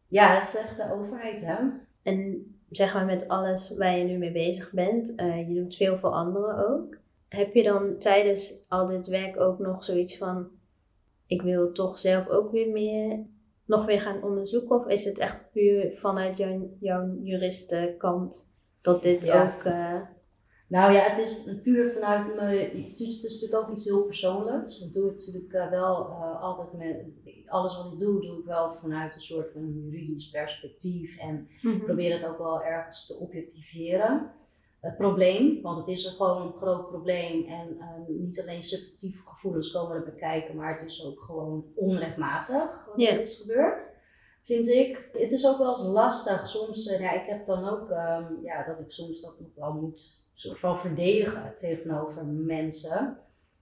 Ja, 0.09 0.35
dat 0.35 0.43
is 0.43 0.57
echt 0.57 0.77
de 0.77 0.93
overheid 0.93 1.45
hè. 1.45 1.57
En 2.03 2.47
zeg 2.71 2.95
maar 2.95 3.05
met 3.05 3.29
alles 3.29 3.77
waar 3.77 3.99
je 3.99 4.05
nu 4.05 4.19
mee 4.19 4.33
bezig 4.33 4.73
bent, 4.73 5.13
je 5.17 5.55
doet 5.55 5.77
veel 5.77 5.99
voor 5.99 6.11
anderen 6.11 6.69
ook. 6.69 6.97
Heb 7.29 7.55
je 7.55 7.63
dan 7.63 7.99
tijdens 7.99 8.65
al 8.69 8.87
dit 8.87 9.07
werk 9.07 9.41
ook 9.41 9.59
nog 9.59 9.85
zoiets 9.85 10.19
van, 10.19 10.49
ik 11.27 11.43
wil 11.43 11.73
toch 11.73 11.99
zelf 11.99 12.29
ook 12.29 12.53
weer 12.53 12.69
meer, 12.69 13.27
nog 13.67 13.85
weer 13.85 14.01
gaan 14.01 14.23
onderzoeken? 14.23 14.77
Of 14.77 14.87
is 14.87 15.05
het 15.05 15.19
echt 15.19 15.51
puur 15.53 15.93
vanuit 15.95 16.37
jouw, 16.37 16.71
jouw 16.81 17.17
juristenkant? 17.23 18.48
Dat 18.93 19.03
dit 19.03 19.31
ook. 19.31 19.65
Uh... 19.65 20.01
Nou 20.69 20.93
ja, 20.93 21.01
het 21.01 21.19
is 21.19 21.51
puur 21.63 21.87
vanuit 21.87 22.27
me. 22.27 22.43
Het 22.87 23.01
is, 23.01 23.23
natuurlijk 23.23 23.63
ook 23.63 23.71
iets 23.71 23.85
heel 23.85 24.05
persoonlijks. 24.05 24.81
Ik 24.81 24.93
doe 24.93 25.07
het 25.07 25.27
natuurlijk 25.27 25.53
eh, 25.53 25.71
wel 25.71 26.07
uh, 26.07 26.43
altijd 26.43 26.73
met. 26.73 26.97
Alles 27.47 27.77
wat 27.77 27.93
ik 27.93 27.99
doe, 27.99 28.21
doe 28.21 28.39
ik 28.39 28.45
wel 28.45 28.73
vanuit 28.73 29.15
een 29.15 29.21
soort 29.21 29.53
van 29.53 29.73
juridisch 29.73 30.31
perspectief. 30.31 31.19
En 31.19 31.49
mm 31.63 31.85
probeer 31.85 32.13
het 32.13 32.29
ook 32.29 32.39
wel 32.39 32.65
ergens 32.65 33.07
te 33.07 33.15
objectiveren. 33.15 34.33
Het 34.81 34.97
probleem, 34.97 35.63
want 35.63 35.79
het 35.79 35.89
is 35.89 36.07
gewoon 36.07 36.43
een 36.43 36.53
groot 36.53 36.89
probleem. 36.89 37.45
En 37.45 37.77
uh, 37.79 37.87
niet 38.09 38.41
alleen 38.41 38.63
subjectieve 38.63 39.23
gevoelens 39.25 39.73
komen 39.73 39.97
er 39.97 40.05
bekijken, 40.05 40.57
maar 40.57 40.71
het 40.71 40.85
is 40.85 41.07
ook 41.07 41.21
gewoon 41.21 41.65
onrechtmatig 41.75 42.87
wat 42.87 43.03
er 43.03 43.21
is 43.21 43.41
gebeurd 43.41 43.97
vind 44.49 44.69
ik. 44.69 45.09
Het 45.13 45.33
is 45.33 45.47
ook 45.47 45.59
wel 45.59 45.69
eens 45.69 45.85
lastig. 45.85 46.49
Soms, 46.49 46.87
uh, 46.87 47.01
ja, 47.01 47.13
ik 47.13 47.29
heb 47.29 47.47
dan 47.47 47.69
ook 47.69 47.91
um, 47.91 48.43
ja, 48.43 48.65
dat 48.67 48.81
ik 48.81 48.91
soms 48.91 49.21
dat 49.21 49.41
nog 49.41 49.51
wel 49.55 49.73
moet 49.73 50.27
soort 50.35 50.59
van 50.59 50.79
verdedigen 50.79 51.55
tegenover 51.55 52.25
mensen. 52.27 53.19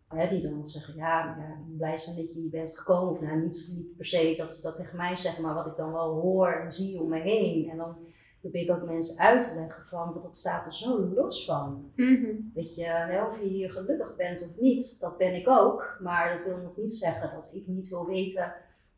Hè, 0.08 0.28
die 0.28 0.40
dan 0.40 0.66
zeggen, 0.68 0.94
ja, 0.94 1.36
ja 1.38 1.58
blij 1.76 1.96
zijn 1.96 2.16
dat 2.16 2.32
je 2.32 2.40
hier 2.40 2.50
bent 2.50 2.78
gekomen. 2.78 3.10
Of 3.10 3.20
nou, 3.20 3.40
niet, 3.40 3.72
niet 3.76 3.96
per 3.96 4.06
se 4.06 4.34
dat 4.36 4.54
ze 4.54 4.62
dat 4.62 4.74
tegen 4.74 4.96
mij 4.96 5.16
zeggen, 5.16 5.42
maar 5.42 5.54
wat 5.54 5.66
ik 5.66 5.76
dan 5.76 5.92
wel 5.92 6.20
hoor 6.20 6.52
en 6.52 6.72
zie 6.72 7.00
om 7.00 7.08
me 7.08 7.20
heen. 7.20 7.70
En 7.70 7.76
dan 7.76 7.96
probeer 8.40 8.62
ik 8.62 8.70
ook 8.70 8.82
mensen 8.82 9.18
uit 9.18 9.48
te 9.48 9.60
leggen 9.60 9.84
van, 9.84 10.12
want 10.12 10.22
dat 10.22 10.36
staat 10.36 10.66
er 10.66 10.74
zo 10.74 10.98
los 11.14 11.44
van. 11.44 11.92
Mm 11.96 12.50
Weet 12.54 12.74
je, 12.74 12.84
hè, 12.84 13.24
of 13.24 13.40
je 13.40 13.48
hier 13.48 13.70
gelukkig 13.70 14.16
bent 14.16 14.42
of 14.42 14.60
niet, 14.60 15.00
dat 15.00 15.18
ben 15.18 15.34
ik 15.34 15.48
ook. 15.48 15.98
Maar 16.02 16.36
dat 16.36 16.44
wil 16.44 16.56
nog 16.56 16.76
niet 16.76 16.92
zeggen 16.92 17.30
dat 17.34 17.52
ik 17.54 17.66
niet 17.66 17.88
wil 17.88 18.06
weten 18.06 18.54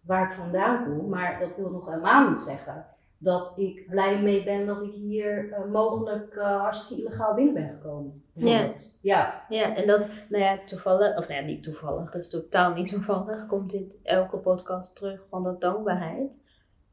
waar 0.08 0.26
ik 0.26 0.32
vandaan 0.32 0.84
kom. 0.84 1.08
Maar 1.08 1.38
dat 1.40 1.56
wil 1.56 1.70
nog 1.70 1.86
helemaal 1.86 2.28
niet 2.28 2.40
zeggen 2.40 2.86
dat 3.18 3.54
ik 3.56 3.86
blij 3.88 4.22
mee 4.22 4.44
ben 4.44 4.66
dat 4.66 4.82
ik 4.82 4.92
hier 4.92 5.48
uh, 5.48 5.64
mogelijk 5.72 6.34
uh, 6.36 6.60
hartstikke 6.60 7.02
illegaal 7.02 7.34
binnen 7.34 7.54
ben 7.54 7.68
gekomen. 7.68 8.22
Ja. 8.32 8.72
ja. 9.02 9.44
Ja, 9.48 9.76
en 9.76 9.86
dat, 9.86 10.06
nou 10.28 10.42
ja, 10.42 10.58
toevallig, 10.64 11.16
of 11.16 11.28
nou 11.28 11.40
ja, 11.40 11.46
niet 11.46 11.62
toevallig, 11.62 12.10
dat 12.10 12.22
is 12.22 12.28
totaal 12.28 12.72
niet 12.72 12.88
toevallig, 12.92 13.46
komt 13.46 13.70
dit 13.70 13.98
elke 14.02 14.36
podcast 14.36 14.96
terug 14.96 15.26
van 15.28 15.42
dat 15.42 15.60
dankbaarheid. 15.60 16.40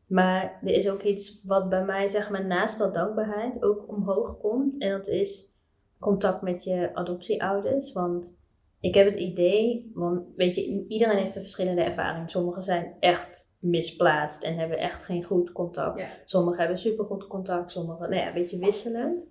Maar 0.08 0.60
er 0.62 0.74
is 0.74 0.90
ook 0.90 1.02
iets 1.02 1.42
wat 1.44 1.70
bij 1.70 1.86
mij, 1.86 2.08
zeg 2.08 2.30
maar, 2.30 2.46
naast 2.46 2.78
dat 2.78 2.94
dankbaarheid 2.94 3.64
ook 3.64 3.88
omhoog 3.88 4.38
komt. 4.40 4.78
En 4.78 4.92
dat 4.92 5.08
is 5.08 5.54
contact 6.00 6.42
met 6.42 6.64
je 6.64 6.90
adoptieouders. 6.94 7.94
Want 7.94 8.36
ik 8.80 8.94
heb 8.96 9.06
het 9.06 9.20
idee, 9.20 9.92
want 9.94 10.22
weet 10.36 10.56
je, 10.56 10.86
iedereen 10.88 11.18
heeft 11.18 11.36
een 11.36 11.42
verschillende 11.42 11.82
ervaring. 11.82 12.30
Sommigen 12.30 12.64
zijn 12.64 12.96
echt 13.00 13.54
misplaatst 13.60 14.44
en 14.44 14.58
hebben 14.58 14.78
echt 14.78 15.04
geen 15.04 15.24
goed 15.24 15.52
contact. 15.52 16.04
Sommigen 16.26 16.60
hebben 16.60 16.78
supergoed 16.78 17.28
contact, 17.28 17.72
sommigen, 17.72 18.10
nou 18.10 18.22
ja, 18.22 18.28
een 18.28 18.34
beetje 18.34 18.60
wisselend. 18.60 19.26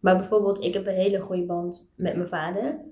Maar 0.00 0.16
bijvoorbeeld, 0.16 0.64
ik 0.64 0.74
heb 0.74 0.86
een 0.86 0.94
hele 0.94 1.20
goede 1.20 1.44
band 1.44 1.90
met 1.94 2.16
mijn 2.16 2.28
vader. 2.28 2.84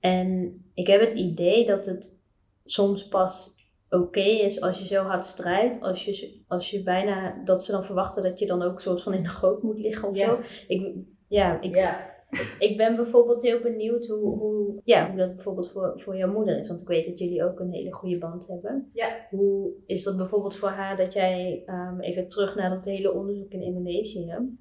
En 0.00 0.60
ik 0.74 0.86
heb 0.86 1.00
het 1.00 1.12
idee 1.12 1.66
dat 1.66 1.86
het 1.86 2.18
soms 2.64 3.08
pas 3.08 3.54
oké 3.90 4.20
is 4.20 4.60
als 4.60 4.78
je 4.78 4.86
zo 4.86 5.02
hard 5.02 5.24
strijdt, 5.24 5.80
als 5.80 6.04
je, 6.04 6.42
als 6.46 6.70
je 6.70 6.82
bijna, 6.82 7.42
dat 7.44 7.64
ze 7.64 7.72
dan 7.72 7.84
verwachten 7.84 8.22
dat 8.22 8.38
je 8.38 8.46
dan 8.46 8.62
ook 8.62 8.80
soort 8.80 9.02
van 9.02 9.14
in 9.14 9.22
de 9.22 9.28
goot 9.28 9.62
moet 9.62 9.78
liggen 9.78 10.08
of 10.08 10.16
zo. 10.16 10.38
Ik, 10.68 10.94
ja, 11.28 11.60
ik, 11.60 11.74
ja 11.74 12.15
ik 12.58 12.76
ben 12.76 12.96
bijvoorbeeld 12.96 13.42
heel 13.42 13.60
benieuwd 13.60 14.06
hoe, 14.06 14.38
hoe, 14.38 14.80
ja, 14.84 15.08
hoe 15.08 15.18
dat 15.18 15.34
bijvoorbeeld 15.34 15.70
voor, 15.70 15.92
voor 15.96 16.16
jouw 16.16 16.32
moeder 16.32 16.58
is. 16.58 16.68
Want 16.68 16.80
ik 16.80 16.88
weet 16.88 17.06
dat 17.06 17.18
jullie 17.18 17.44
ook 17.44 17.60
een 17.60 17.72
hele 17.72 17.92
goede 17.92 18.18
band 18.18 18.46
hebben. 18.46 18.90
Ja. 18.92 19.26
Hoe 19.30 19.70
is 19.86 20.02
dat 20.02 20.16
bijvoorbeeld 20.16 20.56
voor 20.56 20.68
haar 20.68 20.96
dat 20.96 21.12
jij, 21.12 21.62
um, 21.66 22.00
even 22.00 22.28
terug 22.28 22.54
naar 22.54 22.70
dat 22.70 22.84
hele 22.84 23.12
onderzoek 23.12 23.50
in 23.50 23.62
Indonesië. 23.62 24.58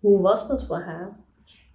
Hoe 0.00 0.20
was 0.20 0.48
dat 0.48 0.66
voor 0.66 0.80
haar? 0.80 1.26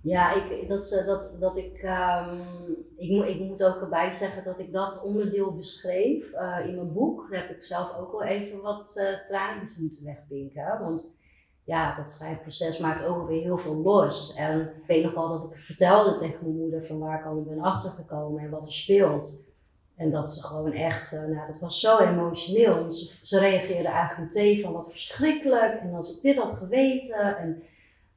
Ja, 0.02 0.36
ik, 0.36 0.68
dat, 0.68 1.04
dat, 1.06 1.38
dat 1.40 1.58
ik, 1.58 1.84
um, 1.84 2.76
ik, 2.98 3.10
moet, 3.10 3.28
ik 3.28 3.40
moet 3.40 3.64
ook 3.64 3.82
erbij 3.82 4.12
zeggen 4.12 4.44
dat 4.44 4.60
ik 4.60 4.74
dat 4.74 5.04
onderdeel 5.06 5.56
beschreef 5.56 6.34
uh, 6.34 6.58
in 6.68 6.76
mijn 6.76 6.94
boek. 6.94 7.28
Daar 7.30 7.42
heb 7.42 7.56
ik 7.56 7.64
zelf 7.64 7.98
ook 7.98 8.12
wel 8.12 8.24
even 8.24 8.62
wat 8.62 8.96
uh, 9.00 9.28
traantjes 9.28 9.78
moeten 9.78 10.06
wegpinken. 10.06 10.80
Want 10.80 11.18
ja, 11.64 11.96
dat 11.96 12.10
schrijfproces 12.10 12.78
maakt 12.78 13.06
ook 13.06 13.28
weer 13.28 13.42
heel 13.42 13.58
veel 13.58 13.76
los. 13.76 14.36
En 14.36 14.62
ik 14.62 14.88
weet 14.88 15.04
nog 15.04 15.14
wel 15.14 15.30
dat 15.30 15.44
ik 15.44 15.60
vertelde 15.60 16.18
tegen 16.18 16.40
mijn 16.42 16.58
moeder 16.58 16.84
van 16.84 17.00
waar 17.00 17.20
ik 17.20 17.26
allemaal 17.26 17.44
ben 17.44 17.62
achtergekomen 17.62 18.44
en 18.44 18.50
wat 18.50 18.66
er 18.66 18.74
speelt. 18.74 19.52
En 19.96 20.12
dat 20.12 20.32
ze 20.32 20.44
gewoon 20.44 20.72
echt, 20.72 21.14
uh, 21.14 21.20
nou 21.20 21.48
dat 21.48 21.60
was 21.60 21.80
zo 21.80 21.98
emotioneel. 21.98 22.92
Ze, 22.92 23.16
ze 23.22 23.40
reageerde 23.40 23.88
eigenlijk 23.88 24.34
meteen 24.34 24.62
van 24.62 24.74
wat 24.74 24.90
verschrikkelijk. 24.90 25.80
En 25.82 25.94
als 25.94 26.16
ik 26.16 26.22
dit 26.22 26.38
had 26.38 26.52
geweten. 26.52 27.38
En 27.38 27.64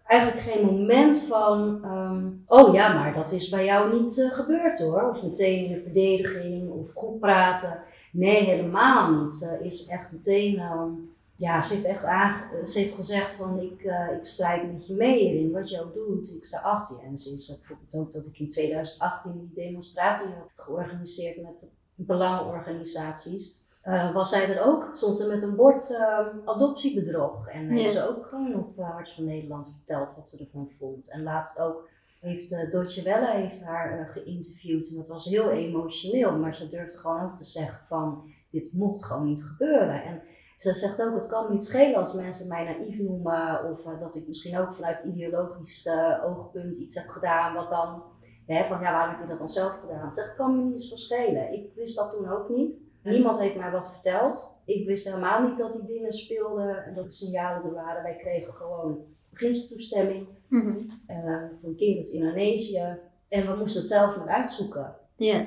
eigenlijk 0.07 0.41
geen 0.41 0.65
moment 0.65 1.27
van, 1.27 1.85
um, 1.85 2.45
oh 2.47 2.75
ja, 2.75 2.93
maar 2.93 3.15
dat 3.15 3.33
is 3.33 3.49
bij 3.49 3.65
jou 3.65 4.01
niet 4.01 4.17
uh, 4.17 4.33
gebeurd 4.33 4.79
hoor. 4.79 5.09
Of 5.09 5.23
meteen 5.23 5.65
in 5.65 5.73
de 5.73 5.81
verdediging 5.81 6.71
of 6.71 6.93
goed 6.93 7.21
praten. 7.21 7.83
Nee, 8.13 8.45
helemaal 8.45 9.15
niet. 9.15 9.33
Ze 9.33 9.59
is 9.63 9.87
echt 9.87 10.13
meteen... 10.13 10.61
Um, 10.61 11.15
ja, 11.37 11.63
ze 11.63 11.75
heeft 11.75 11.87
echt 11.87 12.05
aange 12.05 12.69
ze 12.69 12.79
heeft 12.79 12.95
gezegd 12.95 13.31
van 13.31 13.61
ik, 13.61 13.83
uh, 13.83 14.17
ik 14.17 14.25
strijd 14.25 14.73
met 14.73 14.87
je 14.87 14.95
mee 14.95 15.19
hierin, 15.19 15.53
wat 15.53 15.71
je 15.71 15.83
ook 15.83 15.95
doet, 15.95 16.35
ik 16.35 16.45
sta 16.45 16.59
achter 16.59 16.97
je. 16.97 17.07
En 17.07 17.19
ze 17.19 17.33
is 17.33 17.47
bijvoorbeeld 17.47 17.95
ook 17.95 18.13
dat 18.13 18.27
ik 18.27 18.39
in 18.39 18.49
2018 18.49 19.33
die 19.33 19.65
demonstratie 19.65 20.27
heb 20.27 20.51
georganiseerd 20.57 21.43
met 21.43 21.71
belangenorganisaties. 21.95 23.55
Uh, 23.85 24.15
was 24.15 24.31
zij 24.31 24.57
er 24.57 24.65
ook, 24.65 24.91
stond 24.95 25.17
ze 25.17 25.27
met 25.29 25.43
een 25.43 25.57
bord 25.57 25.91
uh, 25.91 26.19
adoptiebedrog. 26.45 27.49
En 27.49 27.71
heeft 27.71 27.93
ze 27.93 28.09
ook 28.09 28.27
gewoon 28.27 28.55
op 28.55 28.77
Hart 28.77 29.11
van 29.11 29.25
Nederland 29.25 29.71
verteld 29.71 30.17
wat 30.17 30.29
ze 30.29 30.45
ervan 30.45 30.69
vond. 30.79 31.11
En 31.13 31.23
laatst 31.23 31.61
ook 31.61 31.89
heeft 32.21 32.53
uh, 32.53 32.71
Deutsche 32.71 33.03
Welle 33.03 33.31
heeft 33.31 33.65
haar 33.65 34.09
geïnterviewd 34.13 34.89
en 34.91 34.97
dat 34.97 35.09
was 35.09 35.25
heel 35.25 35.51
emotioneel. 35.51 36.39
Maar 36.39 36.55
ze 36.55 36.69
durft 36.69 36.99
gewoon 36.99 37.23
ook 37.23 37.37
te 37.37 37.45
zeggen 37.45 37.87
van 37.87 38.33
dit 38.51 38.73
mocht 38.73 39.05
gewoon 39.05 39.27
niet 39.27 39.45
gebeuren. 39.45 40.03
En 40.03 40.23
ze 40.57 40.75
zegt 40.75 41.03
ook, 41.03 41.15
het 41.15 41.27
kan 41.27 41.45
me 41.45 41.53
niet 41.53 41.65
schelen 41.65 41.97
als 41.97 42.15
mensen 42.15 42.49
mij 42.49 42.65
naïef 42.65 42.99
noemen 42.99 43.71
of 43.71 43.87
uh, 43.87 44.01
dat 44.01 44.15
ik 44.15 44.29
misschien 44.29 44.59
ook 44.59 44.75
vanuit 44.75 45.05
ideologisch 45.05 45.87
uh, 45.87 46.25
oogpunt 46.25 46.77
iets 46.77 46.95
heb 46.95 47.09
gedaan 47.09 47.55
wat 47.55 47.71
dan, 47.71 48.03
hè, 48.47 48.65
van 48.65 48.81
ja, 48.81 48.93
waarom 48.93 49.11
heb 49.11 49.21
je 49.23 49.29
dat 49.29 49.39
dan 49.39 49.49
zelf 49.49 49.81
gedaan? 49.81 50.11
Ze 50.11 50.17
zegt, 50.17 50.29
het 50.29 50.37
kan 50.37 50.57
me 50.57 50.63
niet 50.63 50.73
eens 50.73 50.89
verschelen. 50.89 51.53
Ik 51.53 51.71
wist 51.75 51.97
dat 51.97 52.11
toen 52.11 52.29
ook 52.29 52.49
niet. 52.49 52.85
Niemand 53.03 53.41
heeft 53.41 53.57
mij 53.57 53.71
wat 53.71 53.93
verteld. 53.93 54.63
Ik 54.67 54.87
wist 54.87 55.09
helemaal 55.09 55.49
niet 55.49 55.59
dat 55.59 55.73
die 55.73 55.87
dingen 55.87 56.13
speelden 56.13 56.85
en 56.85 56.95
dat 56.95 57.05
er 57.05 57.13
signalen 57.13 57.65
er 57.65 57.75
waren. 57.75 58.03
Wij 58.03 58.17
kregen 58.17 58.55
gewoon 58.55 59.05
beginseltoestemming 59.31 60.29
mm 60.49 60.61
-hmm. 60.61 60.77
uh, 61.09 61.45
voor 61.55 61.69
een 61.69 61.77
kind 61.77 61.97
uit 61.97 62.09
Indonesië. 62.09 62.99
En 63.29 63.47
we 63.47 63.57
moesten 63.57 63.81
het 63.81 63.91
zelf 63.91 64.17
maar 64.17 64.29
uitzoeken. 64.29 64.95
Ja. 65.17 65.47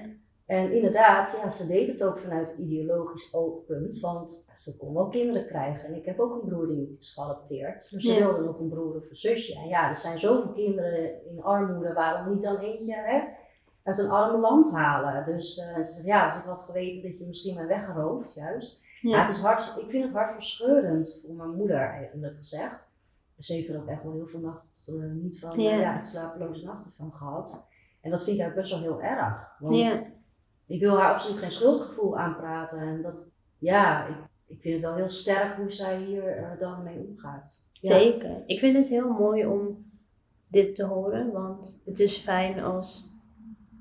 En 0.49 0.71
inderdaad, 0.71 1.39
ja, 1.43 1.49
ze 1.49 1.67
deed 1.67 1.87
het 1.87 2.03
ook 2.03 2.17
vanuit 2.17 2.55
ideologisch 2.57 3.33
oogpunt, 3.33 3.99
want 3.99 4.49
ze 4.55 4.77
kon 4.77 4.93
wel 4.93 5.07
kinderen 5.07 5.47
krijgen. 5.47 5.87
En 5.87 5.95
ik 5.95 6.05
heb 6.05 6.19
ook 6.19 6.33
een 6.33 6.47
broer 6.47 6.67
die 6.67 6.77
niet 6.77 6.99
is 6.99 7.13
geadopteerd. 7.13 7.91
Dus 7.91 8.03
ze 8.03 8.15
wilde 8.15 8.43
nog 8.43 8.59
een 8.59 8.69
broer 8.69 8.95
of 8.95 9.09
een 9.09 9.15
zusje. 9.15 9.59
En 9.59 9.67
ja, 9.67 9.89
er 9.89 9.95
zijn 9.95 10.19
zoveel 10.19 10.51
kinderen 10.51 11.25
in 11.29 11.43
armoede, 11.43 11.93
waarom 11.93 12.33
niet 12.33 12.41
dan 12.41 12.57
eentje 12.57 12.95
hè, 12.95 13.21
uit 13.83 13.97
een 13.97 14.09
arme 14.09 14.37
land 14.37 14.71
halen? 14.71 15.25
Dus 15.25 15.57
uh, 15.57 15.75
ze 15.75 15.91
zegt, 15.91 16.05
ja, 16.05 16.25
als 16.25 16.37
ik 16.37 16.43
had 16.43 16.61
geweten 16.61 17.09
dat 17.09 17.17
je 17.17 17.25
misschien 17.25 17.55
mij 17.55 17.67
weggeroofd, 17.67 18.33
juist. 18.33 18.85
Ja. 19.01 19.19
het 19.19 19.29
is 19.29 19.39
hard, 19.39 19.73
ik 19.77 19.89
vind 19.89 20.03
het 20.03 20.13
hartverscheurend 20.13 21.23
voor 21.25 21.35
mijn 21.35 21.55
moeder, 21.55 21.79
eigenlijk 21.79 22.35
gezegd. 22.35 22.97
Ze 23.39 23.53
heeft 23.53 23.69
er 23.69 23.79
ook 23.79 23.87
echt 23.87 24.03
wel 24.03 24.13
heel 24.13 24.27
veel 24.27 24.39
nachten 24.39 24.95
uh, 24.95 25.23
niet 25.23 25.39
van, 25.39 25.61
ja. 25.61 25.75
ja, 25.75 26.03
slapeloze 26.03 26.65
nachten 26.65 26.91
van 26.91 27.13
gehad. 27.13 27.69
En 28.01 28.09
dat 28.09 28.23
vind 28.23 28.37
ik 28.37 28.41
eigenlijk 28.41 28.69
best 28.69 28.83
wel 28.83 28.91
heel 28.91 29.01
erg. 29.01 29.55
Want 29.59 30.17
ik 30.69 30.79
wil 30.79 30.97
haar 30.97 31.11
absoluut 31.11 31.37
geen 31.37 31.51
schuldgevoel 31.51 32.17
aanpraten. 32.17 32.79
En 32.79 33.01
dat, 33.01 33.33
ja, 33.57 34.07
ik, 34.07 34.15
ik 34.47 34.61
vind 34.61 34.73
het 34.73 34.83
wel 34.83 34.95
heel 34.95 35.09
sterk 35.09 35.55
hoe 35.55 35.71
zij 35.71 35.97
hier 35.97 36.37
uh, 36.37 36.59
dan 36.59 36.83
mee 36.83 37.05
omgaat. 37.09 37.71
Zeker. 37.81 38.43
Ik 38.45 38.59
vind 38.59 38.75
het 38.75 38.87
heel 38.87 39.09
mooi 39.09 39.45
om 39.45 39.85
dit 40.47 40.75
te 40.75 40.85
horen, 40.85 41.31
want 41.31 41.81
het 41.85 41.99
is 41.99 42.17
fijn 42.17 42.59
als, 42.59 43.09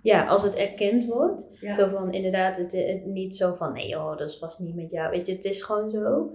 ja, 0.02 0.26
als 0.26 0.42
het 0.42 0.54
erkend 0.54 1.04
wordt. 1.04 1.48
Zo 1.76 1.88
van 1.88 2.12
inderdaad, 2.12 2.56
het, 2.56 2.72
het, 2.72 3.06
niet 3.06 3.36
zo 3.36 3.54
van 3.54 3.72
nee, 3.72 3.98
oh, 3.98 4.16
dat 4.16 4.28
is 4.28 4.38
vast 4.38 4.58
niet 4.58 4.74
met 4.74 4.90
jou. 4.90 5.10
Weet 5.10 5.26
je, 5.26 5.32
het 5.32 5.44
is 5.44 5.62
gewoon 5.62 5.90
zo. 5.90 6.32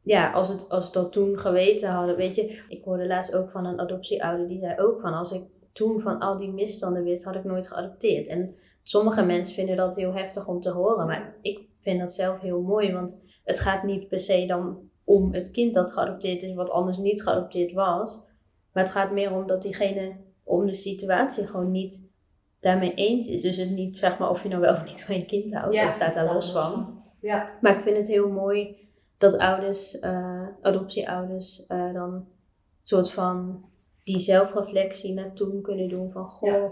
Ja, 0.00 0.32
als, 0.32 0.48
het, 0.48 0.68
als 0.68 0.92
dat 0.92 1.12
toen 1.12 1.38
geweten 1.38 1.90
hadden, 1.90 2.16
weet 2.16 2.36
je, 2.36 2.62
ik 2.68 2.84
hoorde 2.84 3.06
laatst 3.06 3.34
ook 3.34 3.50
van 3.50 3.64
een 3.64 3.80
adoptieouder 3.80 4.48
die 4.48 4.60
zei 4.60 4.80
ook 4.80 5.00
van 5.00 5.12
als 5.12 5.32
ik 5.32 5.42
toen 5.72 6.00
van 6.00 6.18
al 6.18 6.38
die 6.38 6.52
misstanden 6.52 7.04
wist, 7.04 7.24
had 7.24 7.34
ik 7.34 7.44
nooit 7.44 7.68
geadopteerd. 7.68 8.28
En 8.28 8.54
sommige 8.90 9.24
mensen 9.24 9.54
vinden 9.54 9.76
dat 9.76 9.96
heel 9.96 10.14
heftig 10.14 10.46
om 10.46 10.60
te 10.60 10.70
horen, 10.70 11.06
maar 11.06 11.34
ik 11.40 11.60
vind 11.80 12.00
dat 12.00 12.12
zelf 12.12 12.40
heel 12.40 12.60
mooi, 12.60 12.92
want 12.92 13.18
het 13.44 13.60
gaat 13.60 13.82
niet 13.82 14.08
per 14.08 14.20
se 14.20 14.46
dan 14.46 14.78
om 15.04 15.32
het 15.32 15.50
kind 15.50 15.74
dat 15.74 15.92
geadopteerd 15.92 16.42
is, 16.42 16.54
wat 16.54 16.70
anders 16.70 16.98
niet 16.98 17.22
geadopteerd 17.22 17.72
was. 17.72 18.22
Maar 18.72 18.82
het 18.82 18.92
gaat 18.92 19.12
meer 19.12 19.32
om 19.32 19.46
dat 19.46 19.62
diegene 19.62 20.16
om 20.44 20.66
de 20.66 20.74
situatie 20.74 21.46
gewoon 21.46 21.70
niet 21.70 22.02
daarmee 22.60 22.94
eens 22.94 23.28
is. 23.28 23.42
Dus 23.42 23.56
het 23.56 23.70
niet, 23.70 23.96
zeg 23.96 24.18
maar, 24.18 24.30
of 24.30 24.42
je 24.42 24.48
nou 24.48 24.60
wel 24.60 24.72
of 24.72 24.84
niet 24.84 25.04
van 25.04 25.16
je 25.16 25.24
kind 25.24 25.54
houdt, 25.54 25.76
dat 25.76 25.92
staat 25.92 26.14
daar 26.14 26.34
los 26.34 26.52
van. 26.52 27.02
Ja. 27.20 27.50
Maar 27.60 27.74
ik 27.74 27.80
vind 27.80 27.96
het 27.96 28.08
heel 28.08 28.28
mooi 28.28 28.76
dat 29.18 29.38
ouders, 29.38 30.00
uh, 30.00 30.46
adoptieouders, 30.62 31.64
uh, 31.68 31.92
dan 31.92 32.26
soort 32.82 33.10
van 33.10 33.64
die 34.02 34.18
zelfreflectie 34.18 35.12
naar 35.12 35.32
toen 35.32 35.62
kunnen 35.62 35.88
doen 35.88 36.10
van 36.10 36.28
goh, 36.28 36.50
ja, 36.50 36.70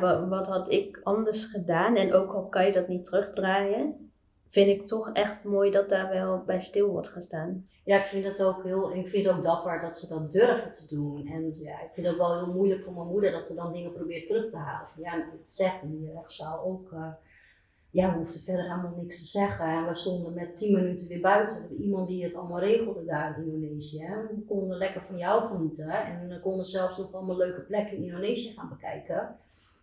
wat, 0.00 0.28
wat 0.28 0.46
had 0.46 0.70
ik 0.70 1.00
anders 1.02 1.44
gedaan? 1.44 1.96
En 1.96 2.12
ook 2.12 2.32
al 2.32 2.46
kan 2.46 2.66
je 2.66 2.72
dat 2.72 2.88
niet 2.88 3.04
terugdraaien, 3.04 4.10
vind 4.50 4.68
ik 4.68 4.86
toch 4.86 5.10
echt 5.12 5.44
mooi 5.44 5.70
dat 5.70 5.88
daar 5.88 6.08
wel 6.08 6.42
bij 6.46 6.60
stil 6.60 6.88
wordt 6.88 7.08
gestaan. 7.08 7.66
Ja, 7.84 7.98
ik 7.98 8.06
vind 8.06 8.24
het 8.24 8.42
ook 8.42 8.62
heel, 8.62 8.92
ik 8.92 9.08
vind 9.08 9.24
het 9.24 9.34
ook 9.34 9.42
dapper 9.42 9.80
dat 9.80 9.96
ze 9.96 10.08
dat 10.08 10.32
durven 10.32 10.72
te 10.72 10.94
doen. 10.94 11.26
En 11.26 11.52
ja, 11.54 11.80
ik 11.80 11.88
vind 11.92 12.06
het 12.06 12.14
ook 12.14 12.22
wel 12.22 12.44
heel 12.44 12.52
moeilijk 12.52 12.82
voor 12.82 12.94
mijn 12.94 13.06
moeder 13.06 13.32
dat 13.32 13.46
ze 13.46 13.54
dan 13.54 13.72
dingen 13.72 13.92
probeert 13.92 14.26
terug 14.26 14.50
te 14.50 14.56
halen. 14.56 14.88
Ja, 14.96 15.14
het 15.14 15.52
zegt 15.52 15.82
in 15.82 15.98
die 15.98 16.12
rechtszaal 16.12 16.64
ook. 16.64 16.92
Uh, 16.92 17.06
ja, 17.90 18.10
we 18.10 18.16
hoefden 18.16 18.40
verder 18.40 18.62
helemaal 18.62 18.94
niks 18.96 19.18
te 19.18 19.26
zeggen. 19.26 19.66
En 19.66 19.86
we 19.86 19.94
stonden 19.94 20.34
met 20.34 20.56
tien 20.56 20.74
minuten 20.74 21.08
weer 21.08 21.20
buiten. 21.20 21.76
Iemand 21.80 22.08
die 22.08 22.24
het 22.24 22.34
allemaal 22.34 22.60
regelde 22.60 23.04
daar 23.04 23.38
in 23.38 23.52
Indonesië. 23.52 24.06
We 24.06 24.44
konden 24.48 24.78
lekker 24.78 25.02
van 25.02 25.18
jou 25.18 25.46
genieten. 25.46 25.90
En 25.90 26.28
we 26.28 26.40
konden 26.40 26.64
zelfs 26.64 26.98
nog 26.98 27.12
allemaal 27.14 27.36
leuke 27.36 27.60
plekken 27.60 27.96
in 27.96 28.02
Indonesië 28.02 28.52
gaan 28.52 28.68
bekijken. 28.68 29.36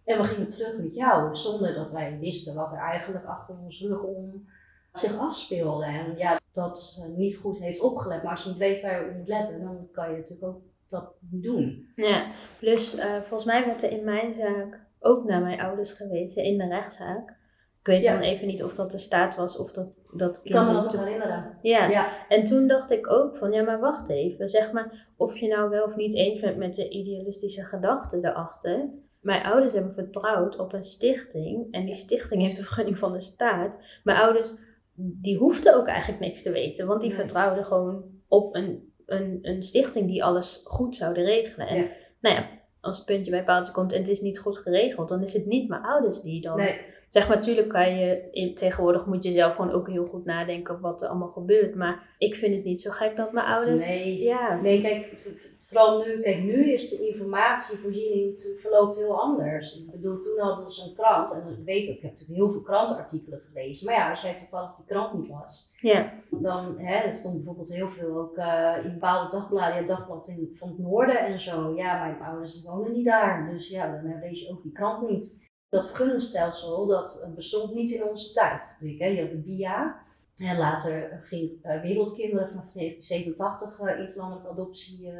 En 0.06 0.18
we 0.18 0.24
gingen 0.24 0.50
terug 0.50 0.78
met 0.78 0.93
jou, 0.93 1.36
zonder 1.36 1.74
dat 1.74 1.91
wij 1.91 2.18
wisten 2.20 2.56
wat 2.56 2.72
er 2.72 2.78
eigenlijk 2.78 3.26
achter 3.26 3.60
ons 3.64 3.82
rug 3.82 4.02
om 4.04 4.47
zich 4.93 5.18
afspeelde. 5.18 5.86
En 5.86 6.18
ja, 6.18 6.39
dat 6.52 7.04
niet 7.16 7.38
goed 7.38 7.60
heeft 7.60 7.80
opgelet. 7.80 8.24
Maar 8.24 8.32
als 8.32 8.43
je 8.43 8.50
niet 8.50 8.58
weet 8.58 8.82
waar 8.82 9.02
je 9.02 9.10
op 9.10 9.16
moet 9.16 9.28
letten, 9.28 9.62
dan 9.62 9.88
kan 9.91 10.12
je 10.12 10.18
natuurlijk 10.18 10.47
ook 10.47 10.62
dat 10.88 11.14
doen. 11.20 11.91
Ja, 11.95 12.26
plus 12.60 12.97
uh, 12.97 13.16
volgens 13.16 13.45
mij 13.45 13.66
werd 13.66 13.84
er 13.84 13.91
in 13.91 14.04
mijn 14.04 14.34
zaak 14.34 14.80
ook 15.00 15.26
naar 15.26 15.41
mijn 15.41 15.62
ouders 15.62 15.91
gewezen 15.91 16.43
in 16.43 16.58
de 16.58 16.68
rechtszaak. 16.68 17.38
Ik 17.80 17.86
weet 17.86 18.04
dan 18.04 18.20
even 18.20 18.47
niet 18.47 18.64
of 18.64 18.74
dat 18.74 18.91
de 18.91 18.97
staat 18.97 19.36
was 19.36 19.58
of 19.58 19.72
dat, 19.72 19.89
dat. 20.14 20.39
Ik 20.43 20.52
kan 20.52 20.66
me 20.66 20.74
dat 20.74 20.84
nog 20.84 21.04
herinneren. 21.04 21.58
Ja. 21.62 21.88
ja, 21.88 22.28
en 22.28 22.43
toen 22.43 22.68
dacht 22.68 22.91
ik 22.91 23.12
ook 23.12 23.38
van, 23.38 23.52
ja 23.52 23.64
maar 23.64 23.80
wacht 23.80 24.10
even. 24.10 24.50
Zeg 24.50 24.72
maar, 24.72 25.08
of 25.18 25.38
je 25.38 25.47
nou 25.47 25.70
wel 25.70 25.84
of 25.84 25.95
niet 25.95 26.16
eens 26.16 26.39
bent 26.39 26.58
met 26.58 26.76
de 26.76 26.89
idealistische 26.89 27.64
gedachten 27.64 28.26
erachter. 28.26 28.89
Mijn 29.20 29.43
ouders 29.43 29.74
hebben 29.74 29.93
vertrouwd 29.93 30.57
op 30.57 30.74
een 30.74 30.84
stichting. 30.84 31.67
En 31.72 31.86
die 31.86 31.95
stichting 31.95 32.41
heeft 32.41 32.55
de 32.55 32.63
vergunning 32.63 32.97
van 32.97 33.13
de 33.13 33.20
staat. 33.20 33.80
Mijn 34.03 34.17
ouders 34.17 34.53
die 34.95 35.38
hoefde 35.38 35.76
ook 35.76 35.88
eigenlijk 35.88 36.22
niks 36.22 36.41
te 36.41 36.51
weten, 36.51 36.88
want 36.88 37.01
die 37.01 37.13
vertrouwden 37.13 37.65
gewoon 37.65 38.03
op 38.28 38.55
een, 38.55 38.93
een, 39.05 39.39
een 39.41 39.63
stichting 39.63 40.07
die 40.07 40.24
alles 40.24 40.61
goed 40.63 40.95
zouden 40.95 41.24
regelen. 41.24 41.67
En 41.67 41.89
nou 42.22 42.36
ja, 42.36 42.49
als 42.82 42.97
het 42.97 43.05
puntje 43.05 43.32
bij 43.32 43.43
paaltje 43.43 43.74
komt 43.74 43.93
en 43.93 43.99
het 43.99 44.07
is 44.07 44.22
niet 44.22 44.39
goed 44.39 44.57
geregeld, 44.57 45.09
dan 45.09 45.22
is 45.22 45.34
het 45.34 45.45
niet 45.45 45.70
mijn 45.70 45.84
ouders 45.84 46.22
die 46.22 46.41
dan 46.41 46.57
nee. 46.57 46.82
Zeg 47.10 47.28
maar, 47.28 47.38
natuurlijk 47.38 47.70
kan 47.70 47.95
je, 47.95 48.51
tegenwoordig 48.53 49.05
moet 49.05 49.24
je 49.24 49.32
zelf 49.32 49.55
gewoon 49.55 49.72
ook 49.72 49.88
heel 49.88 50.05
goed 50.05 50.26
nadenken 50.26 50.80
wat 50.80 51.01
er 51.01 51.07
allemaal 51.07 51.32
gebeurt. 51.32 51.76
Maar 51.76 52.16
ik 52.18 52.36
vind 52.36 52.55
het 52.55 52.64
niet 52.64 52.82
zo 52.82 52.91
gek 52.91 53.16
dat 53.16 53.32
mijn 53.32 53.45
ouders... 53.45 53.86
Nee, 53.86 54.24
ja. 54.24 54.60
nee 54.62 54.82
kijk, 54.82 55.18
vooral 55.60 56.05
nu, 56.05 56.20
kijk, 56.20 56.43
nu 56.43 56.74
is 56.74 56.89
de 56.89 57.07
informatievoorziening 57.07 58.41
verloopt 58.57 58.97
heel 58.97 59.22
anders. 59.22 59.78
Ik 59.78 59.91
bedoel, 59.91 60.20
toen 60.20 60.39
hadden 60.39 60.72
ze 60.72 60.84
een 60.84 60.95
krant, 60.95 61.34
en 61.34 61.47
ik 61.47 61.66
weet 61.66 61.89
ook, 61.89 61.95
ik 61.95 62.01
heb 62.01 62.12
natuurlijk 62.12 62.39
heel 62.39 62.49
veel 62.49 62.62
krantenartikelen 62.62 63.41
gelezen. 63.41 63.86
Maar 63.86 63.95
ja, 63.95 64.10
als 64.10 64.22
jij 64.22 64.36
toevallig 64.36 64.76
die 64.76 64.86
krant 64.86 65.14
niet 65.14 65.30
las, 65.30 65.76
ja. 65.82 66.14
dan 66.30 66.80
hè, 66.80 66.95
er 66.95 67.14
stond 67.14 67.36
bijvoorbeeld 67.36 67.74
heel 67.74 67.89
veel 67.89 68.18
ook 68.18 68.38
uh, 68.38 68.76
in 68.84 68.91
bepaalde 68.93 69.32
dagbladen, 69.32 69.82
ja, 69.82 69.86
dagblad 69.86 70.28
in, 70.28 70.49
van 70.53 70.68
het 70.68 70.80
noorden 70.80 71.20
en 71.26 71.39
zo. 71.39 71.74
Ja, 71.76 72.03
mijn 72.05 72.22
ouders 72.22 72.66
wonen 72.66 72.91
niet 72.91 73.05
daar, 73.05 73.49
dus 73.51 73.70
ja, 73.70 73.91
dan 73.91 74.20
lees 74.20 74.41
je 74.41 74.51
ook 74.51 74.64
die 74.64 74.72
krant 74.72 75.10
niet. 75.10 75.49
Dat 75.70 75.88
vergunningsstelsel 75.88 76.88
dat 76.88 77.32
bestond 77.36 77.74
niet 77.74 77.91
in 77.91 78.03
onze 78.03 78.34
tijd. 78.34 78.78
Je 78.80 79.22
had 79.22 79.32
de 79.32 79.41
BIA. 79.45 80.07
En 80.36 80.57
later 80.57 81.20
ging 81.24 81.51
uh, 81.51 81.82
Wereldkinderen 81.82 82.49
vanaf 82.49 82.74
1987 82.74 83.80
uh, 83.80 83.99
interlandelijke 83.99 84.49
adoptie 84.49 85.11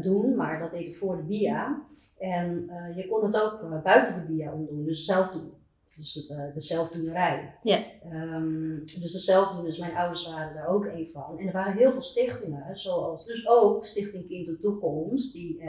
doen, 0.00 0.36
maar 0.36 0.58
dat 0.58 0.70
deed 0.70 0.96
voor 0.96 1.16
de 1.16 1.22
BIA. 1.22 1.82
En 2.18 2.70
je 2.96 3.06
kon 3.08 3.24
het 3.24 3.42
ook 3.42 3.82
buiten 3.82 4.14
de 4.14 4.32
BIA 4.32 4.52
omdoen, 4.52 4.84
dus 4.84 5.04
zelf 5.04 5.30
doen. 5.30 5.52
Dus 5.96 6.14
het, 6.14 6.54
de 6.54 6.60
zelfdoenerij. 6.60 7.54
Ja. 7.62 7.84
Um, 8.12 8.78
dus 8.78 9.12
de 9.12 9.18
zelfdoeners, 9.18 9.78
mijn 9.78 9.96
ouders 9.96 10.30
waren 10.32 10.54
daar 10.54 10.68
ook 10.68 10.84
een 10.84 11.08
van. 11.08 11.38
En 11.38 11.46
er 11.46 11.52
waren 11.52 11.76
heel 11.76 11.92
veel 11.92 12.02
stichtingen, 12.02 12.76
zoals 12.76 13.26
dus 13.26 13.48
ook 13.48 13.84
Stichting 13.84 14.26
Kind 14.26 14.46
de 14.46 14.58
Toekomst, 14.58 15.32
die 15.32 15.62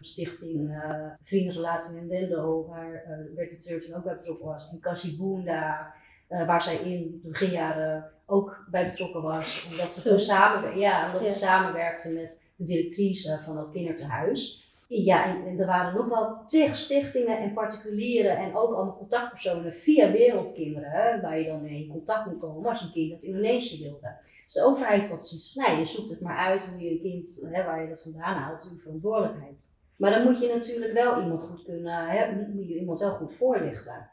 stichting 0.00 0.70
uh, 0.70 1.06
Vriendenrelatie 1.20 1.98
in 1.98 2.08
Dendo, 2.08 2.66
waar 2.66 2.92
uh, 2.92 3.34
Bertie 3.34 3.58
Turton 3.58 3.94
ook 3.94 4.04
bij 4.04 4.16
betrokken 4.16 4.46
was. 4.46 4.70
En 4.70 4.80
Cassie 4.80 5.16
Boenda, 5.16 5.94
uh, 6.28 6.46
waar 6.46 6.62
zij 6.62 6.76
in 6.76 7.20
de 7.22 7.28
beginjaren 7.28 8.10
ook 8.26 8.66
bij 8.70 8.86
betrokken 8.86 9.22
was. 9.22 9.66
Omdat 9.70 9.92
ze 9.92 10.08
toen 10.08 10.18
samen, 10.18 10.78
ja, 10.78 11.06
omdat 11.06 11.24
ze 11.24 11.32
samenwerkte 11.32 12.10
met 12.10 12.44
de 12.56 12.64
directrice 12.64 13.38
van 13.40 13.54
dat 13.54 13.72
kinderthuis. 13.72 14.72
Ja, 14.88 15.46
en, 15.46 15.58
er 15.58 15.66
waren 15.66 15.94
nog 15.94 16.08
wel 16.08 16.44
tig 16.46 16.74
stichtingen 16.74 17.38
en 17.38 17.52
particulieren 17.52 18.36
en 18.36 18.56
ook 18.56 18.72
allemaal 18.72 18.96
contactpersonen 18.96 19.74
via 19.74 20.12
Wereldkinderen, 20.12 21.20
waar 21.20 21.38
je 21.38 21.46
dan 21.46 21.62
mee 21.62 21.82
in 21.84 21.90
contact 21.90 22.26
moet 22.26 22.40
komen 22.40 22.70
als 22.70 22.82
een 22.82 22.92
kind 22.92 23.12
uit 23.12 23.22
Indonesië 23.22 23.82
wilde. 23.82 24.16
Dus 24.44 24.54
de 24.54 24.64
overheid 24.64 25.10
had 25.10 25.26
zoiets 25.26 25.52
van, 25.52 25.62
nee, 25.62 25.78
je 25.78 25.84
zoekt 25.84 26.10
het 26.10 26.20
maar 26.20 26.36
uit 26.36 26.66
hoe 26.66 26.82
je 26.82 26.90
een 26.90 27.00
kind, 27.00 27.48
hè, 27.52 27.64
waar 27.64 27.82
je 27.82 27.88
dat 27.88 28.02
vandaan 28.02 28.36
haalt, 28.36 28.60
is 28.60 28.70
je 28.70 28.78
verantwoordelijkheid. 28.78 29.76
Maar 29.96 30.10
dan 30.10 30.24
moet 30.24 30.40
je 30.40 30.48
natuurlijk 30.48 30.92
wel 30.92 31.22
iemand 31.22 31.42
goed 31.42 31.64
kunnen, 31.64 32.08
hè, 32.08 32.46
moet 32.52 32.68
je 32.68 32.78
iemand 32.78 32.98
wel 32.98 33.14
goed 33.14 33.32
voorlichten. 33.32 34.10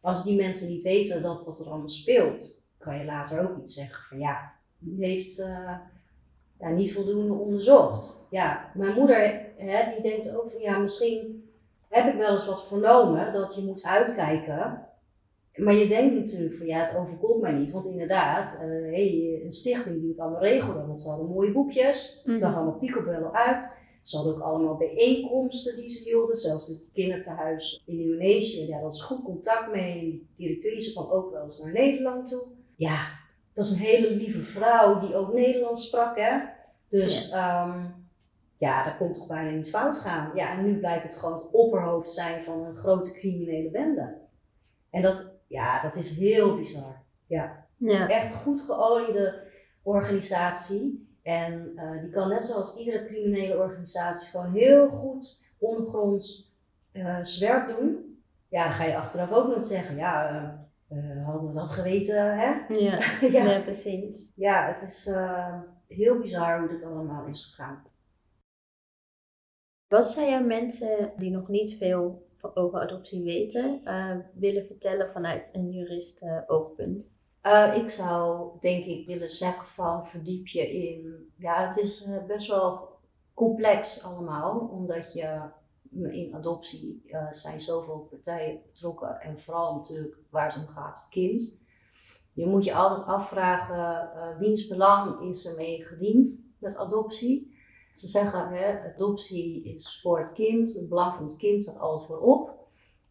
Als 0.00 0.24
die 0.24 0.36
mensen 0.36 0.68
niet 0.68 0.82
weten 0.82 1.22
dat 1.22 1.44
wat 1.44 1.60
er 1.60 1.66
allemaal 1.66 1.88
speelt, 1.88 2.64
kan 2.78 2.98
je 2.98 3.04
later 3.04 3.42
ook 3.42 3.56
niet 3.56 3.70
zeggen 3.70 4.04
van 4.04 4.18
ja, 4.18 4.52
u 4.86 5.04
heeft 5.04 5.38
uh, 5.38 5.76
ja, 6.58 6.68
niet 6.68 6.92
voldoende 6.92 7.34
onderzocht. 7.34 8.26
Ja, 8.30 8.70
mijn 8.74 8.94
moeder 8.94 9.40
hè, 9.56 9.92
die 9.92 10.02
denkt 10.02 10.36
ook 10.36 10.50
van 10.50 10.60
ja, 10.60 10.78
misschien 10.78 11.50
heb 11.88 12.12
ik 12.12 12.18
wel 12.18 12.32
eens 12.32 12.46
wat 12.46 12.66
vernomen 12.66 13.32
dat 13.32 13.54
je 13.54 13.62
moet 13.62 13.84
uitkijken. 13.84 14.86
Maar 15.56 15.74
je 15.74 15.86
denkt 15.86 16.14
natuurlijk 16.14 16.56
van 16.56 16.66
ja, 16.66 16.78
het 16.78 16.96
overkomt 16.96 17.40
mij 17.40 17.52
niet. 17.52 17.70
Want 17.70 17.86
inderdaad, 17.86 18.54
uh, 18.54 18.60
hey, 18.68 19.40
een 19.44 19.52
stichting 19.52 20.00
die 20.00 20.08
het 20.08 20.18
allemaal 20.18 20.40
regelde, 20.40 20.86
want 20.86 21.00
ze 21.00 21.08
hadden 21.08 21.26
mooie 21.26 21.52
boekjes, 21.52 22.22
het 22.24 22.38
zag 22.38 22.50
mhm. 22.50 22.58
allemaal 22.58 22.78
picobello 22.78 23.30
uit. 23.30 23.76
Ze 24.02 24.16
hadden 24.16 24.34
ook 24.34 24.42
allemaal 24.42 24.76
bijeenkomsten 24.76 25.76
die 25.76 25.88
ze 25.88 26.02
hielden, 26.02 26.36
zelfs 26.36 26.68
het 26.68 26.84
kinderthuis 26.92 27.82
in 27.86 27.98
Indonesië. 27.98 28.66
Daar 28.66 28.80
hadden 28.80 28.98
ze 28.98 29.04
goed 29.04 29.24
contact 29.24 29.72
mee. 29.72 30.26
De 30.34 30.42
directrice 30.42 30.92
kwam 30.92 31.10
ook 31.10 31.30
wel 31.30 31.42
eens 31.42 31.62
naar 31.62 31.72
Nederland 31.72 32.28
toe. 32.28 32.42
Ja, 32.76 32.98
dat 33.52 33.66
was 33.66 33.70
een 33.70 33.84
hele 33.84 34.10
lieve 34.10 34.40
vrouw 34.40 35.00
die 35.00 35.14
ook 35.14 35.32
Nederlands 35.32 35.86
sprak. 35.86 36.16
Hè? 36.16 36.38
Dus 36.88 37.28
ja. 37.28 37.66
Um, 37.66 38.02
ja, 38.62 38.84
dat 38.84 38.96
komt 38.96 39.14
toch 39.14 39.26
bijna 39.26 39.50
niet 39.50 39.70
fout 39.70 39.98
gaan. 39.98 40.30
Ja, 40.34 40.58
en 40.58 40.64
nu 40.64 40.78
blijkt 40.78 41.04
het 41.04 41.16
gewoon 41.16 41.34
het 41.34 41.50
opperhoofd 41.50 42.12
zijn 42.12 42.42
van 42.42 42.64
een 42.64 42.76
grote 42.76 43.12
criminele 43.12 43.70
bende. 43.70 44.18
En 44.90 45.02
dat, 45.02 45.38
ja, 45.46 45.82
dat 45.82 45.94
is 45.94 46.16
heel 46.16 46.56
bizar. 46.56 47.02
Ja. 47.26 47.66
ja. 47.76 48.08
Echt 48.08 48.34
goed 48.34 48.60
geoliede 48.60 49.42
organisatie. 49.82 51.11
En 51.22 51.72
uh, 51.76 52.00
die 52.00 52.10
kan 52.10 52.28
net 52.28 52.42
zoals 52.42 52.76
iedere 52.76 53.04
criminele 53.04 53.56
organisatie 53.56 54.30
gewoon 54.30 54.52
heel 54.52 54.88
goed 54.88 55.50
ondergronds 55.58 56.54
uh, 56.92 57.24
zwerp 57.24 57.76
doen. 57.76 58.16
Ja, 58.48 58.64
dan 58.64 58.72
ga 58.72 58.84
je 58.84 58.96
achteraf 58.96 59.32
ook 59.32 59.46
nooit 59.46 59.66
zeggen, 59.66 59.96
ja, 59.96 60.40
uh, 60.88 61.26
hadden 61.26 61.48
we 61.48 61.54
dat 61.54 61.70
geweten, 61.70 62.38
hè? 62.38 62.54
Ja, 62.80 62.98
ja. 63.20 63.60
precies. 63.60 64.32
Ja, 64.36 64.66
het 64.66 64.82
is 64.82 65.10
heel 65.88 66.18
bizar 66.18 66.58
hoe 66.58 66.68
dit 66.68 66.84
allemaal 66.84 67.26
is 67.26 67.44
gegaan. 67.44 67.82
Wat 69.88 70.10
zijn 70.10 70.30
jouw 70.30 70.44
mensen 70.44 71.12
die 71.16 71.30
nog 71.30 71.48
niet 71.48 71.76
veel 71.76 72.26
over 72.54 72.80
adoptie 72.80 73.22
weten, 73.22 73.80
willen 74.34 74.66
vertellen 74.66 75.10
vanuit 75.10 75.50
een 75.52 75.70
jurist 75.70 76.24
oogpunt? 76.46 77.10
Uh, 77.42 77.76
ik 77.76 77.90
zou 77.90 78.50
denk 78.60 78.84
ik 78.84 79.06
willen 79.06 79.30
zeggen 79.30 79.66
van 79.66 80.06
verdiep 80.06 80.46
je 80.46 80.72
in, 80.72 81.32
ja 81.36 81.66
het 81.66 81.76
is 81.76 82.06
uh, 82.06 82.24
best 82.26 82.48
wel 82.48 82.88
complex 83.34 84.04
allemaal, 84.04 84.58
omdat 84.58 85.12
je 85.12 85.40
in 85.92 86.34
adoptie 86.34 87.02
uh, 87.06 87.30
zijn 87.30 87.60
zoveel 87.60 88.06
partijen 88.10 88.60
betrokken 88.66 89.20
en 89.20 89.38
vooral 89.38 89.74
natuurlijk 89.74 90.16
waar 90.30 90.46
het 90.46 90.56
om 90.56 90.68
gaat, 90.68 90.98
het 90.98 91.08
kind. 91.10 91.60
Je 92.32 92.46
moet 92.46 92.64
je 92.64 92.74
altijd 92.74 93.06
afvragen 93.06 94.38
wiens 94.38 94.66
belang 94.66 95.28
is 95.28 95.46
ermee 95.46 95.84
gediend 95.84 96.44
met 96.58 96.76
adoptie. 96.76 97.56
Ze 97.94 98.06
zeggen 98.06 98.48
hè, 98.48 98.92
adoptie 98.94 99.64
is 99.64 100.00
voor 100.02 100.18
het 100.18 100.32
kind, 100.32 100.74
het 100.74 100.88
belang 100.88 101.14
van 101.14 101.24
het 101.24 101.36
kind 101.36 101.62
staat 101.62 101.78
altijd 101.78 102.08
voorop. 102.08 102.60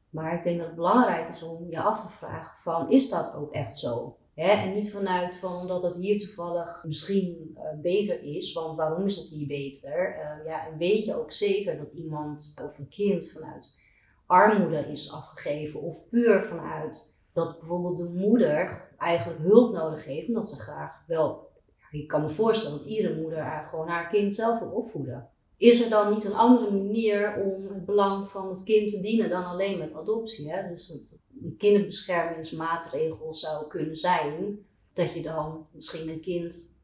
Maar 0.09 0.33
ik 0.33 0.43
denk 0.43 0.57
dat 0.57 0.67
het 0.67 0.75
belangrijk 0.75 1.29
is 1.29 1.43
om 1.43 1.69
je 1.69 1.81
af 1.81 2.01
te 2.01 2.11
vragen 2.11 2.59
van 2.59 2.89
is 2.89 3.09
dat 3.09 3.33
ook 3.35 3.51
echt 3.51 3.77
zo? 3.77 4.15
En 4.49 4.73
niet 4.73 4.91
vanuit 4.91 5.37
van 5.37 5.55
omdat 5.55 5.83
het 5.83 5.95
hier 5.95 6.19
toevallig 6.19 6.83
misschien 6.87 7.55
uh, 7.55 7.81
beter 7.81 8.23
is, 8.23 8.53
want 8.53 8.77
waarom 8.77 9.05
is 9.05 9.15
het 9.15 9.27
hier 9.27 9.47
beter? 9.47 10.15
Uh, 10.15 10.45
ja, 10.45 10.67
en 10.67 10.77
weet 10.77 11.05
je 11.05 11.19
ook 11.19 11.31
zeker 11.31 11.77
dat 11.77 11.91
iemand 11.91 12.55
of 12.63 12.77
een 12.77 12.89
kind 12.89 13.31
vanuit 13.31 13.79
armoede 14.25 14.77
is 14.77 15.11
afgegeven 15.11 15.81
of 15.81 16.09
puur 16.09 16.43
vanuit 16.43 17.19
dat 17.33 17.59
bijvoorbeeld 17.59 17.97
de 17.97 18.09
moeder 18.09 18.89
eigenlijk 18.97 19.39
hulp 19.39 19.73
nodig 19.73 20.05
heeft, 20.05 20.27
omdat 20.27 20.49
ze 20.49 20.59
graag 20.59 21.03
wel, 21.07 21.49
ik 21.91 22.07
kan 22.07 22.21
me 22.21 22.29
voorstellen 22.29 22.77
dat 22.77 22.87
iedere 22.87 23.21
moeder 23.21 23.65
gewoon 23.69 23.87
haar 23.87 24.09
kind 24.09 24.33
zelf 24.33 24.59
wil 24.59 24.69
opvoeden. 24.69 25.29
is 25.57 25.83
er 25.83 25.89
dan 25.89 26.13
niet 26.13 26.25
een 26.25 26.33
andere 26.33 26.71
manier 26.71 27.35
om 27.35 27.73
het 27.73 27.85
belang 27.85 28.29
van 28.29 28.49
het 28.49 28.63
kind 28.63 28.89
te 28.89 28.99
dienen 28.99 29.29
dan 29.29 29.45
alleen 29.45 29.77
met 29.77 29.95
adoptie? 29.95 30.51
Hè? 30.51 30.67
Dus 30.67 30.87
dat 30.87 31.20
kinderbeschermingsmaatregel 31.57 33.33
zou 33.33 33.67
kunnen 33.67 33.95
zijn 33.95 34.65
dat 34.93 35.13
je 35.13 35.21
dan 35.21 35.67
misschien 35.71 36.09
een 36.09 36.21
kind 36.21 36.75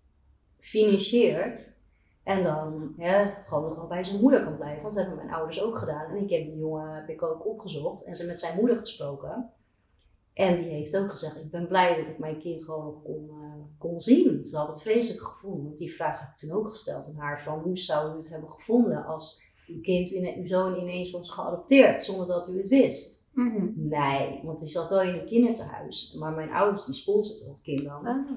financiert 0.60 1.76
en 2.24 2.44
dan 2.44 2.96
gewoon 3.46 3.64
nog 3.64 3.76
wel 3.76 3.88
bij 3.88 4.04
zijn 4.04 4.22
moeder 4.22 4.44
kan 4.44 4.56
blijven. 4.56 4.82
Want 4.82 4.96
dat 4.96 5.06
hebben 5.06 5.26
mijn 5.26 5.38
ouders 5.38 5.62
ook 5.62 5.78
gedaan. 5.78 6.10
En 6.10 6.24
ik 6.24 6.30
heb 6.30 6.46
die 6.46 6.58
jongen 6.58 6.96
heb 6.96 7.10
ik 7.10 7.22
ook 7.22 7.46
opgezocht 7.46 8.04
en 8.04 8.16
ze 8.16 8.26
met 8.26 8.40
zijn 8.40 8.56
moeder 8.56 8.78
gesproken. 8.78 9.52
En 10.34 10.56
die 10.56 10.66
heeft 10.66 10.98
ook 10.98 11.10
gezegd, 11.10 11.36
ik 11.36 11.52
ben 11.52 11.68
blij 11.68 11.98
dat 11.98 12.08
ik 12.08 12.18
mijn 12.18 12.40
kind 12.40 12.64
gewoon 12.64 12.86
nog 12.86 13.04
kon, 13.04 13.30
kon 13.78 14.02
zien. 14.02 14.46
Ze 14.46 14.58
had 14.58 14.68
het 14.68 14.82
vreselijk 14.82 15.24
gevonden. 15.24 15.76
Die 15.76 15.94
vraag 15.94 16.20
heb 16.20 16.30
ik 16.30 16.38
toen 16.38 16.52
ook 16.52 16.70
gesteld 16.70 17.08
aan 17.08 17.22
haar. 17.22 17.42
Van 17.42 17.60
hoe 17.60 17.78
zou 17.78 18.14
u 18.14 18.18
het 18.18 18.30
hebben 18.30 18.50
gevonden 18.50 19.06
als 19.06 19.42
uw 19.68 19.82
kind, 19.82 20.12
in, 20.12 20.36
uw 20.38 20.48
zoon 20.48 20.80
ineens 20.80 21.12
was 21.12 21.30
geadopteerd 21.30 22.02
zonder 22.02 22.28
dat 22.28 22.50
u 22.50 22.58
het 22.58 22.68
wist? 22.68 23.17
Mhm. 23.38 23.70
Nee, 23.76 24.42
want 24.44 24.60
die 24.60 24.68
zat 24.68 24.90
wel 24.90 25.02
in 25.02 25.14
een 25.14 25.26
kinderthuis. 25.26 26.16
Maar 26.20 26.32
mijn 26.34 26.52
ouders 26.52 26.86
die 26.86 26.94
sponsorden 26.94 27.48
dat 27.48 27.62
kind 27.62 27.84
dan. 27.84 28.06
Ah. 28.06 28.30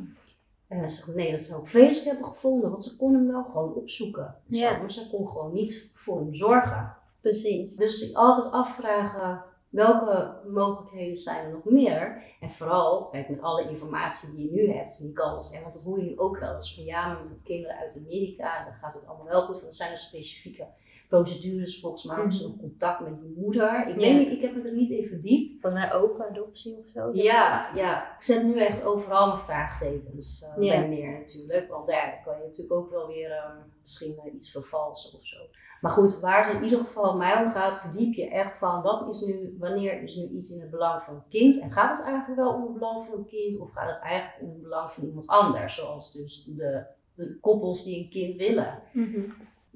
En 0.68 0.88
ze 0.88 0.96
zegt, 0.96 1.14
nee, 1.16 1.30
dat 1.30 1.40
zou 1.40 1.62
ik 1.62 1.68
vreselijk 1.68 2.10
hebben 2.10 2.24
gevonden. 2.34 2.68
Want 2.68 2.82
ze 2.82 2.96
kon 2.96 3.14
hem 3.14 3.26
wel 3.26 3.44
gewoon 3.44 3.74
opzoeken. 3.74 4.36
Zo, 4.50 4.58
Ja. 4.58 4.78
Maar 4.78 4.90
ze 4.90 5.10
kon 5.10 5.28
gewoon 5.28 5.52
niet 5.52 5.90
voor 5.94 6.18
hem 6.18 6.34
zorgen. 6.34 6.96
Precies. 7.20 7.76
Dus 7.76 8.14
altijd 8.14 8.52
afvragen 8.52 9.44
welke 9.68 10.34
mogelijkheden 10.48 11.16
zijn 11.16 11.44
er 11.44 11.52
nog 11.52 11.64
meer. 11.64 12.24
En 12.40 12.50
vooral, 12.50 13.08
kijk, 13.08 13.28
met 13.28 13.42
alle 13.42 13.68
informatie 13.68 14.34
die 14.34 14.44
je 14.44 14.52
nu 14.52 14.72
hebt, 14.72 14.98
en 14.98 15.04
die 15.04 15.14
kans. 15.14 15.52
En 15.52 15.60
want 15.60 15.72
dat 15.72 15.82
hoor 15.82 15.98
je 15.98 16.04
nu 16.04 16.18
ook 16.18 16.38
wel 16.38 16.54
eens 16.54 16.74
van 16.74 16.84
ja, 16.84 17.12
maar 17.12 17.24
met 17.24 17.42
kinderen 17.42 17.76
uit 17.76 18.02
Amerika, 18.04 18.64
dan 18.64 18.74
gaat 18.74 18.94
het 18.94 19.06
allemaal 19.06 19.26
wel 19.26 19.42
goed. 19.42 19.54
Want 19.54 19.66
er 19.66 19.72
zijn 19.72 19.90
er 19.90 19.98
specifieke 19.98 20.66
procedures. 21.10 21.80
Volgens 21.80 22.04
mij 22.04 22.16
hebben 22.16 22.34
ze 22.34 22.48
nog 22.48 22.56
contact 22.58 23.00
met 23.00 23.20
die 23.20 23.34
moeder. 23.36 23.88
Ik 23.88 23.94
weet 23.94 24.18
niet, 24.18 24.32
ik 24.32 24.40
heb 24.40 24.54
me 24.54 24.68
er 24.68 24.74
niet 24.74 24.90
in 24.90 25.06
verdiept. 25.06 25.58
Volgens 25.60 25.82
mij 25.82 25.92
ook 25.92 26.20
adoptie 26.20 26.78
of 26.78 26.88
zo. 26.88 27.10
Ja, 27.12 27.68
ja, 27.74 28.14
ik 28.14 28.22
zet 28.22 28.42
nu 28.42 28.60
echt 28.60 28.84
overal 28.84 29.26
mijn 29.26 29.38
vraagtekens 29.38 30.46
bij 30.56 30.86
neer 30.86 31.18
natuurlijk. 31.18 31.68
Want 31.68 31.88
ja, 31.88 32.10
dan 32.10 32.22
kan 32.24 32.36
je 32.36 32.44
natuurlijk 32.44 32.80
ook 32.80 32.90
wel 32.90 33.06
weer 33.06 33.30
ehm, 33.30 33.56
misschien 33.82 34.18
eh, 34.24 34.34
iets 34.34 34.50
vervalsen 34.50 35.18
of 35.18 35.26
zo. 35.26 35.36
Maar 35.80 35.90
goed, 35.90 36.20
waar 36.20 36.46
het 36.46 36.56
in 36.56 36.62
ieder 36.62 36.78
geval 36.78 37.16
mij 37.16 37.44
om 37.44 37.50
gaat, 37.50 37.78
verdiep 37.78 38.14
je 38.14 38.28
echt 38.28 38.58
van 38.58 38.82
wat 38.82 39.08
is 39.08 39.20
nu, 39.20 39.56
wanneer 39.58 40.02
is 40.02 40.16
nu 40.16 40.28
iets 40.28 40.50
in 40.50 40.60
het 40.60 40.70
belang 40.70 41.02
van 41.02 41.14
het 41.14 41.28
kind? 41.28 41.60
En 41.60 41.70
gaat 41.70 41.96
het 41.96 42.06
eigenlijk 42.06 42.40
wel 42.40 42.54
om 42.54 42.62
het 42.62 42.72
belang 42.72 43.04
van 43.04 43.18
het 43.18 43.28
kind 43.28 43.58
of 43.58 43.70
gaat 43.70 43.88
het 43.88 43.98
eigenlijk 43.98 44.42
om 44.42 44.48
het 44.48 44.62
belang 44.62 44.90
van 44.90 45.04
iemand 45.04 45.26
anders? 45.26 45.74
Zoals 45.74 46.12
dus 46.12 46.44
de, 46.44 46.84
de 47.14 47.38
koppels 47.40 47.84
die 47.84 48.02
een 48.04 48.10
kind 48.10 48.34
willen. 48.34 48.82
Mhm. 48.92 49.30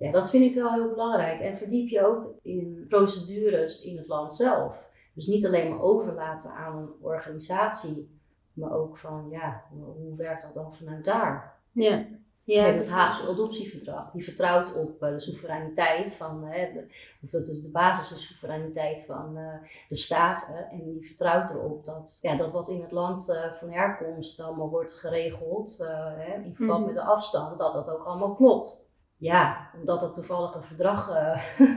Ja, 0.05 0.11
dat 0.13 0.31
vind 0.31 0.45
ik 0.45 0.55
wel 0.55 0.73
heel 0.73 0.89
belangrijk. 0.89 1.41
En 1.41 1.57
verdiep 1.57 1.89
je 1.89 2.07
ook 2.07 2.27
in 2.43 2.87
procedures 2.89 3.83
in 3.83 3.97
het 3.97 4.07
land 4.07 4.33
zelf. 4.33 4.89
Dus 5.15 5.27
niet 5.27 5.47
alleen 5.47 5.71
maar 5.71 5.81
overlaten 5.83 6.51
aan 6.51 6.77
een 6.79 6.89
organisatie, 7.01 8.19
maar 8.53 8.73
ook 8.73 8.97
van, 8.99 9.27
ja, 9.31 9.63
hoe 9.73 10.17
werkt 10.17 10.43
dat 10.43 10.55
dan 10.55 10.75
vanuit 10.75 11.05
daar? 11.05 11.55
Ja. 11.73 12.05
Ja, 12.47 12.63
het. 12.65 12.91
Haagse 12.91 13.29
adoptieverdrag, 13.29 14.11
die 14.13 14.25
vertrouwt 14.25 14.75
op 14.77 15.03
eh, 15.03 15.11
de 15.11 15.19
soevereiniteit 15.21 16.15
van, 16.15 16.45
hè, 16.45 16.73
de- 16.73 16.87
of 17.23 17.31
dat 17.31 17.49
is 17.49 17.63
de 17.63 17.71
basis 17.71 18.17
is 18.17 18.27
soevereiniteit 18.27 19.05
van 19.07 19.37
eh, 19.37 19.69
de 19.89 19.97
staten. 19.97 20.69
En 20.71 20.85
die 20.85 21.07
vertrouwt 21.07 21.51
erop 21.51 21.85
dat, 21.85 22.19
ja, 22.21 22.37
dat 22.37 22.53
wat 22.53 22.69
in 22.69 22.81
het 22.81 22.91
land 22.93 23.31
eh, 23.31 23.53
van 23.53 23.71
herkomst 23.71 24.41
allemaal 24.41 24.69
wordt 24.71 24.93
geregeld, 24.93 25.81
eh, 25.81 26.13
hè, 26.17 26.35
in 26.43 26.55
verband 26.55 26.79
Mhm. 26.85 26.87
met 26.95 27.03
de 27.03 27.09
afstand, 27.11 27.59
dat 27.59 27.73
dat 27.73 27.91
ook 27.91 28.05
allemaal 28.05 28.35
klopt. 28.35 28.93
Ja, 29.25 29.71
omdat 29.75 30.03
er 30.03 30.13
toevallig 30.13 30.55
een 30.55 30.65
verdrag 30.65 31.11
eh, 31.11 31.43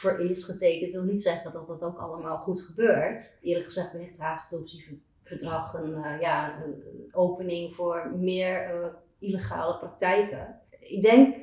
voor 0.00 0.20
is 0.20 0.44
getekend, 0.44 0.92
wil 0.92 1.02
niet 1.02 1.22
zeggen 1.22 1.52
dat 1.52 1.66
dat 1.66 1.82
ook 1.82 1.98
allemaal 1.98 2.38
goed 2.38 2.60
gebeurt. 2.60 3.38
Eerlijk 3.42 3.64
gezegd 3.64 3.94
ik 3.94 4.08
het 4.08 4.18
Haagse 4.18 4.54
adoptieverdrag 4.54 5.74
een, 5.74 6.04
eh, 6.04 6.20
ja, 6.20 6.62
een 6.62 7.08
opening 7.12 7.74
voor 7.74 8.12
meer 8.16 8.82
eh, 8.82 8.88
illegale 9.18 9.78
praktijken. 9.78 10.60
Ik 10.80 11.02
denk 11.02 11.36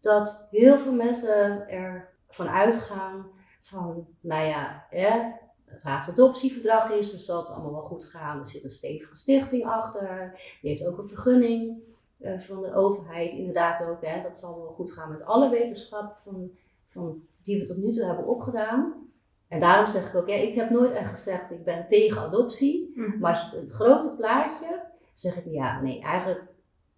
dat 0.00 0.48
heel 0.50 0.78
veel 0.78 0.94
mensen 0.94 1.68
ervan 1.68 2.48
uitgaan 2.48 3.26
van, 3.60 4.06
nou 4.20 4.46
ja, 4.46 4.86
het 5.64 5.82
Haagse 5.82 6.10
adoptieverdrag 6.10 6.90
is, 6.90 7.10
dus 7.10 7.26
het 7.26 7.48
allemaal 7.48 7.72
wel 7.72 7.82
goed 7.82 8.04
gaan. 8.04 8.38
Er 8.38 8.46
zit 8.46 8.64
een 8.64 8.70
stevige 8.70 9.16
stichting 9.16 9.66
achter, 9.66 10.32
die 10.60 10.70
heeft 10.70 10.86
ook 10.88 10.98
een 10.98 11.08
vergunning 11.08 11.82
eh, 12.20 12.38
van 12.38 12.62
de 12.62 12.74
overheid, 12.74 13.32
inderdaad 13.32 13.86
ook. 13.86 14.04
Hè, 14.04 14.22
dat 14.22 14.38
zal 14.38 14.58
wel 14.58 14.72
goed 14.72 14.92
gaan 14.92 15.10
met 15.10 15.24
alle 15.24 15.50
wetenschap 15.50 16.16
van, 16.16 16.50
van, 16.86 17.22
die 17.42 17.58
we 17.58 17.64
tot 17.64 17.76
nu 17.76 17.92
toe 17.92 18.04
hebben 18.04 18.26
opgedaan. 18.26 18.94
En 19.48 19.60
daarom 19.60 19.86
zeg 19.86 20.08
ik 20.08 20.14
ook, 20.14 20.28
ja, 20.28 20.34
ik 20.34 20.54
heb 20.54 20.70
nooit 20.70 20.92
echt 20.92 21.10
gezegd, 21.10 21.50
ik 21.50 21.64
ben 21.64 21.86
tegen 21.86 22.20
adoptie. 22.20 22.92
Mhm. 22.94 23.18
Maar 23.18 23.30
als 23.30 23.40
je 23.40 23.56
het, 23.56 23.64
het 23.64 23.74
grote 23.74 24.14
plaatje, 24.16 24.82
zeg 25.12 25.36
ik 25.36 25.52
ja, 25.52 25.80
nee, 25.80 26.00
eigenlijk 26.00 26.42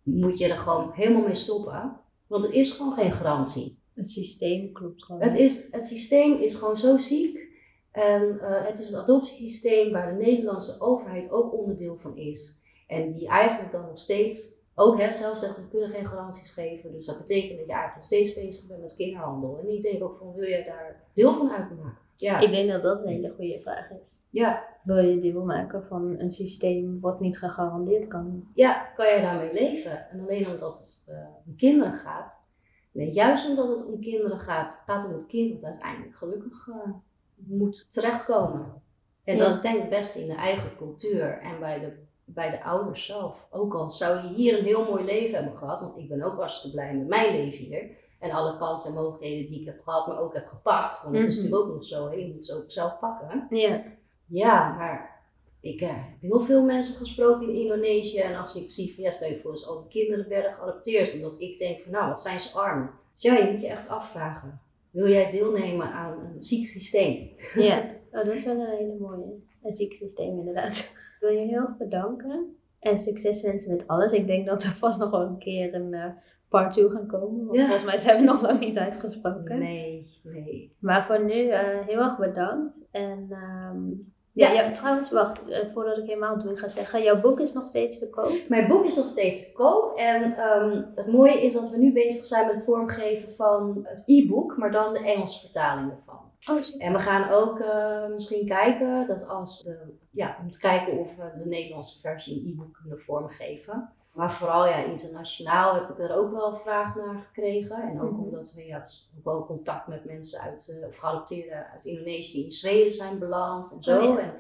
moet 0.03 0.39
je 0.39 0.49
er 0.49 0.59
gewoon 0.59 0.91
helemaal 0.93 1.23
mee 1.23 1.35
stoppen. 1.35 2.01
Want 2.27 2.45
er 2.45 2.53
is 2.53 2.71
gewoon 2.71 2.93
geen 2.93 3.13
garantie. 3.13 3.81
Het 3.95 4.11
systeem 4.11 4.73
klopt 4.73 5.05
gewoon. 5.05 5.23
Het, 5.23 5.35
is, 5.35 5.69
het 5.71 5.85
systeem 5.85 6.39
is 6.39 6.55
gewoon 6.55 6.77
zo 6.77 6.97
ziek. 6.97 7.51
En 7.91 8.41
eh, 8.41 8.67
het 8.67 8.79
is 8.79 8.91
een 8.91 9.01
adoptiesysteem 9.01 9.93
waar 9.93 10.09
de 10.09 10.25
Nederlandse 10.25 10.81
overheid 10.81 11.31
ook 11.31 11.53
onderdeel 11.53 11.99
van 11.99 12.17
is. 12.17 12.61
En 12.87 13.13
die 13.13 13.29
eigenlijk 13.29 13.73
dan 13.73 13.85
nog 13.87 13.99
steeds, 13.99 14.53
ook 14.75 14.99
hè, 15.01 15.11
zelf 15.11 15.37
zegt, 15.37 15.57
we 15.57 15.69
kunnen 15.69 15.89
geen 15.91 16.07
garanties 16.07 16.53
geven. 16.53 16.93
Dus 16.93 17.07
dat 17.07 17.19
betekent 17.19 17.59
dat 17.59 17.67
je 17.67 17.73
eigenlijk 17.73 17.95
nog 17.97 18.05
steeds 18.05 18.35
bezig 18.35 18.67
bent 18.69 18.81
met 18.81 18.97
kinderhandel. 18.97 19.59
En 19.59 19.69
ik 19.73 19.83
denk 19.83 20.03
ook 20.03 20.15
van, 20.15 20.35
wil 20.35 20.49
jij 20.49 20.65
daar 20.65 21.03
deel 21.13 21.33
van 21.35 21.51
uitmaken? 21.51 21.99
Ja, 22.17 22.39
Ik 22.41 22.51
denk 22.51 22.71
dat 22.71 22.83
dat 22.83 22.99
een 23.03 23.09
hele 23.09 23.33
goede 23.37 23.61
vraag 23.61 23.91
is. 24.03 24.25
ja, 24.31 24.65
Wil 24.83 24.99
je 24.99 25.21
deel 25.21 25.45
maken 25.45 25.85
van 25.85 26.19
een 26.19 26.31
systeem 26.31 27.01
wat 27.01 27.21
niet 27.21 27.39
gegarandeerd 27.39 28.09
kan? 28.09 28.47
ja, 28.55 28.91
kan 28.97 29.07
jij 29.07 29.21
daarmee 29.21 29.53
leven? 29.53 30.11
En 30.11 30.21
alleen 30.21 30.47
omdat 30.51 30.79
het 30.79 31.07
eh, 31.09 31.27
om 31.47 31.57
kinderen 31.57 31.93
gaat, 31.93 32.49
nee, 32.93 33.11
juist 33.11 33.49
omdat 33.51 33.69
het 33.69 33.87
om 33.93 34.01
kinderen 34.01 34.39
gaat, 34.39 34.83
gaat 34.87 35.03
het 35.03 35.11
om 35.11 35.17
het 35.17 35.27
kind 35.27 35.55
dat 35.55 35.65
uiteindelijk 35.71 36.17
gelukkig 36.17 36.69
eh, 36.69 36.91
moet 37.35 37.87
terechtkomen. 37.91 38.83
En 39.25 39.37
Ja. 39.37 39.49
dat 39.49 39.63
denk 39.63 39.83
ik 39.83 39.91
best 39.91 40.17
in 40.17 40.27
de 40.27 40.35
eigen 40.35 40.77
cultuur 40.77 41.39
en 41.39 41.59
bij 41.61 41.79
de, 41.81 41.93
bij 42.35 42.51
de 42.51 42.65
ouders 42.65 43.07
zelf. 43.07 43.47
Ook 43.51 43.75
al 43.75 43.91
zou 43.91 44.17
je 44.27 44.35
hier 44.35 44.59
een 44.59 44.65
heel 44.65 44.85
mooi 44.85 45.05
leven 45.05 45.35
hebben 45.35 45.57
gehad, 45.57 45.81
want 45.81 45.97
ik 45.97 46.09
ben 46.09 46.23
ook 46.23 46.37
hartstikke 46.37 46.77
blij 46.77 46.95
met 46.95 47.07
mijn 47.07 47.37
leven 47.37 47.65
hier. 47.65 47.91
En 48.19 48.31
alle 48.31 48.59
kansen 48.59 48.91
en 48.91 49.03
mogelijkheden 49.03 49.51
die 49.51 49.61
ik 49.61 49.67
heb 49.67 49.81
gehad, 49.81 50.07
maar 50.07 50.21
ook 50.21 50.35
heb 50.35 50.47
gepakt. 50.47 51.03
Want 51.03 51.15
dat 51.15 51.25
is 51.25 51.35
Mhm. 51.35 51.43
natuurlijk 51.45 51.69
ook 51.71 51.75
nog 51.75 51.85
zo, 51.85 52.09
hè? 52.09 52.15
je 52.15 52.33
moet 52.33 52.45
ze 52.45 52.55
ook 52.57 52.71
zelf 52.71 52.99
pakken. 52.99 53.47
Ja. 53.49 53.81
Ja, 54.27 54.75
maar 54.77 55.21
ik 55.61 55.81
eh, 55.81 55.89
heb 55.89 56.21
heel 56.21 56.41
veel 56.41 56.63
mensen 56.63 56.97
gesproken 56.97 57.49
in 57.49 57.55
Indonesië. 57.55 58.19
En 58.19 58.37
als 58.37 58.57
ik 58.57 58.71
zie 58.71 58.95
van 58.95 59.05
ja, 59.05 59.11
stel 59.11 59.29
je 59.29 59.37
voor, 59.37 59.51
als 59.51 59.67
al 59.67 59.81
die 59.89 59.89
kinderen 60.05 60.29
werden 60.29 60.53
geadopteerd. 60.55 61.15
Omdat 61.15 61.41
ik 61.41 61.59
denk 61.59 61.81
van 61.81 61.93
nou, 61.93 62.09
wat 62.09 62.21
zijn 62.21 62.41
ze 62.41 62.59
arm. 62.59 62.91
Dus 63.13 63.23
ja, 63.23 63.37
je 63.37 63.51
moet 63.53 63.61
je 63.61 63.67
echt 63.67 63.89
afvragen. 63.89 64.61
Wil 64.91 65.09
jij 65.09 65.29
deelnemen 65.31 65.93
aan 65.93 66.19
een 66.19 66.43
ziek 66.43 66.67
systeem? 66.67 67.31
Ja, 67.55 67.79
oh, 68.13 68.25
dat 68.25 68.27
is 68.27 68.45
wel 68.45 68.55
een 68.61 68.77
hele 68.77 68.97
mooie. 69.01 69.41
Een 69.63 69.75
ziek 69.75 69.93
systeem 69.95 70.39
inderdaad. 70.39 70.97
Ik 71.23 71.29
wil 71.29 71.37
je 71.39 71.47
heel 71.47 71.61
erg 71.61 71.77
bedanken. 71.77 72.57
En 72.79 73.01
succes 73.01 73.43
wensen 73.43 73.71
met 73.71 73.87
alles. 73.89 74.13
Ik 74.13 74.27
denk 74.27 74.47
dat 74.47 74.63
er 74.63 74.71
vast 74.71 74.99
nog 74.99 75.11
wel 75.11 75.21
een 75.21 75.39
keer 75.39 75.75
een 75.75 75.95
eh, 75.95 76.05
part 76.49 76.73
2 76.73 76.91
gaan 76.91 77.07
komen. 77.07 77.45
Want 77.47 77.57
Ja. 77.59 77.63
volgens 77.65 77.85
mij 77.85 77.99
zijn 77.99 78.17
we 78.19 78.25
nog 78.25 78.43
lang 78.43 78.61
niet 78.61 78.79
uitgesproken. 78.79 79.59
Nee, 79.59 80.07
nee. 80.23 80.77
Maar 80.81 81.07
voor 81.07 81.25
nu 81.25 81.49
eh, 81.49 81.87
heel 81.87 81.99
erg 82.01 82.19
bedankt. 82.19 82.79
En 82.91 83.27
ehm, 83.31 83.89
ja, 84.33 84.53
Ja. 84.53 84.63
ja, 84.63 84.71
trouwens, 84.73 85.11
wacht. 85.11 85.49
eh, 85.49 85.73
voordat 85.73 85.99
ik 85.99 86.05
helemaal 86.05 86.39
doe 86.43 86.57
ga 86.57 86.69
zeggen. 86.69 87.03
Jouw 87.03 87.21
boek 87.21 87.41
is 87.41 87.53
nog 87.53 87.67
steeds 87.67 87.99
te 87.99 88.11
koop. 88.11 88.33
Mijn 88.49 88.69
boek 88.69 88.85
is 88.85 88.97
nog 88.97 89.09
steeds 89.09 89.47
te 89.47 89.53
koop. 89.53 89.97
En 89.97 90.37
ehm, 90.37 90.83
het 90.95 91.07
mooie 91.07 91.43
is 91.45 91.53
dat 91.55 91.71
we 91.71 91.79
nu 91.79 91.93
bezig 91.93 92.25
zijn 92.25 92.47
met 92.47 92.57
het 92.57 92.65
vormgeven 92.65 93.29
van 93.29 93.81
het 93.83 94.03
e-book. 94.07 94.57
Maar 94.57 94.71
dan 94.73 94.93
de 94.93 95.05
Engelse 95.05 95.41
vertaling 95.41 95.91
ervan. 95.91 96.31
Oh. 96.51 96.61
En 96.79 96.93
we 96.93 96.99
gaan 96.99 97.31
ook 97.31 97.59
eh, 97.61 98.07
misschien 98.09 98.47
kijken 98.47 99.07
dat 99.07 99.29
als 99.29 99.63
de, 99.63 99.79
ja, 100.11 100.37
om 100.41 100.51
te 100.51 100.59
kijken 100.59 100.99
of 100.99 101.17
we 101.17 101.33
de 101.39 101.49
Nederlandse 101.49 102.01
versie 102.01 102.41
in 102.41 102.53
e-book 102.53 102.79
kunnen 102.81 103.01
vormgeven. 103.01 103.93
Maar 104.13 104.33
vooral 104.33 104.67
ja, 104.67 104.77
internationaal 104.77 105.75
heb 105.75 105.89
ik 105.91 105.99
er 105.99 106.17
ook 106.17 106.33
wel 106.33 106.57
vraag 106.57 106.97
naar 106.97 107.19
gekregen. 107.19 107.83
En 107.91 108.01
ook 108.01 108.11
Mhm. 108.11 108.21
omdat 108.21 108.53
we 108.55 108.67
ja, 108.67 108.79
dus 108.79 109.11
ook 109.19 109.25
wel 109.25 109.47
contact 109.47 109.87
met 109.87 110.05
mensen 110.05 110.41
uit, 110.41 110.79
eh, 110.81 110.87
of 110.89 110.97
geadopteerden 110.97 111.67
uit 111.73 111.85
Indonesië 111.85 112.33
die 112.33 112.45
in 112.45 112.53
Zweden 112.53 112.93
zijn 112.93 113.19
beland 113.19 113.73
en 113.73 113.83
zo. 113.83 113.99
Oh, 113.99 114.19
ja. 114.19 114.23
En 114.23 114.35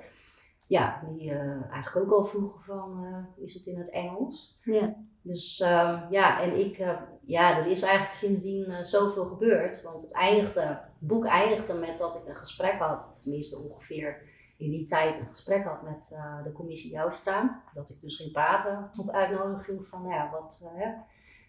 ja, 0.66 1.02
die 1.08 1.30
eh, 1.30 1.72
eigenlijk 1.72 2.06
ook 2.06 2.18
al 2.18 2.24
vroegen 2.24 2.60
van, 2.62 3.06
is 3.36 3.54
het 3.54 3.66
in 3.66 3.78
het 3.78 3.90
Engels? 3.90 4.58
Ja. 4.62 4.94
Dus 5.22 5.60
ehm, 5.60 6.00
ja, 6.10 6.40
en 6.40 6.58
ik, 6.58 6.76
ja, 7.24 7.58
er 7.58 7.66
is 7.66 7.82
eigenlijk 7.82 8.14
sindsdien 8.14 8.84
zoveel 8.84 9.24
gebeurd. 9.24 9.82
Want 9.82 10.02
het 10.02 10.12
eindigde, 10.14 10.78
boek 11.06 11.24
eindigde 11.24 11.74
met 11.74 11.98
dat 11.98 12.14
ik 12.14 12.28
een 12.28 12.36
gesprek 12.36 12.78
had, 12.78 13.10
of 13.12 13.18
tenminste 13.18 13.58
ongeveer 13.58 14.20
in 14.56 14.70
die 14.70 14.84
tijd 14.84 15.18
een 15.18 15.28
gesprek 15.28 15.64
had 15.64 15.82
met 15.82 16.10
eh, 16.14 16.44
de 16.44 16.52
commissie 16.52 16.90
Joustra. 16.90 17.62
Dat 17.74 17.90
ik 17.90 18.00
dus 18.00 18.16
ging 18.16 18.32
praten 18.32 18.90
op 18.96 19.10
uitnodiging 19.10 19.86
van, 19.86 20.02
nou 20.02 20.14
ja, 20.14 20.30
wat, 20.30 20.70
eh, 20.72 20.82
hè, 20.82 20.90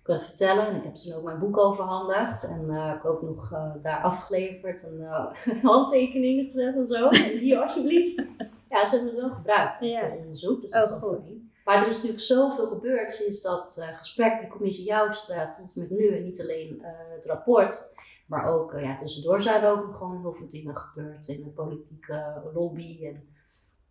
kunnen 0.03 0.23
vertellen. 0.23 0.67
En 0.67 0.75
ik 0.75 0.83
heb 0.83 0.97
ze 0.97 1.15
ook 1.15 1.23
mijn 1.23 1.39
boek 1.39 1.57
overhandigd. 1.57 2.43
En 2.43 2.63
uh, 2.69 2.87
ik 2.87 3.01
heb 3.01 3.05
ook 3.05 3.21
nog 3.21 3.51
uh, 3.51 3.71
daar 3.81 4.01
afgeleverd 4.01 4.87
en 4.87 4.99
uh, 4.99 5.25
handtekeningen 5.71 6.43
gezet 6.43 6.75
en 6.75 6.87
zo. 6.87 7.09
En 7.09 7.37
hier 7.37 7.61
alsjeblieft. 7.61 8.23
Ja, 8.69 8.85
ze 8.85 8.95
hebben 8.95 9.13
het 9.13 9.21
wel 9.21 9.35
gebruikt 9.35 9.79
ja. 9.79 10.09
voor 10.09 10.17
onderzoek. 10.17 10.61
Dus 10.61 10.71
dat 10.71 10.87
oh, 10.87 10.95
is 10.95 11.01
goed. 11.01 11.19
Fijn. 11.23 11.51
Maar 11.65 11.81
er 11.81 11.87
is 11.87 11.95
natuurlijk 11.95 12.23
zoveel 12.23 12.67
gebeurd 12.67 13.11
sinds 13.11 13.41
dat 13.41 13.87
gesprek 13.97 14.41
met 14.41 14.49
commissie 14.49 14.85
Joustra 14.85 15.51
tot 15.51 15.75
met 15.75 15.89
nu. 15.89 16.15
En 16.15 16.23
niet 16.23 16.41
alleen 16.41 16.81
het 17.15 17.25
rapport. 17.25 17.93
Maar 18.33 18.45
ook 18.45 18.79
ja, 18.79 18.95
tussendoor 18.95 19.41
zijn 19.41 19.63
er 19.63 19.71
ook 19.71 19.95
gewoon 19.95 20.21
heel 20.21 20.33
veel 20.33 20.47
dingen 20.47 20.77
gebeurd 20.77 21.27
in 21.27 21.43
de 21.43 21.49
politieke 21.49 22.41
lobby. 22.53 23.05
En 23.05 23.27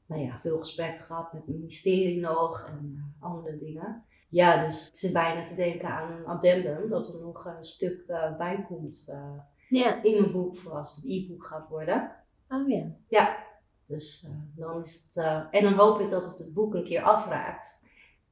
nou 0.06 0.22
ja, 0.22 0.38
veel 0.38 0.58
gesprek 0.58 1.00
gehad 1.00 1.32
met 1.32 1.46
het 1.46 1.54
ministerie 1.54 2.20
nog 2.20 2.68
en 2.68 3.14
andere 3.20 3.58
dingen. 3.58 4.04
Ja, 4.28 4.64
dus 4.64 4.88
ik 4.88 4.96
zit 4.96 5.12
bijna 5.12 5.44
te 5.44 5.54
denken 5.54 5.88
aan 5.88 6.12
een 6.12 6.26
addendum, 6.26 6.88
dat 6.88 7.14
er 7.14 7.20
nog 7.20 7.44
een 7.44 7.64
stuk 7.64 8.04
uh, 8.08 8.36
bij 8.36 8.64
komt 8.68 9.08
uh, 9.70 10.04
in 10.04 10.20
mijn 10.20 10.32
boek 10.32 10.56
voor 10.56 10.72
als 10.72 10.96
het 10.96 11.04
e-book 11.04 11.46
gaat 11.46 11.68
worden. 11.68 12.12
Oh 12.48 12.68
ja. 12.68 12.84
Ja, 13.08 13.36
dus 13.86 14.26
uh, 14.28 14.30
dan 14.56 14.82
is 14.82 15.02
het. 15.04 15.24
en 15.50 15.62
dan 15.62 15.74
hoop 15.74 16.00
ik 16.00 16.08
dat 16.08 16.24
het 16.24 16.38
het 16.38 16.54
boek 16.54 16.74
een 16.74 16.84
keer 16.84 17.02
afraakt 17.02 17.81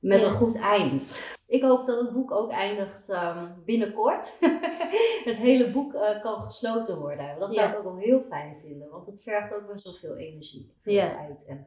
met 0.00 0.22
een 0.22 0.32
goed 0.32 0.60
eind. 0.60 1.24
Ik 1.48 1.62
hoop 1.62 1.84
dat 1.84 2.00
het 2.00 2.12
boek 2.12 2.30
ook 2.30 2.50
eindigt 2.50 3.08
um, 3.08 3.62
binnenkort. 3.64 4.38
het 5.24 5.36
hele 5.36 5.70
boek 5.70 5.92
kan 6.22 6.42
gesloten 6.42 6.98
worden. 7.00 7.38
Dat 7.38 7.54
zou 7.54 7.70
ik 7.70 7.78
ook 7.78 7.84
wel 7.84 7.96
heel 7.96 8.20
fijn 8.20 8.56
vinden, 8.58 8.90
want 8.90 9.06
het 9.06 9.22
vergt 9.22 9.54
ook 9.54 9.66
best 9.66 9.84
wel 9.84 9.94
veel 9.94 10.16
energie 10.16 10.74
en 10.82 10.92
ja. 10.92 11.06
tijd. 11.06 11.46
En, 11.46 11.66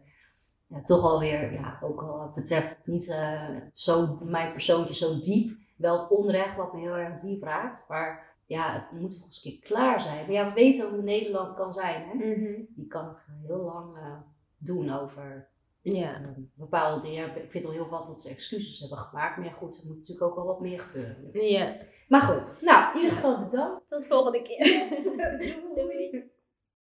ja, 0.68 0.84
toch 0.84 1.04
alweer, 1.04 1.52
ja, 1.52 1.80
ook 1.82 2.02
al 2.02 2.32
betreft 2.36 2.70
het 2.70 2.88
niet 2.88 3.08
uh, 3.08 3.56
zo, 3.74 4.18
mijn 4.22 4.52
persoontje 4.52 4.94
zo 4.94 5.20
diep. 5.20 5.58
Wel 5.78 6.00
het 6.00 6.10
onrecht 6.10 6.56
wat 6.56 6.74
me 6.74 6.80
heel 6.80 6.98
erg 6.98 7.22
diep 7.22 7.44
raakt. 7.44 7.86
Maar 7.90 8.36
ja, 8.46 8.74
het 8.74 9.00
moet 9.02 9.14
een 9.14 9.42
keer 9.42 9.60
klaar 9.60 10.02
zijn. 10.02 10.26
Maar 10.26 10.34
ja, 10.34 10.48
we 10.48 10.54
weten 10.54 10.90
hoe 10.90 11.02
Nederland 11.02 11.54
kan 11.54 11.74
zijn. 11.74 12.08
Hè? 12.08 12.14
Mm 12.14 12.68
Die 12.76 12.88
kan 12.88 13.06
nog 13.06 13.26
heel 13.48 13.62
lang 13.62 13.98
uh, 13.98 14.18
doen 14.58 14.90
over 14.90 15.50
ja. 15.84 16.22
Uh, 16.22 16.28
bepaalde 16.56 17.08
dingen. 17.08 17.36
Ik 17.44 17.52
vind 17.52 17.66
al 17.66 17.72
heel 17.72 17.90
wat 17.90 18.06
dat 18.06 18.22
ze 18.22 18.30
excuses 18.30 18.80
hebben 18.80 18.98
gemaakt. 18.98 19.38
Maar 19.38 19.46
ja, 19.46 19.52
goed, 19.52 19.80
er 19.82 19.88
moet 19.88 19.96
natuurlijk 19.96 20.28
ook 20.28 20.36
wel 20.36 20.46
wat 20.46 20.60
meer 20.60 20.80
gebeuren. 20.80 21.48
Ja. 21.50 21.70
Maar 22.08 22.22
goed, 22.22 22.58
nou, 22.62 22.92
in 22.94 23.02
ieder 23.02 23.16
geval 23.16 23.40
bedankt. 23.46 23.90
Tot 23.90 24.08
volgende 24.08 24.42
keer. 24.42 24.66
Doei. 25.76 26.03